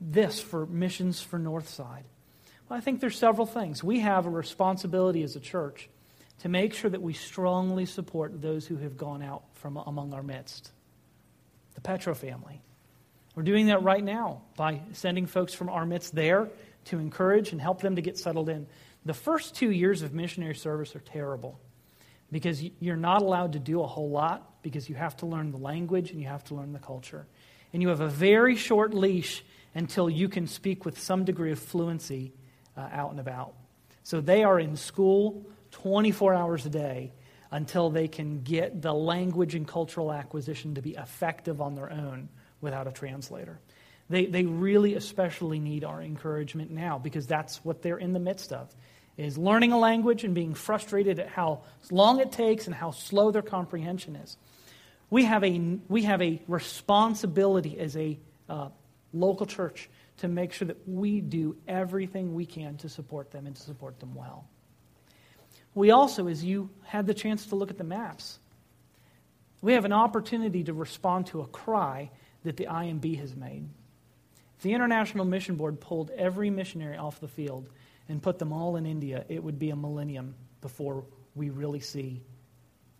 this 0.02 0.39
for 0.39 0.66
missions 0.66 1.22
for 1.22 1.39
Northside? 1.39 2.04
Well, 2.70 2.78
I 2.78 2.82
think 2.82 2.99
there's 2.99 3.17
several 3.17 3.47
things. 3.47 3.84
We 3.84 3.99
have 4.01 4.28
a 4.28 4.30
responsibility 4.30 5.24
as 5.24 5.36
a 5.36 5.39
church 5.39 5.89
to 6.41 6.49
make 6.49 6.74
sure 6.74 6.89
that 6.89 7.01
we 7.01 7.13
strongly 7.13 7.86
support 7.86 8.41
those 8.41 8.67
who 8.67 8.78
have 8.78 8.95
gone 8.95 9.24
out 9.24 9.43
from 9.55 9.76
among 9.78 10.13
our 10.13 10.22
midst. 10.22 10.72
The 11.74 11.82
Petro 11.82 12.13
family, 12.13 12.61
we're 13.36 13.43
doing 13.43 13.67
that 13.67 13.82
right 13.82 14.03
now 14.03 14.43
by 14.55 14.82
sending 14.93 15.26
folks 15.26 15.53
from 15.53 15.70
our 15.70 15.86
midst 15.86 16.13
there 16.13 16.49
to 16.86 16.99
encourage 16.99 17.51
and 17.51 17.59
help 17.59 17.82
them 17.82 17.95
to 17.95 18.01
get 18.01 18.17
settled 18.17 18.49
in. 18.49 18.67
The 19.03 19.13
first 19.13 19.55
two 19.55 19.72
years 19.72 20.03
of 20.03 20.13
missionary 20.13 20.55
service 20.55 20.95
are 20.95 20.99
terrible 20.99 21.59
because 22.32 22.61
you're 22.80 22.95
not 22.95 23.24
allowed 23.24 23.53
to 23.53 23.59
do 23.59 23.82
a 23.82 23.88
whole 23.88 24.09
lot 24.11 24.61
because 24.61 24.88
you 24.88 24.95
have 24.95 25.17
to 25.17 25.26
learn 25.26 25.51
the 25.51 25.57
language 25.57 26.11
and 26.11 26.22
you 26.22 26.28
have 26.28 26.43
to 26.45 26.55
learn 26.55 26.74
the 26.74 26.80
culture. 26.80 27.26
And 27.74 27.82
you 27.82 27.89
have 27.89 28.01
a 28.01 28.07
very 28.07 28.55
short 28.55 28.93
leash 28.93 29.43
until 29.74 30.09
you 30.09 30.30
can 30.30 30.45
speak 30.47 30.86
with 30.86 30.99
some 30.99 31.26
degree 31.26 31.51
of 31.51 31.59
fluency 31.59 32.34
uh, 32.80 32.90
out 32.92 33.12
and 33.12 33.20
about. 33.20 33.54
So 34.04 34.22
they 34.22 34.44
are 34.44 34.60
in 34.60 34.78
school 34.78 35.46
24 35.72 36.34
hours 36.34 36.66
a 36.66 36.70
day 36.70 37.12
until 37.52 37.90
they 37.90 38.08
can 38.08 38.42
get 38.42 38.82
the 38.82 38.94
language 38.94 39.56
and 39.56 39.68
cultural 39.68 40.12
acquisition 40.12 40.76
to 40.76 40.82
be 40.82 40.92
effective 40.92 41.62
on 41.62 41.76
their 41.76 41.92
own 41.92 42.30
without 42.62 42.88
a 42.88 42.92
translator. 42.92 43.60
They, 44.10 44.26
they 44.26 44.46
really 44.46 44.96
especially 44.96 45.60
need 45.60 45.84
our 45.84 46.02
encouragement 46.02 46.72
now 46.72 46.98
because 46.98 47.28
that's 47.28 47.64
what 47.64 47.82
they're 47.82 47.98
in 47.98 48.14
the 48.14 48.20
midst 48.20 48.54
of 48.54 48.74
is 49.18 49.38
learning 49.38 49.74
a 49.74 49.78
language 49.78 50.24
and 50.24 50.34
being 50.34 50.54
frustrated 50.54 51.20
at 51.20 51.28
how 51.28 51.62
long 51.92 52.22
it 52.22 52.32
takes 52.32 52.68
and 52.68 52.76
how 52.76 52.92
slow 52.92 53.32
their 53.32 53.42
comprehension 53.42 54.16
is. 54.16 54.38
We 55.10 55.26
have 55.26 55.44
a, 55.44 55.78
we 55.90 56.04
have 56.04 56.22
a 56.22 56.42
responsibility 56.48 57.78
as 57.80 57.98
a 57.98 58.18
uh, 58.48 58.70
local 59.12 59.46
church 59.46 59.90
to 60.20 60.28
make 60.28 60.53
sure 60.53 60.67
that 60.67 60.88
we 60.88 61.22
do 61.22 61.55
everything 61.67 62.34
we 62.34 62.45
can 62.45 62.78
to 62.78 62.89
support 62.89 63.32
them 63.32 63.47
and 63.47 63.55
to 63.55 63.61
support 63.61 63.99
them 63.99 64.15
well. 64.15 64.47
We 65.74 65.91
also, 65.91 66.28
as 66.28 66.43
you 66.43 66.70
had 66.84 67.07
the 67.07 67.13
chance 67.13 67.47
to 67.47 67.55
look 67.55 67.70
at 67.70 67.78
the 67.78 67.84
maps, 67.84 68.39
we 69.61 69.74
have 69.74 69.86
an 69.86 69.93
opportunity 69.93 70.63
to 70.63 70.74
respond 70.74 71.28
to 71.28 71.41
a 71.41 71.47
cry 71.47 72.11
that 72.43 72.57
the 72.57 72.65
IMB 72.65 73.20
has 73.20 73.36
made. 73.36 73.67
If 74.57 74.63
the 74.63 74.74
International 74.74 75.26
Mission 75.26 75.55
Board 75.55 75.80
pulled 75.80 76.11
every 76.11 76.49
missionary 76.49 76.97
off 76.97 77.20
the 77.20 77.28
field 77.28 77.70
and 78.09 78.22
put 78.22 78.39
them 78.39 78.51
all 78.51 78.76
in 78.76 78.86
India, 78.86 79.26
it 79.30 79.43
would 79.43 79.59
be 79.59 79.70
a 79.70 79.76
millennium 79.76 80.36
before 80.61 81.05
we 81.36 81.49
really 81.49 81.80
see 81.80 82.22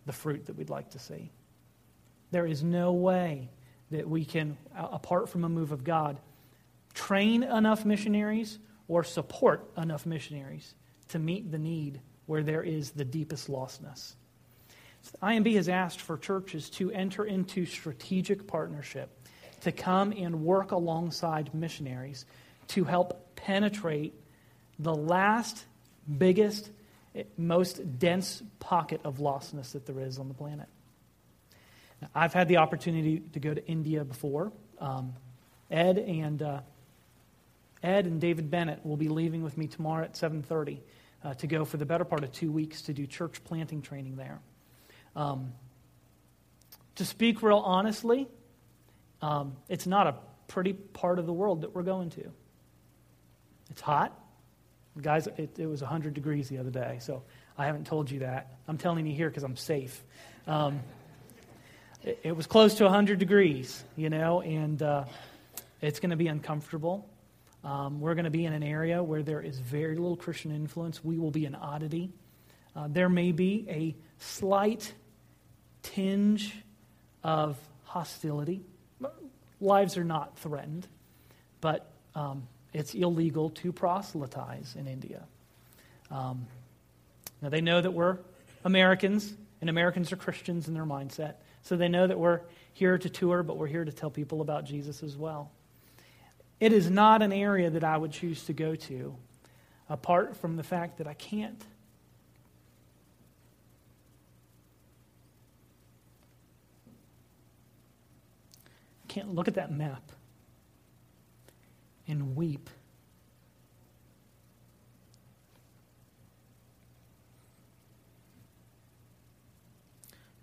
the 0.06 0.12
fruit 0.12 0.46
that 0.46 0.56
we'd 0.56 0.70
like 0.70 0.90
to 0.90 0.98
see. 0.98 1.30
There 2.30 2.46
is 2.46 2.62
no 2.62 2.92
way 2.92 3.50
that 3.90 4.08
we 4.08 4.24
can, 4.24 4.56
apart 4.74 5.28
from 5.28 5.44
a 5.44 5.48
move 5.48 5.72
of 5.72 5.84
God, 5.84 6.18
train 6.94 7.42
enough 7.42 7.84
missionaries 7.84 8.58
or 8.88 9.04
support 9.04 9.70
enough 9.76 10.06
missionaries 10.06 10.74
to 11.08 11.18
meet 11.18 11.50
the 11.50 11.58
need 11.58 12.00
where 12.26 12.42
there 12.42 12.62
is 12.62 12.90
the 12.90 13.04
deepest 13.04 13.48
lostness. 13.48 14.14
So 15.02 15.18
IMB 15.22 15.54
has 15.54 15.68
asked 15.68 16.00
for 16.00 16.18
churches 16.18 16.70
to 16.70 16.90
enter 16.90 17.24
into 17.24 17.64
strategic 17.66 18.46
partnership 18.46 19.10
to 19.62 19.72
come 19.72 20.12
and 20.12 20.42
work 20.44 20.72
alongside 20.72 21.54
missionaries 21.54 22.24
to 22.68 22.84
help 22.84 23.34
penetrate 23.36 24.14
the 24.78 24.94
last 24.94 25.64
biggest, 26.18 26.70
most 27.36 27.98
dense 27.98 28.42
pocket 28.58 29.00
of 29.04 29.18
lostness 29.18 29.72
that 29.72 29.86
there 29.86 30.00
is 30.00 30.18
on 30.18 30.28
the 30.28 30.34
planet. 30.34 30.68
Now, 32.00 32.08
I've 32.14 32.32
had 32.32 32.48
the 32.48 32.58
opportunity 32.58 33.20
to 33.32 33.40
go 33.40 33.52
to 33.52 33.66
India 33.66 34.04
before. 34.04 34.52
Um, 34.78 35.14
Ed 35.70 35.98
and 35.98 36.42
uh, 36.42 36.60
Ed 37.82 38.06
and 38.06 38.20
David 38.20 38.50
Bennett 38.50 38.84
will 38.84 38.96
be 38.96 39.08
leaving 39.08 39.42
with 39.42 39.56
me 39.56 39.66
tomorrow 39.66 40.04
at 40.04 40.14
7:30 40.14 40.80
uh, 41.24 41.34
to 41.34 41.46
go 41.46 41.64
for 41.64 41.76
the 41.76 41.86
better 41.86 42.04
part 42.04 42.24
of 42.24 42.32
two 42.32 42.52
weeks 42.52 42.82
to 42.82 42.92
do 42.92 43.06
church 43.06 43.42
planting 43.44 43.82
training 43.82 44.16
there. 44.16 44.40
Um, 45.16 45.52
to 46.96 47.04
speak 47.04 47.42
real 47.42 47.58
honestly, 47.58 48.28
um, 49.22 49.56
it's 49.68 49.86
not 49.86 50.06
a 50.06 50.14
pretty 50.48 50.72
part 50.72 51.18
of 51.18 51.26
the 51.26 51.32
world 51.32 51.62
that 51.62 51.74
we're 51.74 51.82
going 51.82 52.10
to. 52.10 52.30
It's 53.70 53.80
hot. 53.80 54.16
Guys, 55.00 55.26
it, 55.26 55.58
it 55.58 55.66
was 55.66 55.80
100 55.80 56.14
degrees 56.14 56.48
the 56.48 56.58
other 56.58 56.70
day, 56.70 56.98
so 57.00 57.22
I 57.56 57.66
haven't 57.66 57.86
told 57.86 58.10
you 58.10 58.20
that. 58.20 58.58
I'm 58.66 58.76
telling 58.76 59.06
you 59.06 59.14
here 59.14 59.28
because 59.28 59.44
I'm 59.44 59.56
safe. 59.56 60.02
Um, 60.46 60.80
it, 62.02 62.18
it, 62.22 62.36
was 62.36 62.46
close 62.46 62.74
to 62.76 62.84
100 62.84 63.18
degrees, 63.18 63.84
you 63.96 64.10
know, 64.10 64.40
and 64.40 64.82
uh, 64.82 65.04
it's 65.80 66.00
going 66.00 66.10
to 66.10 66.16
be 66.16 66.26
uncomfortable. 66.26 67.08
Um, 67.62 68.00
we're 68.00 68.14
going 68.14 68.24
to 68.24 68.30
be 68.30 68.46
in 68.46 68.52
an 68.52 68.62
area 68.62 69.02
where 69.02 69.22
there 69.22 69.40
is 69.40 69.58
very 69.58 69.96
little 69.96 70.16
Christian 70.16 70.50
influence. 70.50 71.04
We 71.04 71.18
will 71.18 71.30
be 71.30 71.44
an 71.44 71.54
oddity. 71.54 72.10
Uh, 72.74 72.88
there 72.88 73.08
may 73.08 73.32
be 73.32 73.66
a 73.68 73.94
slight 74.18 74.92
tinge 75.82 76.54
of 77.22 77.58
hostility. 77.84 78.62
Lives 79.60 79.96
are 79.98 80.04
not 80.04 80.38
threatened, 80.38 80.86
but 81.60 81.90
um, 82.14 82.46
it's 82.72 82.94
illegal 82.94 83.50
to 83.50 83.72
proselytize 83.72 84.74
in 84.78 84.86
India. 84.86 85.24
Um, 86.10 86.46
now, 87.42 87.48
they 87.48 87.60
know 87.60 87.80
that 87.80 87.92
we're 87.92 88.18
Americans, 88.64 89.32
and 89.60 89.68
Americans 89.68 90.12
are 90.12 90.16
Christians 90.16 90.68
in 90.68 90.74
their 90.74 90.84
mindset. 90.84 91.34
So 91.62 91.76
they 91.76 91.88
know 91.88 92.06
that 92.06 92.18
we're 92.18 92.40
here 92.72 92.96
to 92.96 93.08
tour, 93.10 93.42
but 93.42 93.56
we're 93.56 93.66
here 93.66 93.84
to 93.84 93.92
tell 93.92 94.10
people 94.10 94.40
about 94.40 94.64
Jesus 94.64 95.02
as 95.02 95.16
well. 95.16 95.50
It 96.60 96.74
is 96.74 96.90
not 96.90 97.22
an 97.22 97.32
area 97.32 97.70
that 97.70 97.82
I 97.82 97.96
would 97.96 98.12
choose 98.12 98.44
to 98.44 98.52
go 98.52 98.74
to, 98.74 99.16
apart 99.88 100.36
from 100.36 100.56
the 100.56 100.62
fact 100.62 100.98
that 100.98 101.06
I 101.06 101.14
can't. 101.14 101.64
I 109.04 109.06
can't 109.08 109.34
look 109.34 109.48
at 109.48 109.54
that 109.54 109.72
map 109.72 110.02
and 112.06 112.36
weep. 112.36 112.68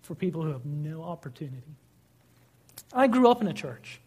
For 0.02 0.16
people 0.16 0.42
who 0.42 0.50
have 0.50 0.64
no 0.64 1.02
opportunity. 1.02 1.76
I 2.92 3.06
grew 3.06 3.30
up 3.30 3.40
in 3.40 3.46
a 3.46 3.52
church. 3.52 4.00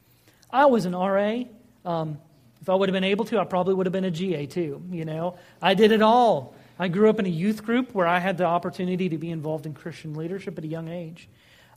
I 0.50 0.66
was 0.66 0.86
an 0.86 0.94
RA. 0.94 1.44
Um, 1.86 2.20
if 2.62 2.70
I 2.70 2.76
would 2.76 2.90
have 2.90 2.94
been 2.94 3.04
able 3.04 3.26
to, 3.26 3.40
I 3.40 3.44
probably 3.44 3.74
would 3.74 3.88
have 3.88 3.94
been 3.94 4.06
a 4.06 4.12
GA 4.12 4.46
too. 4.46 4.84
You 4.92 5.06
know, 5.06 5.38
I 5.62 5.74
did 5.74 5.92
it 5.92 6.02
all. 6.02 6.54
I 6.78 6.88
grew 6.88 7.10
up 7.10 7.20
in 7.20 7.26
a 7.26 7.30
youth 7.30 7.64
group 7.64 7.94
where 7.94 8.08
I 8.08 8.20
had 8.20 8.38
the 8.38 8.46
opportunity 8.46 9.10
to 9.10 9.18
be 9.18 9.32
involved 9.32 9.66
in 9.66 9.74
Christian 9.74 10.14
leadership 10.14 10.58
at 10.58 10.64
a 10.64 10.68
young 10.68 10.88
age. 10.88 11.28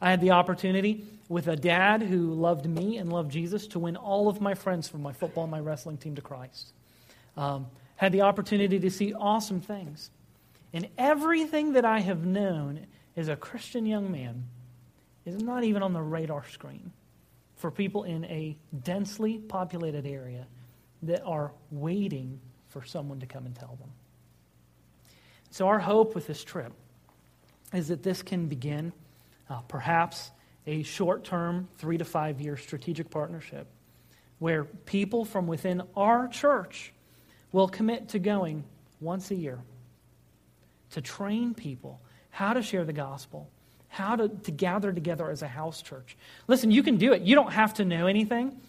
I 0.00 0.10
had 0.10 0.20
the 0.20 0.32
opportunity 0.32 1.04
with 1.28 1.48
a 1.48 1.56
dad 1.56 2.02
who 2.02 2.34
loved 2.34 2.66
me 2.66 2.98
and 2.98 3.10
loved 3.10 3.30
Jesus 3.30 3.66
to 3.68 3.78
win 3.78 3.96
all 3.96 4.28
of 4.28 4.40
my 4.40 4.54
friends 4.54 4.88
from 4.88 5.02
my 5.02 5.12
football 5.12 5.44
and 5.44 5.50
my 5.50 5.60
wrestling 5.60 5.96
team 5.96 6.14
to 6.16 6.22
Christ. 6.22 6.72
Um, 7.36 7.66
had 7.96 8.12
the 8.12 8.22
opportunity 8.22 8.78
to 8.78 8.90
see 8.90 9.14
awesome 9.14 9.60
things. 9.60 10.10
And 10.72 10.88
everything 10.98 11.74
that 11.74 11.84
I 11.84 12.00
have 12.00 12.26
known 12.26 12.86
as 13.16 13.28
a 13.28 13.36
Christian 13.36 13.86
young 13.86 14.10
man 14.10 14.44
is 15.24 15.42
not 15.42 15.64
even 15.64 15.82
on 15.82 15.92
the 15.92 16.02
radar 16.02 16.44
screen 16.50 16.92
for 17.64 17.70
people 17.70 18.04
in 18.04 18.26
a 18.26 18.54
densely 18.82 19.38
populated 19.38 20.06
area 20.06 20.46
that 21.02 21.22
are 21.24 21.50
waiting 21.70 22.38
for 22.68 22.84
someone 22.84 23.18
to 23.20 23.24
come 23.24 23.46
and 23.46 23.54
tell 23.54 23.78
them. 23.80 23.88
So, 25.50 25.68
our 25.68 25.78
hope 25.78 26.14
with 26.14 26.26
this 26.26 26.44
trip 26.44 26.74
is 27.72 27.88
that 27.88 28.02
this 28.02 28.20
can 28.20 28.48
begin 28.48 28.92
uh, 29.48 29.60
perhaps 29.60 30.30
a 30.66 30.82
short 30.82 31.24
term, 31.24 31.66
three 31.78 31.96
to 31.96 32.04
five 32.04 32.38
year 32.38 32.58
strategic 32.58 33.08
partnership 33.08 33.66
where 34.40 34.64
people 34.64 35.24
from 35.24 35.46
within 35.46 35.80
our 35.96 36.28
church 36.28 36.92
will 37.50 37.68
commit 37.68 38.10
to 38.10 38.18
going 38.18 38.62
once 39.00 39.30
a 39.30 39.34
year 39.34 39.58
to 40.90 41.00
train 41.00 41.54
people 41.54 41.98
how 42.28 42.52
to 42.52 42.60
share 42.60 42.84
the 42.84 42.92
gospel, 42.92 43.48
how 43.94 44.16
to, 44.16 44.28
to 44.28 44.50
gather 44.50 44.92
together 44.92 45.30
as 45.30 45.42
a 45.42 45.46
house 45.46 45.80
church. 45.80 46.16
Listen, 46.48 46.72
you 46.72 46.82
can 46.82 46.96
do 46.96 47.12
it. 47.12 47.22
You 47.22 47.36
don't 47.36 47.52
have 47.52 47.74
to 47.74 47.84
know 47.84 48.08
anything. 48.08 48.60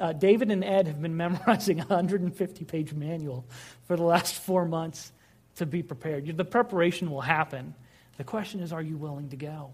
Uh, 0.00 0.14
David 0.14 0.50
and 0.50 0.64
Ed 0.64 0.86
have 0.86 1.02
been 1.02 1.16
memorizing 1.18 1.80
a 1.80 1.84
150 1.84 2.64
page 2.64 2.94
manual 2.94 3.44
for 3.86 3.96
the 3.96 4.02
last 4.02 4.34
four 4.34 4.64
months 4.64 5.12
to 5.56 5.66
be 5.66 5.82
prepared. 5.82 6.34
The 6.34 6.44
preparation 6.46 7.10
will 7.10 7.20
happen. 7.20 7.74
The 8.16 8.24
question 8.24 8.60
is, 8.60 8.72
are 8.72 8.80
you 8.80 8.96
willing 8.96 9.28
to 9.30 9.36
go? 9.36 9.72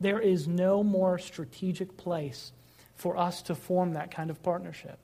There 0.00 0.18
is 0.18 0.48
no 0.48 0.82
more 0.82 1.20
strategic 1.20 1.96
place 1.96 2.50
for 2.96 3.16
us 3.16 3.42
to 3.42 3.54
form 3.54 3.92
that 3.92 4.10
kind 4.10 4.30
of 4.30 4.42
partnership. 4.42 4.98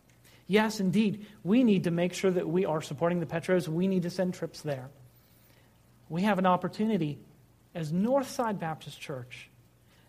Yes, 0.49 0.81
indeed, 0.81 1.27
we 1.45 1.63
need 1.63 1.85
to 1.85 1.93
make 1.93 2.15
sure 2.15 2.33
that 2.33 2.49
we 2.49 2.65
are 2.65 2.83
supporting 2.83 3.21
the 3.21 3.27
Petros. 3.27 3.69
We 3.69 3.87
need 3.87 4.03
to 4.03 4.11
send 4.11 4.35
trips 4.35 4.63
there. 4.63 4.89
We 6.09 6.23
have 6.23 6.41
an 6.41 6.47
opportunity 6.47 7.19
as 7.75 7.93
Northside 7.93 8.59
Baptist 8.59 9.01
Church, 9.01 9.49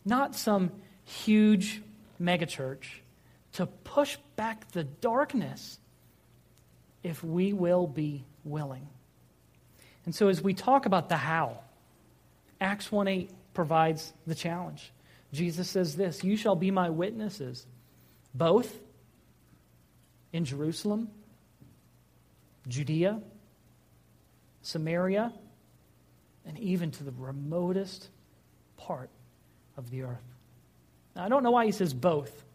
not 0.06 0.36
some 0.36 0.72
huge 1.04 1.82
megachurch, 2.22 2.86
to 3.54 3.66
push 3.66 4.18
back 4.36 4.72
the 4.72 4.84
darkness 4.84 5.80
if 7.04 7.24
we 7.24 7.54
will 7.54 7.88
be 7.88 8.26
willing. 8.44 8.88
And 10.06 10.14
so, 10.14 10.28
as 10.28 10.42
we 10.42 10.54
talk 10.54 10.86
about 10.86 11.10
the 11.10 11.18
how, 11.18 11.60
Acts 12.62 12.92
1 12.92 13.08
8 13.08 13.32
provides 13.54 14.14
the 14.26 14.36
challenge. 14.36 14.92
Jesus 15.34 15.70
says 15.70 15.96
this 15.96 16.24
You 16.24 16.36
shall 16.36 16.56
be 16.56 16.72
my 16.72 16.90
witnesses, 16.90 17.66
both 18.34 18.74
in 20.32 20.46
Jerusalem, 20.46 21.10
Judea, 22.68 23.22
Samaria, 24.62 25.34
and 26.46 26.58
even 26.60 26.92
to 26.92 27.04
the 27.04 27.12
remotest 27.12 28.10
part 28.78 29.10
of 29.78 29.90
the 29.90 30.04
earth. 30.04 30.24
Now, 31.16 31.26
I 31.26 31.30
don't 31.30 31.44
know 31.44 31.52
why 31.52 31.66
he 31.66 31.72
says 31.72 31.94
both, 31.94 32.46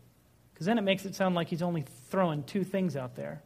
because 0.53 0.67
then 0.67 0.79
it 0.79 0.83
makes 0.83 1.05
it 1.05 1.15
sound 1.15 1.35
like 1.35 1.49
he's 1.49 1.63
only 1.63 1.85
throwing 2.09 2.43
two 2.45 2.65
things 2.65 2.97
out 2.97 3.17
there. 3.17 3.43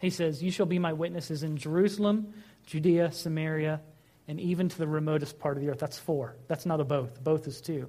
He 0.00 0.10
says, 0.10 0.42
You 0.42 0.50
shall 0.50 0.66
be 0.66 0.78
my 0.78 0.92
witnesses 0.92 1.42
in 1.42 1.56
Jerusalem, 1.56 2.32
Judea, 2.66 3.12
Samaria, 3.12 3.80
and 4.28 4.38
even 4.40 4.68
to 4.68 4.78
the 4.78 4.86
remotest 4.86 5.38
part 5.38 5.56
of 5.56 5.62
the 5.62 5.70
earth. 5.70 5.78
That's 5.78 5.98
four. 5.98 6.36
That's 6.46 6.66
not 6.66 6.80
a 6.80 6.84
both. 6.84 7.22
Both 7.22 7.46
is 7.46 7.60
two. 7.60 7.88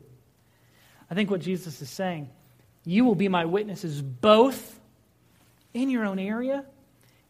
I 1.11 1.15
think 1.15 1.29
what 1.29 1.41
Jesus 1.41 1.81
is 1.81 1.89
saying, 1.89 2.29
you 2.85 3.03
will 3.03 3.15
be 3.15 3.27
my 3.27 3.45
witnesses 3.45 4.01
both 4.01 4.79
in 5.73 5.89
your 5.89 6.05
own 6.05 6.19
area 6.19 6.65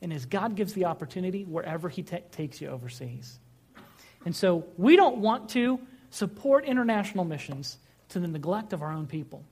and 0.02 0.14
as 0.14 0.26
God 0.26 0.56
gives 0.56 0.74
the 0.74 0.86
opportunity 0.86 1.44
wherever 1.44 1.90
He 1.90 2.04
takes 2.04 2.62
you 2.62 2.70
overseas. 2.70 3.40
And 4.26 4.36
so 4.36 4.66
we 4.78 4.96
don't 4.96 5.18
want 5.18 5.50
to 5.50 5.80
support 6.10 6.66
international 6.66 7.26
missions 7.26 7.78
to 8.10 8.20
the 8.20 8.28
neglect 8.28 8.74
of 8.74 8.82
our 8.82 8.92
own 8.92 9.08
people. 9.08 9.44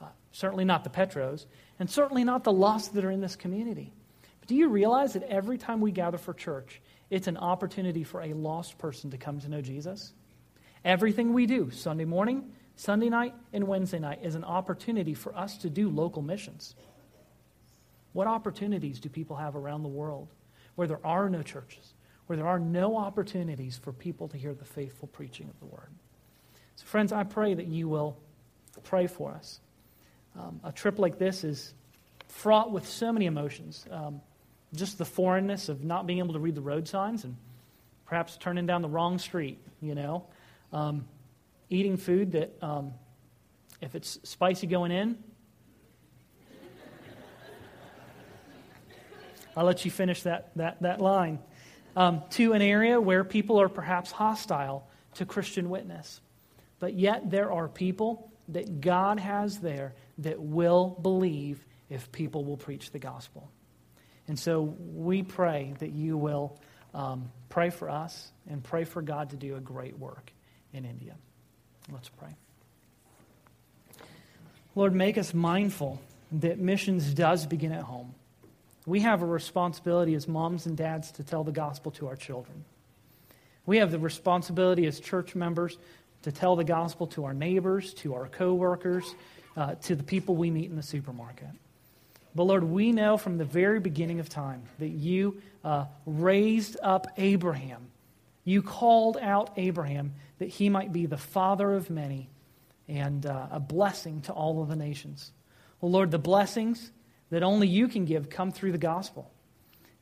Uh, 0.00 0.06
certainly 0.32 0.64
not 0.64 0.84
the 0.84 0.90
Petros, 0.90 1.46
and 1.78 1.90
certainly 1.90 2.24
not 2.24 2.44
the 2.44 2.52
lost 2.52 2.94
that 2.94 3.04
are 3.04 3.10
in 3.10 3.20
this 3.20 3.36
community. 3.36 3.92
But 4.40 4.48
do 4.48 4.54
you 4.54 4.68
realize 4.68 5.12
that 5.12 5.24
every 5.24 5.58
time 5.58 5.80
we 5.80 5.92
gather 5.92 6.18
for 6.18 6.32
church, 6.32 6.80
it's 7.10 7.26
an 7.26 7.36
opportunity 7.36 8.04
for 8.04 8.22
a 8.22 8.32
lost 8.32 8.78
person 8.78 9.10
to 9.10 9.18
come 9.18 9.38
to 9.40 9.48
know 9.48 9.60
Jesus. 9.60 10.12
Everything 10.84 11.34
we 11.34 11.46
do, 11.46 11.70
Sunday 11.70 12.06
morning, 12.06 12.50
Sunday 12.76 13.10
night, 13.10 13.34
and 13.52 13.68
Wednesday 13.68 13.98
night, 13.98 14.20
is 14.22 14.34
an 14.34 14.44
opportunity 14.44 15.14
for 15.14 15.36
us 15.36 15.58
to 15.58 15.70
do 15.70 15.90
local 15.90 16.22
missions. 16.22 16.74
What 18.12 18.26
opportunities 18.26 18.98
do 18.98 19.08
people 19.08 19.36
have 19.36 19.56
around 19.56 19.82
the 19.82 19.88
world 19.88 20.28
where 20.74 20.88
there 20.88 21.04
are 21.04 21.28
no 21.28 21.42
churches, 21.42 21.92
where 22.26 22.36
there 22.36 22.46
are 22.46 22.58
no 22.58 22.96
opportunities 22.96 23.76
for 23.76 23.92
people 23.92 24.28
to 24.28 24.36
hear 24.36 24.54
the 24.54 24.64
faithful 24.64 25.08
preaching 25.08 25.48
of 25.48 25.58
the 25.60 25.66
word? 25.66 25.90
So, 26.76 26.86
friends, 26.86 27.12
I 27.12 27.24
pray 27.24 27.54
that 27.54 27.66
you 27.66 27.88
will 27.88 28.16
pray 28.84 29.06
for 29.06 29.32
us. 29.32 29.60
Um, 30.38 30.60
a 30.64 30.72
trip 30.72 30.98
like 30.98 31.18
this 31.18 31.44
is 31.44 31.74
fraught 32.28 32.70
with 32.72 32.86
so 32.86 33.12
many 33.12 33.26
emotions. 33.26 33.84
Um, 33.90 34.20
just 34.74 34.96
the 34.96 35.04
foreignness 35.04 35.68
of 35.68 35.84
not 35.84 36.06
being 36.06 36.18
able 36.18 36.32
to 36.32 36.38
read 36.38 36.54
the 36.54 36.62
road 36.62 36.88
signs 36.88 37.24
and 37.24 37.36
perhaps 38.06 38.36
turning 38.38 38.66
down 38.66 38.82
the 38.82 38.88
wrong 38.88 39.18
street, 39.18 39.58
you 39.80 39.94
know. 39.94 40.24
Um, 40.72 41.04
eating 41.68 41.96
food 41.96 42.32
that, 42.32 42.56
um, 42.62 42.92
if 43.80 43.94
it's 43.94 44.18
spicy 44.22 44.66
going 44.66 44.92
in, 44.92 45.18
I'll 49.54 49.64
let 49.64 49.84
you 49.84 49.90
finish 49.90 50.22
that, 50.22 50.50
that, 50.56 50.80
that 50.80 51.00
line. 51.00 51.38
Um, 51.96 52.22
to 52.30 52.52
an 52.52 52.62
area 52.62 53.00
where 53.00 53.24
people 53.24 53.60
are 53.60 53.68
perhaps 53.68 54.10
hostile 54.10 54.88
to 55.14 55.26
Christian 55.26 55.70
witness. 55.70 56.20
But 56.78 56.94
yet 56.94 57.30
there 57.30 57.52
are 57.52 57.68
people 57.68 58.30
that 58.48 58.80
God 58.80 59.20
has 59.20 59.58
there 59.58 59.94
that 60.18 60.40
will 60.40 60.98
believe 61.00 61.64
if 61.90 62.10
people 62.10 62.44
will 62.44 62.56
preach 62.56 62.90
the 62.90 62.98
gospel. 62.98 63.50
And 64.28 64.38
so 64.38 64.74
we 64.94 65.22
pray 65.22 65.74
that 65.78 65.92
you 65.92 66.16
will 66.16 66.58
um, 66.94 67.30
pray 67.48 67.70
for 67.70 67.90
us 67.90 68.32
and 68.48 68.62
pray 68.62 68.84
for 68.84 69.02
God 69.02 69.30
to 69.30 69.36
do 69.36 69.56
a 69.56 69.60
great 69.60 69.98
work 69.98 70.32
in 70.72 70.84
India. 70.84 71.14
Let's 71.92 72.08
pray. 72.08 72.34
Lord, 74.74 74.94
make 74.94 75.18
us 75.18 75.34
mindful 75.34 76.00
that 76.32 76.58
missions 76.58 77.12
does 77.12 77.46
begin 77.46 77.72
at 77.72 77.82
home. 77.82 78.14
We 78.86 79.00
have 79.00 79.22
a 79.22 79.26
responsibility 79.26 80.14
as 80.14 80.26
moms 80.26 80.66
and 80.66 80.76
dads 80.76 81.12
to 81.12 81.24
tell 81.24 81.44
the 81.44 81.52
gospel 81.52 81.92
to 81.92 82.08
our 82.08 82.16
children. 82.16 82.64
We 83.64 83.78
have 83.78 83.92
the 83.92 83.98
responsibility 83.98 84.86
as 84.86 84.98
church 84.98 85.34
members 85.34 85.78
to 86.22 86.32
tell 86.32 86.56
the 86.56 86.64
gospel 86.64 87.06
to 87.08 87.24
our 87.24 87.34
neighbors, 87.34 87.94
to 87.94 88.14
our 88.14 88.26
coworkers, 88.26 89.14
uh, 89.56 89.74
to 89.76 89.94
the 89.94 90.02
people 90.02 90.34
we 90.34 90.50
meet 90.50 90.70
in 90.70 90.76
the 90.76 90.82
supermarket. 90.82 91.48
But 92.34 92.44
Lord, 92.44 92.64
we 92.64 92.92
know 92.92 93.16
from 93.16 93.38
the 93.38 93.44
very 93.44 93.78
beginning 93.78 94.18
of 94.18 94.28
time 94.28 94.62
that 94.78 94.88
you 94.88 95.40
uh, 95.64 95.86
raised 96.06 96.76
up 96.82 97.06
Abraham. 97.18 97.88
You 98.44 98.62
called 98.62 99.18
out 99.20 99.52
Abraham 99.56 100.14
that 100.38 100.48
he 100.48 100.68
might 100.68 100.92
be 100.92 101.06
the 101.06 101.18
father 101.18 101.74
of 101.74 101.90
many 101.90 102.28
and 102.88 103.24
uh, 103.26 103.46
a 103.50 103.60
blessing 103.60 104.22
to 104.22 104.32
all 104.32 104.62
of 104.62 104.68
the 104.68 104.76
nations. 104.76 105.30
Well, 105.80 105.92
Lord, 105.92 106.10
the 106.10 106.18
blessings 106.18 106.90
that 107.32 107.42
only 107.42 107.66
you 107.66 107.88
can 107.88 108.04
give 108.04 108.28
come 108.28 108.52
through 108.52 108.72
the 108.72 108.78
gospel. 108.78 109.32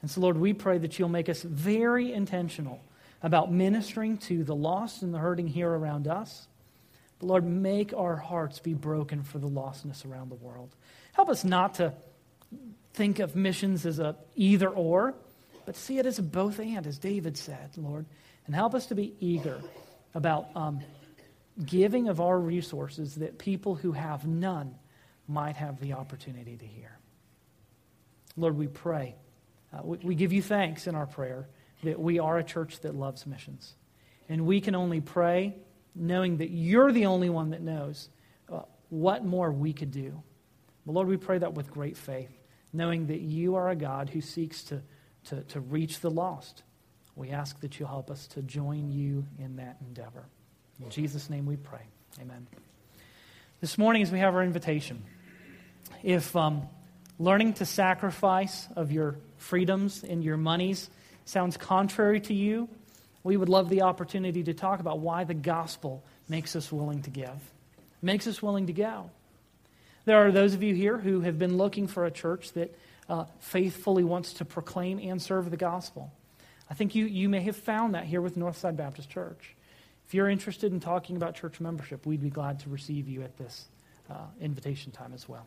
And 0.03 0.11
so, 0.11 0.21
Lord, 0.21 0.37
we 0.37 0.53
pray 0.53 0.79
that 0.79 0.99
you'll 0.99 1.09
make 1.09 1.29
us 1.29 1.43
very 1.43 2.13
intentional 2.13 2.81
about 3.23 3.53
ministering 3.53 4.19
to 4.19 4.43
the 4.43 4.55
lost 4.55 5.03
and 5.03 5.15
the 5.15 5.19
hurting 5.19 5.47
here 5.47 5.71
around 5.71 6.09
us. 6.09 6.49
But 7.21 7.27
Lord, 7.29 7.45
make 7.45 7.95
our 7.95 8.17
hearts 8.17 8.59
be 8.59 8.75
broken 8.75 9.23
for 9.23 9.39
the 9.39 9.49
lostness 9.49 10.05
around 10.05 10.31
the 10.31 10.35
world. 10.35 10.75
Help 11.13 11.29
us 11.29 11.45
not 11.45 11.75
to 11.75 11.93
think 12.95 13.21
of 13.21 13.37
missions 13.37 13.87
as 13.87 14.01
a 14.01 14.17
either 14.35 14.69
or, 14.69 15.15
but 15.67 15.77
see 15.77 15.99
it 15.99 16.07
as 16.07 16.19
a 16.19 16.25
both 16.25 16.59
and, 16.59 16.85
as 16.85 16.99
David 16.99 17.37
said, 17.37 17.71
Lord. 17.77 18.07
And 18.47 18.57
help 18.57 18.75
us 18.75 18.87
to 18.87 18.97
be 18.97 19.15
eager 19.21 19.61
about 20.17 20.49
um, 20.57 20.81
giving 21.65 22.09
of 22.09 22.21
our 22.21 22.41
resources 22.41 23.15
that 23.17 23.39
people 23.39 23.77
who 23.77 23.93
have 23.93 24.27
none 24.27 24.75
might 25.29 25.55
have 25.55 25.79
the 25.79 25.93
opportunity 25.93 26.57
to 26.57 26.67
hear. 26.67 27.00
Lord, 28.41 28.57
we 28.57 28.67
pray. 28.67 29.15
Uh, 29.73 29.81
we, 29.85 29.99
we 29.99 30.15
give 30.15 30.33
you 30.33 30.43
thanks 30.43 30.87
in 30.87 30.95
our 30.95 31.07
prayer 31.07 31.49
that 31.83 31.99
we 31.99 32.19
are 32.19 32.39
a 32.39 32.45
church 32.45 32.81
that 32.81 32.95
loves 32.95 33.27
missions. 33.27 33.75
And 34.29 34.47
we 34.47 34.61
can 34.61 34.75
only 34.75 35.01
pray 35.01 35.57
knowing 35.95 36.39
that 36.39 36.51
you're 36.51 36.93
the 36.93 37.07
only 37.07 37.31
one 37.31 37.51
that 37.51 37.61
knows 37.61 38.09
uh, 38.51 38.61
what 38.89 39.25
more 39.25 39.51
we 39.51 39.73
could 39.73 39.91
do. 39.91 40.23
But 40.87 40.93
Lord, 40.93 41.09
we 41.09 41.17
pray 41.17 41.39
that 41.39 41.55
with 41.55 41.71
great 41.71 41.97
faith, 41.97 42.31
knowing 42.73 43.09
that 43.09 43.21
you 43.21 43.57
are 43.57 43.69
a 43.69 43.77
God 43.77 44.09
who 44.11 44.21
seeks 44.21 44.63
to, 44.65 44.83
to, 45.25 45.43
to 45.45 45.61
reach 45.61 46.01
the 46.01 46.11
lost. 46.11 46.63
We 47.17 47.31
ask 47.31 47.61
that 47.61 47.79
you 47.79 47.87
help 47.87 48.11
us 48.11 48.27
to 48.29 48.43
join 48.43 48.91
you 48.91 49.27
in 49.39 49.57
that 49.57 49.77
endeavor. 49.81 50.25
In 50.83 50.89
Jesus' 50.91 51.29
name 51.29 51.45
we 51.45 51.57
pray. 51.57 51.83
Amen. 52.21 52.47
This 53.61 53.77
morning, 53.77 54.01
as 54.01 54.11
we 54.11 54.21
have 54.21 54.35
our 54.35 54.43
invitation, 54.43 55.03
if 56.03 56.35
um, 56.35 56.63
learning 57.21 57.53
to 57.53 57.67
sacrifice 57.67 58.67
of 58.75 58.91
your 58.91 59.15
freedoms 59.37 60.03
and 60.03 60.25
your 60.25 60.39
monies 60.39 60.89
sounds 61.27 61.59
contrary 61.59 62.19
to 62.19 62.33
you, 62.33 62.67
we 63.23 63.37
would 63.37 63.51
love 63.51 63.69
the 63.69 63.83
opportunity 63.83 64.43
to 64.43 64.55
talk 64.55 64.81
about 64.81 65.01
why 65.01 65.25
the 65.25 65.35
gospel 65.35 66.03
makes 66.31 66.57
us 66.57 66.73
willing 66.73 67.03
to 67.03 67.11
give, 67.11 67.53
makes 68.01 68.27
us 68.27 68.43
willing 68.43 68.67
to 68.69 68.73
go. 68.73 69.11
There 70.07 70.27
are 70.27 70.33
those 70.33 70.55
of 70.55 70.63
you 70.63 70.75
here 70.75 70.97
who 70.97 71.21
have 71.21 71.39
been 71.39 71.59
looking 71.59 71.87
for 71.87 72.07
a 72.07 72.11
church 72.11 72.53
that 72.53 72.75
uh, 73.07 73.27
faithfully 73.41 74.03
wants 74.03 74.33
to 74.35 74.47
proclaim 74.47 74.99
and 74.99 75.21
serve 75.21 75.51
the 75.51 75.59
gospel. 75.59 76.11
I 76.71 76.75
think 76.75 76.95
you, 76.95 77.05
you 77.05 77.29
may 77.29 77.43
have 77.43 77.57
found 77.57 77.95
that 77.95 78.07
here 78.07 78.23
with 78.23 78.37
Northside 78.37 78.77
Baptist 78.77 79.11
Church. 79.11 79.55
If 80.07 80.15
you're 80.15 80.31
interested 80.31 80.73
in 80.73 80.81
talking 80.81 81.17
about 81.17 81.35
church 81.35 81.61
membership, 81.61 82.07
we'd 82.07 82.23
be 82.23 82.31
glad 82.31 82.61
to 82.61 82.71
receive 82.71 83.09
you 83.09 83.23
at 83.23 83.37
this 83.37 83.67
uh, 84.09 84.15
invitation 84.41 84.91
time 84.91 85.13
as 85.13 85.29
well. 85.29 85.47